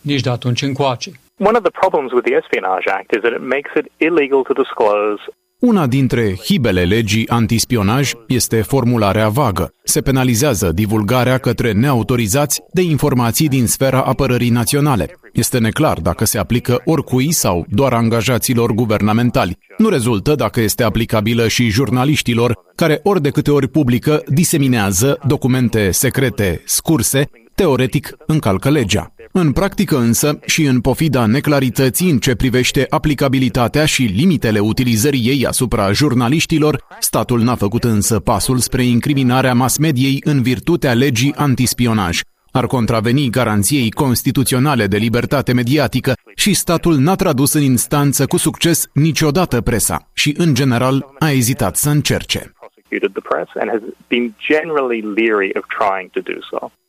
nici 0.00 0.20
de 0.20 0.30
atunci 0.30 0.62
încoace. 0.62 1.10
One 1.38 1.56
of 1.56 1.62
the 1.62 1.78
problems 1.80 2.12
with 2.12 2.24
the 2.28 2.36
Espionage 2.42 2.90
Act 2.90 3.10
is 3.16 3.20
that 3.20 3.32
it 3.32 3.44
makes 3.54 3.72
it 3.80 3.86
illegal 3.96 4.42
to 4.42 4.52
disclose 4.52 5.20
una 5.60 5.86
dintre 5.86 6.36
hibele 6.44 6.84
legii 6.84 7.28
antispionaj 7.28 8.12
este 8.28 8.62
formularea 8.62 9.28
vagă. 9.28 9.72
Se 9.84 10.00
penalizează 10.00 10.72
divulgarea 10.72 11.38
către 11.38 11.72
neautorizați 11.72 12.60
de 12.72 12.82
informații 12.82 13.48
din 13.48 13.66
sfera 13.66 14.00
apărării 14.00 14.50
naționale. 14.50 15.18
Este 15.32 15.58
neclar 15.58 15.98
dacă 16.00 16.24
se 16.24 16.38
aplică 16.38 16.80
oricui 16.84 17.32
sau 17.32 17.66
doar 17.68 17.92
angajaților 17.92 18.72
guvernamentali. 18.72 19.58
Nu 19.78 19.88
rezultă 19.88 20.34
dacă 20.34 20.60
este 20.60 20.82
aplicabilă 20.82 21.48
și 21.48 21.68
jurnaliștilor, 21.68 22.58
care 22.74 23.00
ori 23.02 23.22
de 23.22 23.30
câte 23.30 23.50
ori 23.50 23.68
publică, 23.68 24.22
diseminează 24.28 25.18
documente 25.26 25.90
secrete 25.90 26.62
scurse, 26.64 27.30
teoretic 27.54 28.14
încalcă 28.26 28.70
legea. 28.70 29.15
În 29.38 29.52
practică 29.52 29.96
însă, 29.98 30.38
și 30.46 30.62
în 30.64 30.80
pofida 30.80 31.26
neclarității 31.26 32.10
în 32.10 32.18
ce 32.18 32.34
privește 32.34 32.86
aplicabilitatea 32.88 33.84
și 33.84 34.02
limitele 34.02 34.58
utilizării 34.58 35.26
ei 35.26 35.46
asupra 35.46 35.92
jurnaliștilor, 35.92 36.84
statul 36.98 37.40
n-a 37.40 37.54
făcut 37.54 37.84
însă 37.84 38.20
pasul 38.20 38.58
spre 38.58 38.82
incriminarea 38.82 39.54
mass-mediei 39.54 40.20
în 40.24 40.42
virtutea 40.42 40.92
legii 40.92 41.34
antispionaj. 41.34 42.20
Ar 42.50 42.66
contraveni 42.66 43.30
garanției 43.30 43.90
constituționale 43.90 44.86
de 44.86 44.96
libertate 44.96 45.52
mediatică 45.52 46.12
și 46.34 46.54
statul 46.54 46.96
n-a 46.96 47.14
tradus 47.14 47.52
în 47.52 47.62
instanță 47.62 48.26
cu 48.26 48.36
succes 48.36 48.86
niciodată 48.92 49.60
presa 49.60 50.10
și, 50.12 50.34
în 50.38 50.54
general, 50.54 51.14
a 51.18 51.30
ezitat 51.30 51.76
să 51.76 51.90
încerce. 51.90 52.52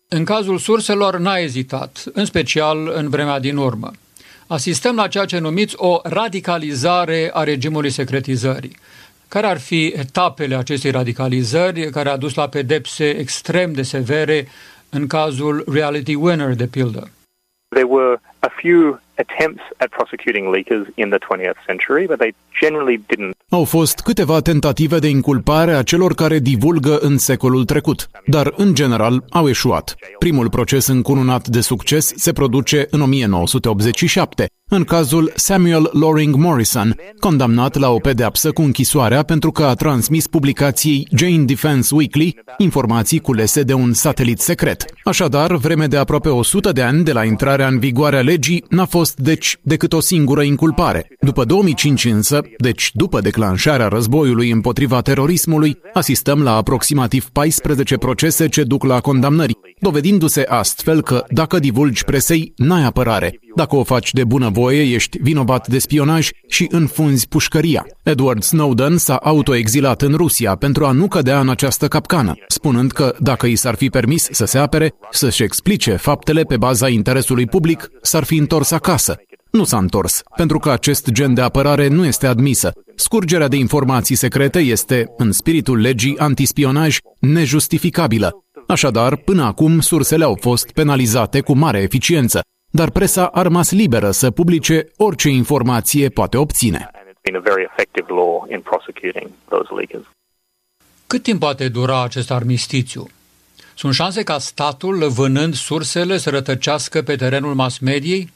În 0.09 0.23
cazul 0.25 0.57
surselor 0.57 1.17
n-a 1.17 1.37
ezitat, 1.37 2.03
în 2.13 2.25
special 2.25 2.91
în 2.95 3.09
vremea 3.09 3.39
din 3.39 3.57
urmă. 3.57 3.91
Asistăm 4.47 4.95
la 4.95 5.07
ceea 5.07 5.25
ce 5.25 5.39
numiți 5.39 5.75
o 5.77 5.99
radicalizare 6.03 7.29
a 7.33 7.43
regimului 7.43 7.89
secretizării. 7.89 8.77
Care 9.27 9.47
ar 9.47 9.59
fi 9.59 9.93
etapele 9.95 10.55
acestei 10.55 10.91
radicalizări 10.91 11.89
care 11.89 12.09
a 12.09 12.17
dus 12.17 12.33
la 12.33 12.49
pedepse 12.49 13.09
extrem 13.09 13.73
de 13.73 13.81
severe 13.81 14.47
în 14.89 15.07
cazul 15.07 15.63
Reality 15.71 16.13
Winner, 16.13 16.55
de 16.55 16.67
pildă? 16.67 17.09
There 17.75 17.87
were 17.89 18.21
a 18.39 18.51
few 18.61 18.99
attempts 19.23 19.63
at 19.77 19.89
prosecuting 19.89 20.45
leakers 20.55 20.85
in 20.95 21.07
the 21.09 21.19
20th 21.27 21.59
century, 21.69 22.05
but 22.05 22.17
they 22.17 22.33
generally 22.61 22.97
didn't. 23.11 23.35
Au 23.49 23.63
fost 23.63 23.99
câteva 23.99 24.39
tentative 24.39 24.99
de 24.99 25.07
inculpare 25.07 25.71
a 25.71 25.83
celor 25.83 26.13
care 26.13 26.39
divulgă 26.39 26.97
în 26.97 27.17
secolul 27.17 27.65
trecut, 27.65 28.09
dar 28.25 28.53
în 28.55 28.73
general 28.73 29.23
au 29.29 29.49
eșuat. 29.49 29.95
Primul 30.19 30.49
proces 30.49 30.87
încununat 30.87 31.47
de 31.47 31.61
succes 31.61 32.13
se 32.15 32.33
produce 32.33 32.87
în 32.89 33.01
1987, 33.01 34.45
în 34.69 34.83
cazul 34.83 35.31
Samuel 35.35 35.89
Loring 35.93 36.35
Morrison, 36.35 36.95
condamnat 37.19 37.75
la 37.75 37.89
o 37.89 37.97
pedeapsă 37.97 38.51
cu 38.51 38.61
închisoarea 38.61 39.23
pentru 39.23 39.51
că 39.51 39.63
a 39.63 39.73
transmis 39.73 40.27
publicației 40.27 41.07
Jane 41.15 41.43
Defense 41.43 41.95
Weekly 41.95 42.35
informații 42.57 43.19
culese 43.19 43.63
de 43.63 43.73
un 43.73 43.93
satelit 43.93 44.39
secret. 44.39 44.85
Așadar, 45.03 45.55
vreme 45.55 45.87
de 45.87 45.97
aproape 45.97 46.29
100 46.29 46.71
de 46.71 46.81
ani 46.81 47.03
de 47.03 47.11
la 47.11 47.23
intrarea 47.23 47.67
în 47.67 47.79
vigoare 47.79 48.17
a 48.17 48.21
legii, 48.21 48.63
n-a 48.69 48.85
fost, 48.85 49.19
deci, 49.19 49.57
decât 49.61 49.93
o 49.93 49.99
singură 49.99 50.41
inculpare. 50.41 51.07
După 51.19 51.43
2005 51.43 52.05
însă, 52.05 52.41
deci 52.57 52.91
după 52.93 53.21
declanșarea 53.21 53.87
războiului 53.87 54.51
împotriva 54.51 55.01
terorismului, 55.01 55.77
asistăm 55.93 56.43
la 56.43 56.55
aproximativ 56.55 57.29
14 57.29 57.97
procese 57.97 58.47
ce 58.47 58.63
duc 58.63 58.83
la 58.83 58.99
condamnări, 58.99 59.57
dovedindu-se 59.79 60.45
astfel 60.47 61.01
că 61.01 61.23
dacă 61.29 61.59
divulgi 61.59 62.03
presei, 62.03 62.53
n-ai 62.55 62.83
apărare. 62.83 63.39
Dacă 63.55 63.75
o 63.75 63.83
faci 63.83 64.13
de 64.13 64.23
bunăvoie, 64.23 64.81
ești 64.81 65.17
vinovat 65.21 65.67
de 65.67 65.79
spionaj 65.79 66.29
și 66.47 66.67
înfunzi 66.69 67.27
pușcăria. 67.27 67.85
Edward 68.03 68.43
Snowden 68.43 68.97
s-a 68.97 69.15
autoexilat 69.15 70.01
în 70.01 70.13
Rusia 70.13 70.55
pentru 70.55 70.85
a 70.85 70.91
nu 70.91 71.07
cădea 71.07 71.39
în 71.39 71.49
această 71.49 71.87
capcană, 71.87 72.33
spunând 72.47 72.91
că 72.91 73.15
dacă 73.19 73.45
i 73.45 73.55
s-ar 73.55 73.75
fi 73.75 73.89
permis 73.89 74.27
să 74.31 74.45
se 74.45 74.57
apere, 74.57 74.93
să-și 75.11 75.43
explice 75.43 75.95
faptele 75.95 76.41
pe 76.41 76.57
baza 76.57 76.87
interesului 76.89 77.45
public, 77.45 77.89
s-ar 78.01 78.23
fi 78.23 78.37
întors 78.37 78.71
acasă. 78.71 79.15
Nu 79.51 79.63
s-a 79.63 79.77
întors, 79.77 80.21
pentru 80.35 80.59
că 80.59 80.69
acest 80.71 81.09
gen 81.11 81.33
de 81.33 81.41
apărare 81.41 81.87
nu 81.87 82.05
este 82.05 82.27
admisă. 82.27 82.71
Scurgerea 82.95 83.47
de 83.47 83.55
informații 83.55 84.15
secrete 84.15 84.59
este, 84.59 85.13
în 85.17 85.31
spiritul 85.31 85.79
legii 85.79 86.17
antispionaj, 86.17 86.97
nejustificabilă. 87.19 88.31
Așadar, 88.67 89.15
până 89.15 89.43
acum, 89.43 89.79
sursele 89.79 90.23
au 90.23 90.37
fost 90.41 90.71
penalizate 90.71 91.41
cu 91.41 91.53
mare 91.53 91.79
eficiență, 91.79 92.41
dar 92.71 92.89
presa 92.89 93.25
a 93.25 93.41
rămas 93.41 93.71
liberă 93.71 94.11
să 94.11 94.31
publice 94.31 94.91
orice 94.97 95.29
informație 95.29 96.09
poate 96.09 96.37
obține. 96.37 96.89
Cât 101.07 101.23
timp 101.23 101.39
poate 101.39 101.69
dura 101.69 102.03
acest 102.03 102.31
armistițiu? 102.31 103.07
Sunt 103.75 103.93
șanse 103.93 104.23
ca 104.23 104.39
statul, 104.39 105.09
vânând 105.09 105.53
sursele, 105.53 106.17
să 106.17 106.29
rătăcească 106.29 107.01
pe 107.01 107.15
terenul 107.15 107.53
mass 107.53 107.79
mediei? 107.79 108.31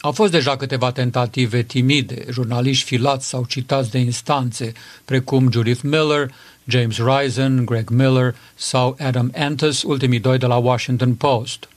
Au 0.00 0.12
fost 0.12 0.30
deja 0.30 0.56
câteva 0.56 0.92
tentative 0.92 1.62
timide, 1.62 2.24
jurnaliști 2.30 2.84
filați 2.84 3.28
sau 3.28 3.44
citați 3.44 3.90
de 3.90 3.98
instanțe, 3.98 4.72
precum 5.04 5.50
Judith 5.52 5.80
Miller, 5.82 6.30
James 6.64 6.98
Risen, 6.98 7.64
Greg 7.64 7.88
Miller 7.90 8.34
sau 8.54 8.96
Adam 8.98 9.30
Antus, 9.36 9.82
ultimii 9.82 10.20
doi 10.20 10.38
de 10.38 10.46
la 10.46 10.56
Washington 10.56 11.14
Post. 11.14 11.68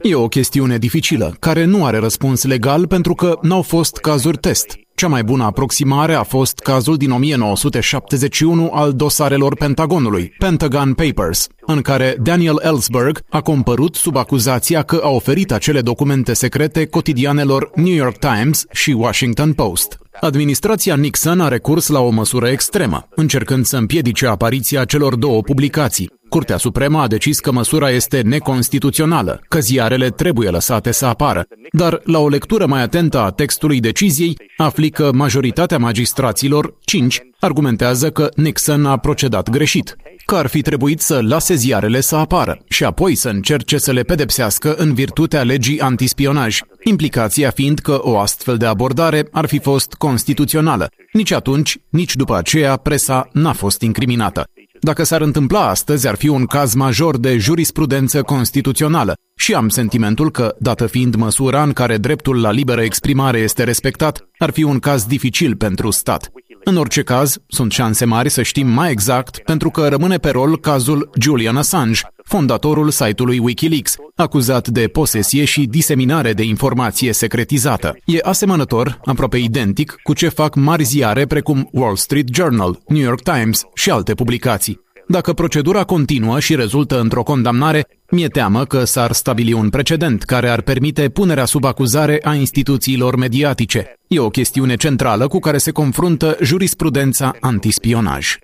E 0.00 0.14
o 0.14 0.28
chestiune 0.28 0.78
dificilă, 0.78 1.36
care 1.40 1.64
nu 1.64 1.84
are 1.84 1.98
răspuns 1.98 2.44
legal 2.44 2.86
pentru 2.86 3.14
că 3.14 3.38
n-au 3.42 3.62
fost 3.62 3.96
cazuri 3.96 4.36
test. 4.36 4.76
Cea 4.94 5.08
mai 5.08 5.22
bună 5.22 5.44
aproximare 5.44 6.14
a 6.14 6.22
fost 6.22 6.58
cazul 6.58 6.96
din 6.96 7.10
1971 7.10 8.70
al 8.72 8.92
dosarelor 8.92 9.56
Pentagonului, 9.56 10.34
Pentagon 10.38 10.94
Papers, 10.94 11.48
în 11.60 11.80
care 11.80 12.16
Daniel 12.22 12.60
Ellsberg 12.62 13.20
a 13.28 13.40
compărut 13.40 13.94
sub 13.94 14.16
acuzația 14.16 14.82
că 14.82 15.00
a 15.02 15.08
oferit 15.08 15.52
acele 15.52 15.80
documente 15.80 16.32
secrete 16.32 16.86
cotidianelor 16.86 17.70
New 17.74 17.94
York 17.94 18.18
Times 18.18 18.64
și 18.72 18.90
Washington 18.90 19.52
Post. 19.52 20.01
Administrația 20.20 20.96
Nixon 20.96 21.40
a 21.40 21.48
recurs 21.48 21.88
la 21.88 22.00
o 22.00 22.10
măsură 22.10 22.48
extremă, 22.48 23.08
încercând 23.14 23.64
să 23.64 23.76
împiedice 23.76 24.26
apariția 24.26 24.84
celor 24.84 25.14
două 25.14 25.42
publicații. 25.42 26.10
Curtea 26.28 26.56
Supremă 26.56 27.00
a 27.00 27.06
decis 27.06 27.40
că 27.40 27.52
măsura 27.52 27.90
este 27.90 28.20
neconstituțională, 28.20 29.40
că 29.48 29.60
ziarele 29.60 30.08
trebuie 30.08 30.50
lăsate 30.50 30.90
să 30.90 31.06
apară, 31.06 31.46
dar 31.72 32.00
la 32.04 32.18
o 32.18 32.28
lectură 32.28 32.66
mai 32.66 32.82
atentă 32.82 33.18
a 33.18 33.30
textului 33.30 33.80
deciziei, 33.80 34.36
afli 34.56 34.90
că 34.90 35.10
majoritatea 35.12 35.78
magistraților, 35.78 36.74
5, 36.84 37.20
argumentează 37.40 38.10
că 38.10 38.28
Nixon 38.36 38.86
a 38.86 38.96
procedat 38.96 39.50
greșit, 39.50 39.96
că 40.24 40.36
ar 40.36 40.46
fi 40.46 40.60
trebuit 40.62 41.00
să 41.00 41.20
lase 41.20 41.54
ziarele 41.54 42.00
să 42.00 42.16
apară 42.16 42.58
și 42.68 42.84
apoi 42.84 43.14
să 43.14 43.28
încerce 43.28 43.78
să 43.78 43.92
le 43.92 44.02
pedepsească 44.02 44.74
în 44.74 44.94
virtutea 44.94 45.42
legii 45.42 45.80
antispionaj, 45.80 46.60
implicația 46.84 47.50
fiind 47.50 47.78
că 47.78 48.00
o 48.02 48.18
astfel 48.18 48.56
de 48.56 48.66
abordare 48.66 49.28
ar 49.32 49.46
fi 49.46 49.58
fost 49.58 49.92
constituțională. 49.92 50.88
Nici 51.12 51.30
atunci, 51.30 51.78
nici 51.88 52.16
după 52.16 52.36
aceea, 52.36 52.76
presa 52.76 53.28
n-a 53.32 53.52
fost 53.52 53.80
incriminată. 53.80 54.44
Dacă 54.80 55.04
s-ar 55.04 55.20
întâmpla 55.20 55.68
astăzi, 55.68 56.08
ar 56.08 56.14
fi 56.14 56.28
un 56.28 56.46
caz 56.46 56.74
major 56.74 57.18
de 57.18 57.36
jurisprudență 57.36 58.22
constituțională 58.22 59.14
și 59.36 59.54
am 59.54 59.68
sentimentul 59.68 60.30
că, 60.30 60.54
dată 60.58 60.86
fiind 60.86 61.14
măsura 61.14 61.62
în 61.62 61.72
care 61.72 61.96
dreptul 61.96 62.40
la 62.40 62.50
liberă 62.50 62.82
exprimare 62.82 63.38
este 63.38 63.64
respectat, 63.64 64.28
ar 64.38 64.50
fi 64.50 64.62
un 64.62 64.78
caz 64.78 65.04
dificil 65.04 65.56
pentru 65.56 65.90
stat. 65.90 66.30
În 66.64 66.76
orice 66.76 67.02
caz, 67.02 67.36
sunt 67.46 67.72
șanse 67.72 68.04
mari 68.04 68.28
să 68.28 68.42
știm 68.42 68.66
mai 68.66 68.90
exact 68.90 69.38
pentru 69.38 69.70
că 69.70 69.88
rămâne 69.88 70.16
pe 70.16 70.30
rol 70.30 70.58
cazul 70.60 71.10
Julian 71.20 71.56
Assange, 71.56 72.00
fondatorul 72.24 72.90
site-ului 72.90 73.38
Wikileaks, 73.38 73.96
acuzat 74.14 74.68
de 74.68 74.86
posesie 74.86 75.44
și 75.44 75.66
diseminare 75.66 76.32
de 76.32 76.42
informație 76.42 77.12
secretizată. 77.12 77.96
E 78.04 78.18
asemănător, 78.22 79.00
aproape 79.04 79.36
identic, 79.36 79.96
cu 80.02 80.12
ce 80.12 80.28
fac 80.28 80.54
mari 80.54 80.84
ziare 80.84 81.26
precum 81.26 81.68
Wall 81.72 81.96
Street 81.96 82.28
Journal, 82.34 82.78
New 82.86 83.02
York 83.02 83.22
Times 83.22 83.62
și 83.74 83.90
alte 83.90 84.14
publicații. 84.14 84.80
Dacă 85.06 85.32
procedura 85.32 85.84
continuă 85.84 86.40
și 86.40 86.54
rezultă 86.54 87.00
într-o 87.00 87.22
condamnare, 87.22 87.86
mi-e 88.10 88.28
teamă 88.28 88.64
că 88.64 88.84
s-ar 88.84 89.12
stabili 89.12 89.52
un 89.52 89.70
precedent 89.70 90.22
care 90.22 90.48
ar 90.48 90.60
permite 90.60 91.08
punerea 91.08 91.44
sub 91.44 91.64
acuzare 91.64 92.20
a 92.22 92.34
instituțiilor 92.34 93.16
mediatice. 93.16 93.94
E 94.06 94.18
o 94.18 94.28
chestiune 94.28 94.76
centrală 94.76 95.28
cu 95.28 95.38
care 95.38 95.58
se 95.58 95.70
confruntă 95.70 96.36
jurisprudența 96.42 97.32
antispionaj. 97.40 98.36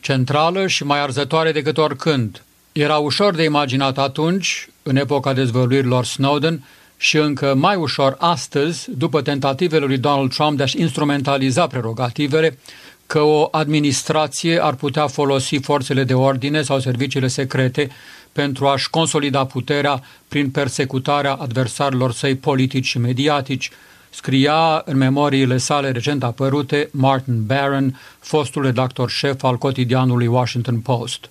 Centrală 0.00 0.66
și 0.66 0.84
mai 0.84 1.02
arzătoare 1.02 1.52
decât 1.52 1.78
oricând. 1.78 2.42
Era 2.72 2.96
ușor 2.96 3.34
de 3.34 3.42
imaginat 3.44 3.98
atunci, 3.98 4.68
în 4.82 4.96
epoca 4.96 5.32
dezvăluirilor 5.32 6.04
Snowden, 6.04 6.62
și 6.96 7.16
încă 7.16 7.54
mai 7.54 7.76
ușor 7.76 8.16
astăzi, 8.18 8.90
după 8.96 9.22
tentativele 9.22 9.86
lui 9.86 9.98
Donald 9.98 10.34
Trump 10.34 10.56
de 10.56 10.62
a-și 10.62 10.80
instrumentaliza 10.80 11.66
prerogativele, 11.66 12.58
că 13.08 13.20
o 13.20 13.48
administrație 13.50 14.64
ar 14.64 14.74
putea 14.74 15.06
folosi 15.06 15.58
forțele 15.58 16.04
de 16.04 16.14
ordine 16.14 16.62
sau 16.62 16.78
serviciile 16.78 17.26
secrete 17.26 17.88
pentru 18.32 18.66
a-și 18.66 18.90
consolida 18.90 19.46
puterea 19.46 20.00
prin 20.28 20.50
persecutarea 20.50 21.32
adversarilor 21.32 22.12
săi 22.12 22.36
politici 22.36 22.84
și 22.84 22.98
mediatici, 22.98 23.70
scria 24.10 24.82
în 24.84 24.96
memoriile 24.96 25.56
sale 25.56 25.90
recent 25.90 26.22
apărute 26.22 26.88
Martin 26.92 27.46
Barron, 27.46 28.00
fostul 28.18 28.62
redactor 28.62 29.10
șef 29.10 29.42
al 29.42 29.56
cotidianului 29.56 30.26
Washington 30.26 30.80
Post. 30.80 31.30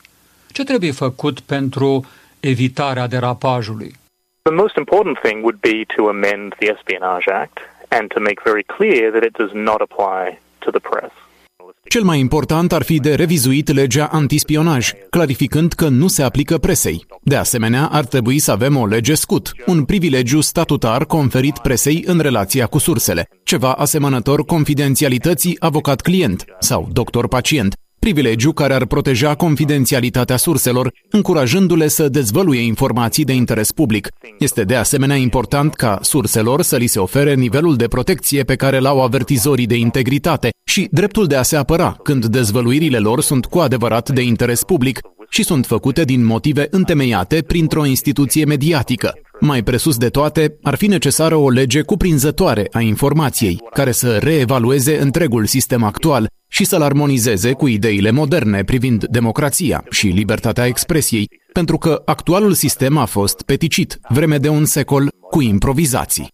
Ce 0.51 0.63
trebuie 0.63 0.91
făcut 0.91 1.39
pentru 1.39 2.05
evitarea 2.39 3.07
derapajului? 3.07 3.95
The 4.41 4.53
most 4.53 4.75
important 4.77 5.17
thing 5.23 5.43
would 5.43 5.59
be 5.59 5.83
to 5.95 6.07
amend 6.07 6.55
the 6.59 6.69
Espionage 6.75 7.31
Act 7.31 7.57
and 7.89 8.09
to 8.13 8.19
make 8.19 8.39
very 8.43 8.63
clear 8.77 9.11
that 9.11 9.23
it 9.23 9.33
does 9.37 9.51
not 9.53 9.79
apply 9.87 10.39
to 10.59 10.69
the 10.71 10.79
press. 10.89 11.11
Cel 11.89 12.03
mai 12.03 12.19
important 12.19 12.71
ar 12.71 12.83
fi 12.83 12.99
de 12.99 13.15
revizuit 13.15 13.73
legea 13.73 14.05
antispionaj, 14.05 14.91
clarificând 15.09 15.73
că 15.73 15.87
nu 15.87 16.07
se 16.07 16.23
aplică 16.23 16.57
presei. 16.57 17.05
De 17.23 17.35
asemenea, 17.35 17.85
ar 17.85 18.05
trebui 18.05 18.39
să 18.39 18.51
avem 18.51 18.75
o 18.75 18.85
lege 18.85 19.13
scut, 19.13 19.51
un 19.65 19.83
privilegiu 19.83 20.41
statutar 20.41 21.05
conferit 21.05 21.57
presei 21.57 22.03
în 22.05 22.19
relația 22.19 22.65
cu 22.65 22.77
sursele, 22.77 23.29
ceva 23.43 23.71
asemănător 23.71 24.45
confidențialității 24.45 25.55
avocat-client 25.59 26.45
sau 26.59 26.89
doctor-pacient, 26.91 27.75
privilegiu 28.07 28.51
care 28.51 28.73
ar 28.73 28.85
proteja 28.85 29.35
confidențialitatea 29.35 30.37
surselor, 30.37 30.91
încurajându-le 31.09 31.87
să 31.87 32.09
dezvăluie 32.09 32.61
informații 32.61 33.23
de 33.23 33.33
interes 33.33 33.71
public. 33.71 34.09
Este 34.39 34.63
de 34.63 34.75
asemenea 34.75 35.15
important 35.15 35.73
ca 35.73 35.99
surselor 36.01 36.61
să 36.61 36.75
li 36.75 36.87
se 36.87 36.99
ofere 36.99 37.33
nivelul 37.33 37.75
de 37.75 37.87
protecție 37.87 38.43
pe 38.43 38.55
care 38.55 38.79
l-au 38.79 39.01
avertizorii 39.01 39.65
de 39.65 39.75
integritate 39.75 40.49
și 40.65 40.87
dreptul 40.91 41.27
de 41.27 41.35
a 41.35 41.41
se 41.41 41.55
apăra 41.55 41.97
când 42.03 42.25
dezvăluirile 42.25 42.97
lor 42.97 43.21
sunt 43.21 43.45
cu 43.45 43.59
adevărat 43.59 44.09
de 44.09 44.21
interes 44.21 44.63
public 44.63 44.99
și 45.29 45.43
sunt 45.43 45.65
făcute 45.65 46.03
din 46.03 46.25
motive 46.25 46.67
întemeiate 46.69 47.41
printr-o 47.41 47.85
instituție 47.85 48.45
mediatică. 48.45 49.13
Mai 49.39 49.63
presus 49.63 49.97
de 49.97 50.07
toate, 50.09 50.57
ar 50.61 50.75
fi 50.75 50.87
necesară 50.87 51.35
o 51.35 51.49
lege 51.49 51.81
cuprinzătoare 51.81 52.67
a 52.71 52.81
informației, 52.81 53.61
care 53.73 53.91
să 53.91 54.17
reevalueze 54.17 55.01
întregul 55.01 55.45
sistem 55.45 55.83
actual 55.83 56.27
și 56.47 56.63
să-l 56.63 56.81
armonizeze 56.81 57.53
cu 57.53 57.67
ideile 57.67 58.11
moderne 58.11 58.63
privind 58.63 59.05
democrația 59.05 59.83
și 59.89 60.07
libertatea 60.07 60.65
expresiei, 60.65 61.29
pentru 61.53 61.77
că 61.77 62.01
actualul 62.05 62.53
sistem 62.53 62.97
a 62.97 63.05
fost 63.05 63.41
peticit 63.41 63.99
vreme 64.09 64.37
de 64.37 64.49
un 64.49 64.65
secol 64.65 65.07
cu 65.29 65.41
improvizații. 65.41 66.29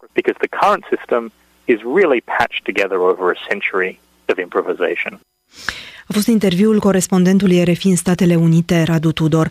A 6.07 6.13
fost 6.13 6.27
interviul 6.27 6.79
corespondentului 6.79 7.63
RFI 7.63 7.87
în 7.87 7.95
Statele 7.95 8.35
Unite, 8.35 8.83
Radu 8.83 9.11
Tudor. 9.11 9.49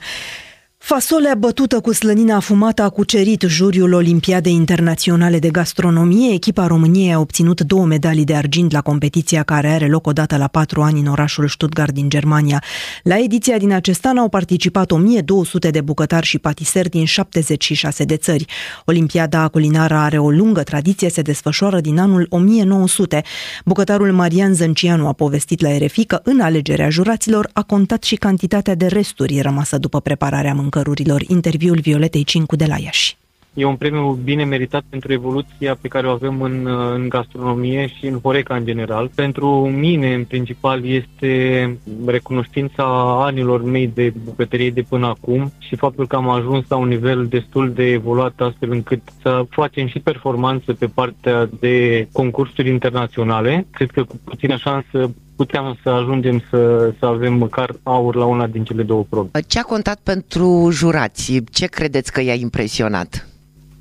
Fasolea 0.85 1.35
bătută 1.35 1.80
cu 1.80 1.93
slănina 1.93 2.37
afumată 2.37 2.83
a 2.83 2.89
cucerit 2.89 3.43
juriul 3.47 3.93
Olimpiadei 3.93 4.53
Internaționale 4.53 5.39
de 5.39 5.51
Gastronomie. 5.51 6.33
Echipa 6.33 6.66
României 6.66 7.12
a 7.12 7.18
obținut 7.18 7.61
două 7.61 7.85
medalii 7.85 8.24
de 8.24 8.35
argint 8.35 8.72
la 8.72 8.80
competiția 8.80 9.43
care 9.43 9.68
are 9.68 9.87
loc 9.87 10.07
odată 10.07 10.37
la 10.37 10.47
patru 10.47 10.83
ani 10.83 11.01
în 11.01 11.07
orașul 11.07 11.49
Stuttgart 11.49 11.93
din 11.93 12.09
Germania. 12.09 12.62
La 13.03 13.18
ediția 13.18 13.59
din 13.59 13.72
acest 13.72 14.07
an 14.07 14.18
au 14.18 14.28
participat 14.28 14.91
1200 14.91 15.70
de 15.70 15.80
bucătari 15.80 16.26
și 16.26 16.39
patiseri 16.39 16.89
din 16.89 17.05
76 17.05 18.05
de 18.05 18.16
țări. 18.16 18.45
Olimpiada 18.85 19.49
culinară 19.49 19.95
are 19.95 20.18
o 20.18 20.30
lungă 20.30 20.62
tradiție, 20.62 21.11
se 21.11 21.22
desfășoară 21.22 21.80
din 21.80 21.99
anul 21.99 22.26
1900. 22.30 23.22
Bucătarul 23.64 24.12
Marian 24.12 24.55
Zăncianu 24.55 25.07
a 25.07 25.12
povestit 25.12 25.61
la 25.61 25.78
RFI 25.78 26.05
că 26.05 26.20
în 26.24 26.41
alegerea 26.41 26.91
juraților 26.91 27.51
a 27.53 27.62
contat 27.62 28.03
și 28.03 28.16
cantitatea 28.16 28.74
de 28.74 28.87
resturi 28.87 29.41
rămasă 29.41 29.78
după 29.78 30.01
prepararea 30.01 30.55
mâncării 30.55 30.70
mâncărurilor. 30.73 31.23
Interviul 31.29 31.79
Violetei 31.81 32.25
Cincu 32.25 32.57
de 32.57 32.66
la 32.66 32.79
Iași. 32.79 33.16
E 33.55 33.64
un 33.64 33.77
premiu 33.77 34.18
bine 34.25 34.45
meritat 34.45 34.83
pentru 34.89 35.12
evoluția 35.12 35.79
pe 35.81 35.89
care 35.89 36.07
o 36.07 36.11
avem 36.11 36.43
în, 36.43 36.66
în 36.95 37.09
gastronomie 37.09 37.87
și 37.87 38.07
în 38.07 38.18
Horeca 38.23 38.55
în 38.55 38.64
general. 38.64 39.11
Pentru 39.14 39.49
mine, 39.68 40.14
în 40.14 40.25
principal, 40.25 40.85
este 40.85 41.79
recunoștința 42.07 42.85
anilor 43.25 43.62
mei 43.62 43.91
de 43.95 44.12
bucătărie 44.25 44.70
de 44.70 44.83
până 44.89 45.07
acum 45.07 45.53
și 45.59 45.77
faptul 45.77 46.07
că 46.07 46.16
am 46.16 46.29
ajuns 46.29 46.64
la 46.68 46.77
un 46.77 46.89
nivel 46.89 47.27
destul 47.27 47.73
de 47.73 47.85
evoluat 47.85 48.41
astfel 48.41 48.70
încât 48.70 49.03
să 49.23 49.45
facem 49.51 49.87
și 49.87 49.99
performanță 49.99 50.73
pe 50.73 50.87
partea 50.87 51.49
de 51.61 52.09
concursuri 52.12 52.68
internaționale. 52.68 53.66
Cred 53.70 53.91
că 53.91 54.03
cu 54.03 54.20
puțină 54.25 54.57
șansă 54.57 55.11
puteam 55.45 55.78
să 55.82 55.88
ajungem 55.88 56.43
să, 56.51 56.93
să 56.99 57.07
avem 57.07 57.34
măcar 57.34 57.74
aur 57.82 58.14
la 58.14 58.24
una 58.24 58.47
din 58.47 58.64
cele 58.64 58.82
două 58.82 59.05
probe. 59.09 59.40
Ce 59.47 59.59
a 59.59 59.62
contat 59.62 60.01
pentru 60.03 60.68
jurați? 60.70 61.40
Ce 61.51 61.66
credeți 61.66 62.12
că 62.12 62.20
i-a 62.20 62.34
impresionat? 62.34 63.26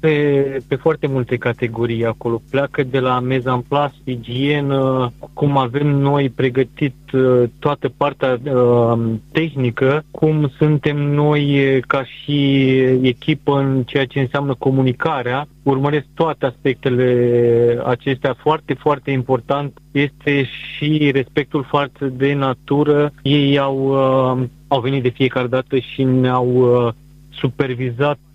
Pe, 0.02 0.62
pe 0.68 0.76
foarte 0.76 1.08
multe 1.08 1.38
categorii 1.38 2.06
acolo. 2.06 2.42
Pleacă 2.50 2.84
de 2.84 3.00
la 3.00 3.20
meza 3.20 3.54
în 3.54 3.62
plas, 3.62 3.92
igienă, 4.04 5.12
cum 5.34 5.58
avem 5.58 5.88
noi 5.88 6.30
pregătit 6.30 6.96
uh, 7.14 7.44
toată 7.60 7.92
partea 7.98 8.40
uh, 8.44 9.00
tehnică, 9.32 10.04
cum 10.12 10.52
suntem 10.58 10.98
noi 10.98 11.80
ca 11.88 12.04
și 12.04 12.68
echipă 13.02 13.60
în 13.60 13.84
ceea 13.84 14.06
ce 14.06 14.20
înseamnă 14.20 14.54
comunicarea. 14.54 15.48
Urmăresc 15.64 16.06
toate 16.14 16.46
aspectele 16.46 17.82
acestea. 17.86 18.36
Foarte, 18.40 18.74
foarte 18.74 19.12
important 19.12 19.78
este 19.92 20.44
și 20.44 21.12
respectul 21.14 21.64
față 21.64 22.06
de 22.06 22.34
natură. 22.34 23.12
Ei 23.22 23.60
au, 23.60 23.78
uh, 23.88 24.48
au 24.68 24.80
venit 24.80 25.04
de 25.04 25.10
fiecare 25.10 25.48
dată 25.48 25.78
și 25.78 26.04
ne-au 26.04 26.48
uh, 26.48 26.94
supervizat 27.34 28.18
uh, 28.18 28.31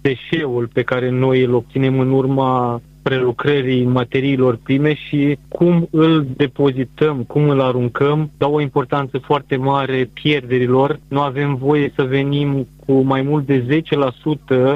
deșeul 0.00 0.68
pe 0.72 0.82
care 0.82 1.10
noi 1.10 1.42
îl 1.42 1.54
obținem 1.54 1.98
în 1.98 2.10
urma 2.10 2.80
prelucrării 3.04 3.84
materiilor 3.84 4.58
prime 4.62 4.94
și 4.94 5.38
cum 5.48 5.88
îl 5.90 6.26
depozităm, 6.36 7.22
cum 7.22 7.48
îl 7.48 7.60
aruncăm, 7.60 8.30
dau 8.38 8.54
o 8.54 8.60
importanță 8.60 9.18
foarte 9.18 9.56
mare 9.56 10.10
pierderilor. 10.12 11.00
Nu 11.08 11.20
avem 11.20 11.54
voie 11.54 11.92
să 11.96 12.02
venim 12.02 12.66
cu 12.86 12.92
mai 12.92 13.22
mult 13.22 13.46
de 13.46 13.82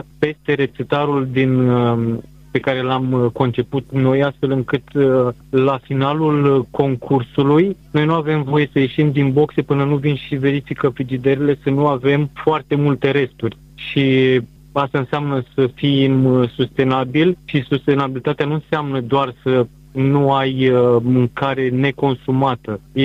10% 0.00 0.04
peste 0.18 0.54
rețetarul 0.54 1.28
din 1.32 1.68
uh, 1.68 2.16
pe 2.50 2.58
care 2.58 2.82
l-am 2.82 3.30
conceput 3.32 3.84
noi, 3.92 4.22
astfel 4.22 4.50
încât 4.50 4.94
uh, 4.94 5.28
la 5.50 5.78
finalul 5.82 6.66
concursului 6.70 7.76
noi 7.90 8.04
nu 8.04 8.14
avem 8.14 8.42
voie 8.42 8.68
să 8.72 8.78
ieșim 8.78 9.10
din 9.10 9.32
boxe 9.32 9.62
până 9.62 9.84
nu 9.84 9.96
vin 9.96 10.14
și 10.14 10.34
verifică 10.34 10.88
frigiderile 10.88 11.58
să 11.62 11.70
nu 11.70 11.86
avem 11.86 12.30
foarte 12.34 12.74
multe 12.74 13.10
resturi 13.10 13.56
și 13.78 14.40
asta 14.72 14.98
înseamnă 14.98 15.42
să 15.54 15.70
fim 15.74 16.44
sustenabil 16.54 17.36
și 17.44 17.64
sustenabilitatea 17.68 18.46
nu 18.46 18.54
înseamnă 18.54 19.00
doar 19.00 19.34
să 19.42 19.66
nu 19.92 20.32
ai 20.32 20.70
uh, 20.70 20.96
mâncare 21.02 21.68
neconsumată. 21.68 22.80
E, 22.92 23.04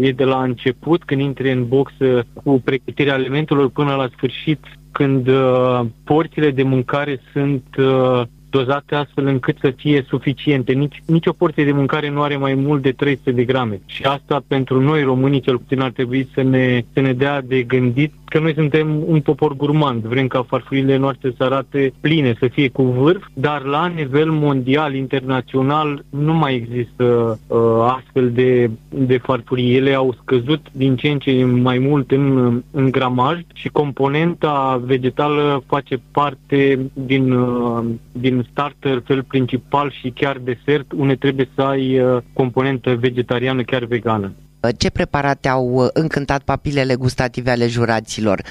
e 0.00 0.12
de 0.12 0.24
la 0.24 0.42
început, 0.42 1.04
când 1.04 1.20
intri 1.20 1.52
în 1.52 1.68
boxă 1.68 2.26
cu 2.32 2.60
pregătirea 2.64 3.14
alimentelor 3.14 3.68
până 3.68 3.94
la 3.94 4.08
sfârșit, 4.16 4.64
când 4.92 5.28
uh, 5.28 5.80
porțiile 6.04 6.50
de 6.50 6.62
mâncare 6.62 7.20
sunt 7.32 7.64
uh, 7.78 8.22
dozate 8.50 8.94
astfel 8.94 9.26
încât 9.26 9.56
să 9.60 9.70
fie 9.76 10.04
suficiente. 10.08 10.72
Nici, 10.72 11.02
nici 11.06 11.26
o 11.26 11.32
porție 11.32 11.64
de 11.64 11.72
mâncare 11.72 12.10
nu 12.10 12.22
are 12.22 12.36
mai 12.36 12.54
mult 12.54 12.82
de 12.82 12.92
300 12.92 13.30
de 13.30 13.44
grame. 13.44 13.80
Și 13.86 14.02
asta 14.02 14.44
pentru 14.46 14.80
noi 14.80 15.02
românii 15.02 15.40
cel 15.40 15.58
puțin 15.58 15.80
ar 15.80 15.90
trebui 15.90 16.28
să 16.34 16.42
ne, 16.42 16.84
să 16.92 17.00
ne 17.00 17.12
dea 17.12 17.40
de 17.40 17.62
gândit 17.62 18.12
că 18.28 18.38
noi 18.38 18.54
suntem 18.54 19.02
un 19.06 19.20
popor 19.20 19.56
gurmand. 19.56 20.02
Vrem 20.02 20.26
ca 20.26 20.42
farfurile 20.48 20.96
noastre 20.96 21.32
să 21.36 21.44
arate 21.44 21.92
pline, 22.00 22.34
să 22.38 22.48
fie 22.48 22.68
cu 22.68 22.82
vârf, 22.82 23.26
dar 23.34 23.62
la 23.62 23.86
nivel 23.86 24.30
mondial, 24.30 24.94
internațional, 24.94 26.04
nu 26.10 26.34
mai 26.34 26.54
există 26.54 27.38
uh, 27.46 27.58
astfel 27.96 28.30
de, 28.30 28.70
de 28.88 29.18
farfurii. 29.18 29.76
Ele 29.76 29.94
au 29.94 30.14
scăzut 30.22 30.66
din 30.72 30.96
ce 30.96 31.08
în 31.08 31.18
ce 31.18 31.44
mai 31.44 31.78
mult 31.78 32.10
în, 32.10 32.62
în 32.70 32.90
gramaj 32.90 33.40
și 33.54 33.68
componenta 33.68 34.80
vegetală 34.84 35.62
face 35.66 36.00
parte 36.12 36.90
din, 36.92 37.32
uh, 37.32 37.84
din 38.12 38.46
starter, 38.50 39.02
fel 39.04 39.22
principal 39.22 39.90
și 39.90 40.10
chiar 40.10 40.38
desert, 40.38 40.92
unde 40.96 41.14
trebuie 41.14 41.48
să 41.54 41.62
ai 41.62 42.00
uh, 42.00 42.16
componentă 42.32 42.94
vegetariană, 42.94 43.62
chiar 43.62 43.84
vegană. 43.84 44.32
Ce 44.76 44.90
preparate 44.90 45.48
au 45.48 45.72
uh, 45.74 45.88
încântat 45.92 46.42
papilele 46.42 46.94
gustative 46.94 47.50
ale 47.50 47.66
juraților? 47.66 48.42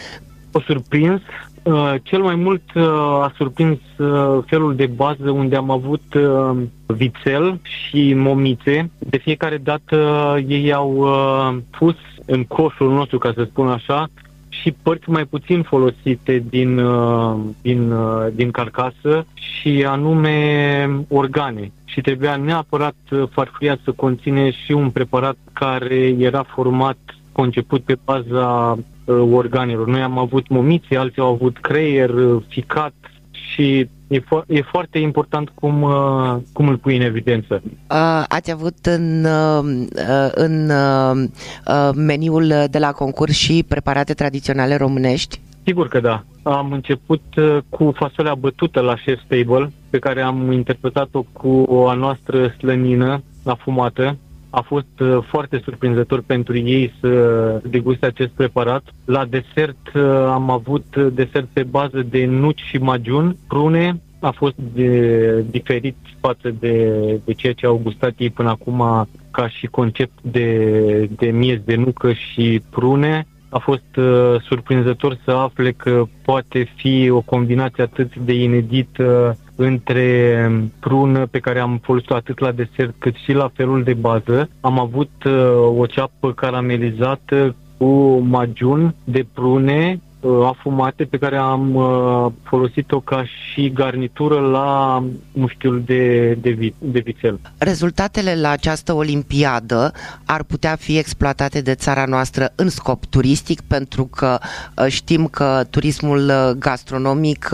O 0.51 0.59
surprins. 0.59 1.21
Uh, 1.63 1.93
cel 2.03 2.21
mai 2.21 2.35
mult 2.35 2.73
uh, 2.75 2.83
a 3.21 3.33
surprins 3.35 3.79
felul 4.45 4.75
de 4.75 4.85
bază 4.85 5.29
unde 5.29 5.55
am 5.55 5.69
avut 5.69 6.01
vițel 6.85 7.59
și 7.63 8.13
momițe. 8.13 8.91
De 8.97 9.17
fiecare 9.17 9.57
dată 9.57 9.95
ei 10.47 10.73
au 10.73 11.07
pus 11.77 11.95
în 12.25 12.43
coșul 12.43 12.91
nostru, 12.91 13.17
ca 13.17 13.31
să 13.35 13.47
spun 13.49 13.67
așa, 13.67 14.09
și 14.61 14.71
părți 14.81 15.09
mai 15.09 15.25
puțin 15.25 15.61
folosite 15.61 16.43
din, 16.49 16.81
din, 17.61 17.93
din 18.33 18.51
carcasă 18.51 19.25
și 19.33 19.85
anume 19.87 20.89
organe. 21.07 21.71
Și 21.85 22.01
trebuia 22.01 22.35
neapărat 22.35 22.95
farfuria 23.31 23.77
să 23.83 23.91
conține 23.91 24.51
și 24.51 24.71
un 24.71 24.89
preparat 24.89 25.37
care 25.53 26.15
era 26.17 26.43
format, 26.43 26.97
conceput 27.31 27.81
pe 27.83 27.97
baza 28.05 28.77
organelor. 29.31 29.87
Noi 29.87 30.01
am 30.01 30.17
avut 30.17 30.47
momițe, 30.47 30.97
alții 30.97 31.21
au 31.21 31.33
avut 31.33 31.57
creier, 31.57 32.11
ficat 32.47 32.93
și 33.53 33.89
e, 34.07 34.19
fo- 34.19 34.45
e 34.47 34.61
foarte 34.61 34.99
important 34.99 35.49
cum, 35.49 35.81
uh, 35.81 36.35
cum 36.53 36.67
îl 36.67 36.77
pui 36.77 36.95
în 36.95 37.01
evidență. 37.01 37.61
Uh, 37.63 38.23
ați 38.27 38.51
avut 38.51 38.85
în, 38.85 39.25
uh, 39.25 40.29
în 40.31 40.69
uh, 40.69 41.89
meniul 41.95 42.53
de 42.71 42.77
la 42.77 42.91
concurs 42.91 43.33
și 43.33 43.65
preparate 43.67 44.13
tradiționale 44.13 44.75
românești? 44.75 45.39
Sigur 45.65 45.87
că 45.87 45.99
da. 45.99 46.23
Am 46.43 46.71
început 46.71 47.23
uh, 47.35 47.57
cu 47.69 47.91
fasolea 47.95 48.35
bătută 48.35 48.79
la 48.79 48.93
Chef 48.93 49.19
Stable, 49.25 49.71
pe 49.89 49.99
care 49.99 50.21
am 50.21 50.51
interpretat-o 50.51 51.21
cu 51.21 51.85
a 51.89 51.93
noastră 51.93 52.47
slănină 52.57 53.23
afumată. 53.45 54.17
A 54.57 54.61
fost 54.61 54.99
uh, 54.99 55.17
foarte 55.27 55.61
surprinzător 55.63 56.21
pentru 56.25 56.57
ei 56.57 56.93
să 56.99 57.11
deguste 57.63 58.05
acest 58.05 58.29
preparat. 58.29 58.83
La 59.05 59.25
desert 59.25 59.93
uh, 59.95 60.01
am 60.29 60.49
avut 60.49 60.95
desert 61.13 61.47
pe 61.53 61.63
bază 61.63 62.01
de 62.01 62.25
nuci 62.25 62.61
și 62.61 62.77
magiun, 62.77 63.35
prune. 63.47 64.01
A 64.19 64.31
fost 64.31 64.55
de, 64.55 65.41
diferit 65.49 65.95
față 66.19 66.55
de, 66.59 66.91
de 67.25 67.33
ceea 67.33 67.53
ce 67.53 67.65
au 67.65 67.79
gustat 67.83 68.13
ei 68.17 68.29
până 68.29 68.49
acum 68.49 69.07
ca 69.31 69.47
și 69.47 69.67
concept 69.67 70.19
de, 70.21 71.09
de 71.17 71.25
miez 71.25 71.59
de 71.65 71.75
nucă 71.75 72.13
și 72.13 72.61
prune 72.69 73.27
a 73.49 73.57
fost 73.57 73.95
uh, 73.95 74.35
surprinzător 74.41 75.17
să 75.23 75.31
afle 75.31 75.71
că 75.71 76.03
poate 76.25 76.67
fi 76.75 77.09
o 77.09 77.21
combinație 77.21 77.83
atât 77.83 78.15
de 78.15 78.33
inedită 78.33 79.37
între 79.57 80.51
prună 80.79 81.25
pe 81.25 81.39
care 81.39 81.59
am 81.59 81.79
folosit-o 81.83 82.15
atât 82.15 82.39
la 82.39 82.51
desert 82.51 82.93
cât 82.97 83.15
și 83.15 83.31
la 83.31 83.51
felul 83.53 83.83
de 83.83 83.93
bază. 83.93 84.49
Am 84.61 84.79
avut 84.79 85.11
uh, 85.25 85.77
o 85.77 85.85
ceapă 85.85 86.33
caramelizată 86.33 87.55
cu 87.77 88.17
magiun 88.17 88.95
de 89.03 89.25
prune 89.33 89.99
Uh, 90.01 90.06
afumate 90.45 91.03
pe 91.03 91.17
care 91.17 91.37
am 91.37 91.75
uh, 91.75 92.31
folosit-o 92.43 92.99
ca 92.99 93.25
și 93.25 93.71
garnitură 93.71 94.39
la 94.39 95.03
mușchiul 95.33 95.83
de, 95.85 96.33
de, 96.33 96.49
vi, 96.49 96.73
de 96.77 96.99
vițel. 96.99 97.39
Rezultatele 97.57 98.35
la 98.35 98.49
această 98.49 98.93
olimpiadă 98.93 99.91
ar 100.25 100.43
putea 100.43 100.75
fi 100.75 100.97
exploatate 100.97 101.61
de 101.61 101.73
țara 101.73 102.05
noastră 102.05 102.51
în 102.55 102.69
scop 102.69 103.05
turistic 103.05 103.61
pentru 103.61 104.05
că 104.05 104.37
uh, 104.77 104.85
știm 104.87 105.25
că 105.25 105.63
turismul 105.69 106.31
gastronomic 106.59 107.49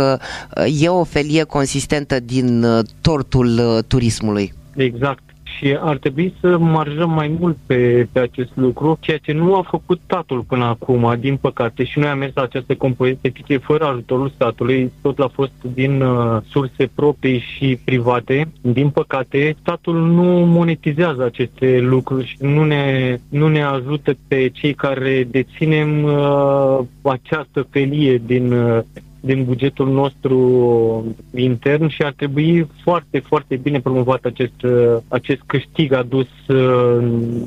e 0.81 0.89
o 0.89 1.03
felie 1.03 1.43
consistentă 1.43 2.19
din 2.19 2.65
tortul 3.01 3.81
turismului. 3.87 4.53
Exact 4.75 5.32
și 5.57 5.77
ar 5.79 5.97
trebui 5.97 6.33
să 6.39 6.57
marjăm 6.57 7.09
mai 7.09 7.35
mult 7.39 7.57
pe, 7.65 8.07
pe 8.11 8.19
acest 8.19 8.51
lucru, 8.53 8.97
ceea 8.99 9.17
ce 9.17 9.31
nu 9.31 9.55
a 9.55 9.61
făcut 9.61 9.99
statul 10.03 10.41
până 10.41 10.63
acum, 10.63 11.15
din 11.19 11.35
păcate, 11.35 11.83
și 11.83 11.99
noi 11.99 12.07
am 12.07 12.17
mers 12.17 12.31
la 12.35 12.41
această 12.41 12.75
competiție 12.75 13.57
fără 13.57 13.85
ajutorul 13.85 14.29
statului, 14.29 14.91
tot 15.01 15.19
a 15.19 15.31
fost 15.33 15.51
din 15.73 16.01
uh, 16.01 16.41
surse 16.49 16.89
proprii 16.95 17.39
și 17.39 17.79
private. 17.85 18.51
Din 18.61 18.89
păcate, 18.89 19.55
statul 19.59 20.07
nu 20.07 20.23
monetizează 20.45 21.23
aceste 21.23 21.79
lucruri 21.79 22.27
și 22.27 22.37
nu 22.39 22.63
ne, 22.63 23.17
nu 23.29 23.47
ne 23.47 23.63
ajută 23.63 24.15
pe 24.27 24.49
cei 24.53 24.73
care 24.73 25.27
deținem 25.31 26.03
uh, 26.03 26.79
această 27.01 27.67
felie 27.69 28.21
din 28.25 28.51
uh, 28.51 28.79
din 29.25 29.43
bugetul 29.43 29.91
nostru 29.91 30.37
intern 31.35 31.87
și 31.87 32.01
ar 32.01 32.13
trebui 32.15 32.67
foarte, 32.83 33.19
foarte 33.19 33.55
bine 33.55 33.79
promovat 33.79 34.25
acest, 34.25 34.65
acest 35.07 35.41
câștig 35.45 35.93
adus 35.93 36.27
uh, 36.47 36.97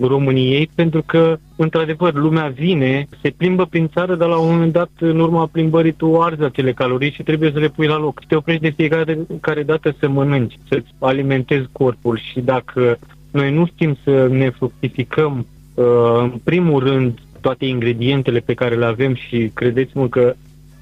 României, 0.00 0.70
pentru 0.74 1.02
că, 1.06 1.38
într-adevăr, 1.56 2.14
lumea 2.14 2.48
vine, 2.48 3.08
se 3.22 3.30
plimbă 3.36 3.64
prin 3.64 3.88
țară, 3.88 4.14
dar 4.14 4.28
la 4.28 4.36
un 4.36 4.52
moment 4.52 4.72
dat, 4.72 4.90
în 4.98 5.20
urma 5.20 5.48
plimbării, 5.52 5.92
tu 5.92 6.20
arzi 6.20 6.42
acele 6.42 6.72
calorii 6.72 7.10
și 7.10 7.22
trebuie 7.22 7.50
să 7.52 7.58
le 7.58 7.68
pui 7.68 7.86
la 7.86 7.98
loc. 7.98 8.24
Te 8.24 8.36
oprești 8.36 8.62
de 8.62 8.70
fiecare 8.76 9.18
care 9.40 9.62
dată 9.62 9.94
să 9.98 10.08
mănânci, 10.08 10.58
să-ți 10.68 10.88
alimentezi 10.98 11.68
corpul 11.72 12.20
și 12.32 12.40
dacă 12.40 12.98
noi 13.30 13.52
nu 13.52 13.66
știm 13.66 13.96
să 14.04 14.26
ne 14.30 14.50
fructificăm, 14.50 15.46
uh, 15.74 15.84
în 16.18 16.40
primul 16.44 16.82
rând, 16.82 17.18
toate 17.40 17.64
ingredientele 17.64 18.38
pe 18.38 18.54
care 18.54 18.74
le 18.74 18.84
avem 18.84 19.14
și 19.14 19.50
credeți-mă 19.54 20.08
că 20.08 20.34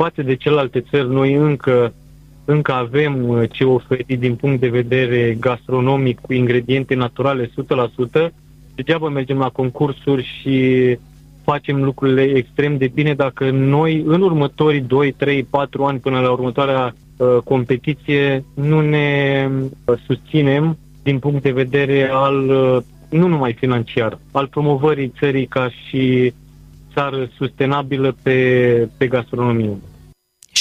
față 0.04 0.22
de 0.22 0.34
celelalte 0.34 0.80
țări, 0.80 1.08
noi 1.08 1.32
încă, 1.34 1.94
încă 2.44 2.72
avem 2.72 3.28
uh, 3.28 3.50
ce 3.50 3.64
oferi 3.64 4.16
din 4.18 4.34
punct 4.34 4.60
de 4.60 4.68
vedere 4.68 5.36
gastronomic 5.40 6.20
cu 6.20 6.32
ingrediente 6.32 6.94
naturale 6.94 7.50
100%. 8.26 8.28
Degeaba 8.74 9.08
mergem 9.08 9.38
la 9.38 9.48
concursuri 9.48 10.22
și 10.40 10.58
facem 11.44 11.84
lucrurile 11.84 12.22
extrem 12.22 12.76
de 12.76 12.90
bine 12.94 13.14
dacă 13.14 13.50
noi 13.50 14.02
în 14.06 14.20
următorii 14.22 14.80
2, 14.80 15.12
3, 15.12 15.42
4 15.42 15.84
ani 15.84 15.98
până 15.98 16.20
la 16.20 16.30
următoarea 16.30 16.94
uh, 17.16 17.36
competiție 17.44 18.44
nu 18.54 18.80
ne 18.80 19.48
uh, 19.84 19.98
susținem 20.06 20.78
din 21.02 21.18
punct 21.18 21.42
de 21.42 21.50
vedere 21.50 22.08
al 22.12 22.48
uh, 22.48 22.82
nu 23.08 23.26
numai 23.26 23.52
financiar, 23.52 24.18
al 24.32 24.46
promovării 24.46 25.12
țării 25.18 25.46
ca 25.46 25.70
și 25.70 26.32
țară 26.94 27.28
sustenabilă 27.36 28.16
pe, 28.22 28.88
pe 28.96 29.06
gastronomie. 29.06 29.78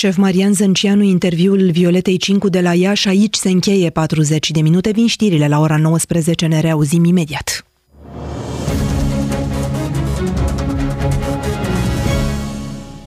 Șef 0.03 0.15
Marian 0.15 0.53
Zâncianu, 0.53 1.03
interviul 1.03 1.71
Violetei 1.71 2.17
Cincu 2.17 2.49
de 2.49 2.61
la 2.61 2.73
Iași, 2.73 3.07
aici 3.07 3.35
se 3.35 3.49
încheie 3.49 3.89
40 3.89 4.51
de 4.51 4.61
minute, 4.61 4.91
vin 4.91 5.07
știrile 5.07 5.47
la 5.47 5.59
ora 5.59 5.77
19, 5.77 6.45
ne 6.45 6.59
reauzim 6.59 7.03
imediat. 7.03 7.65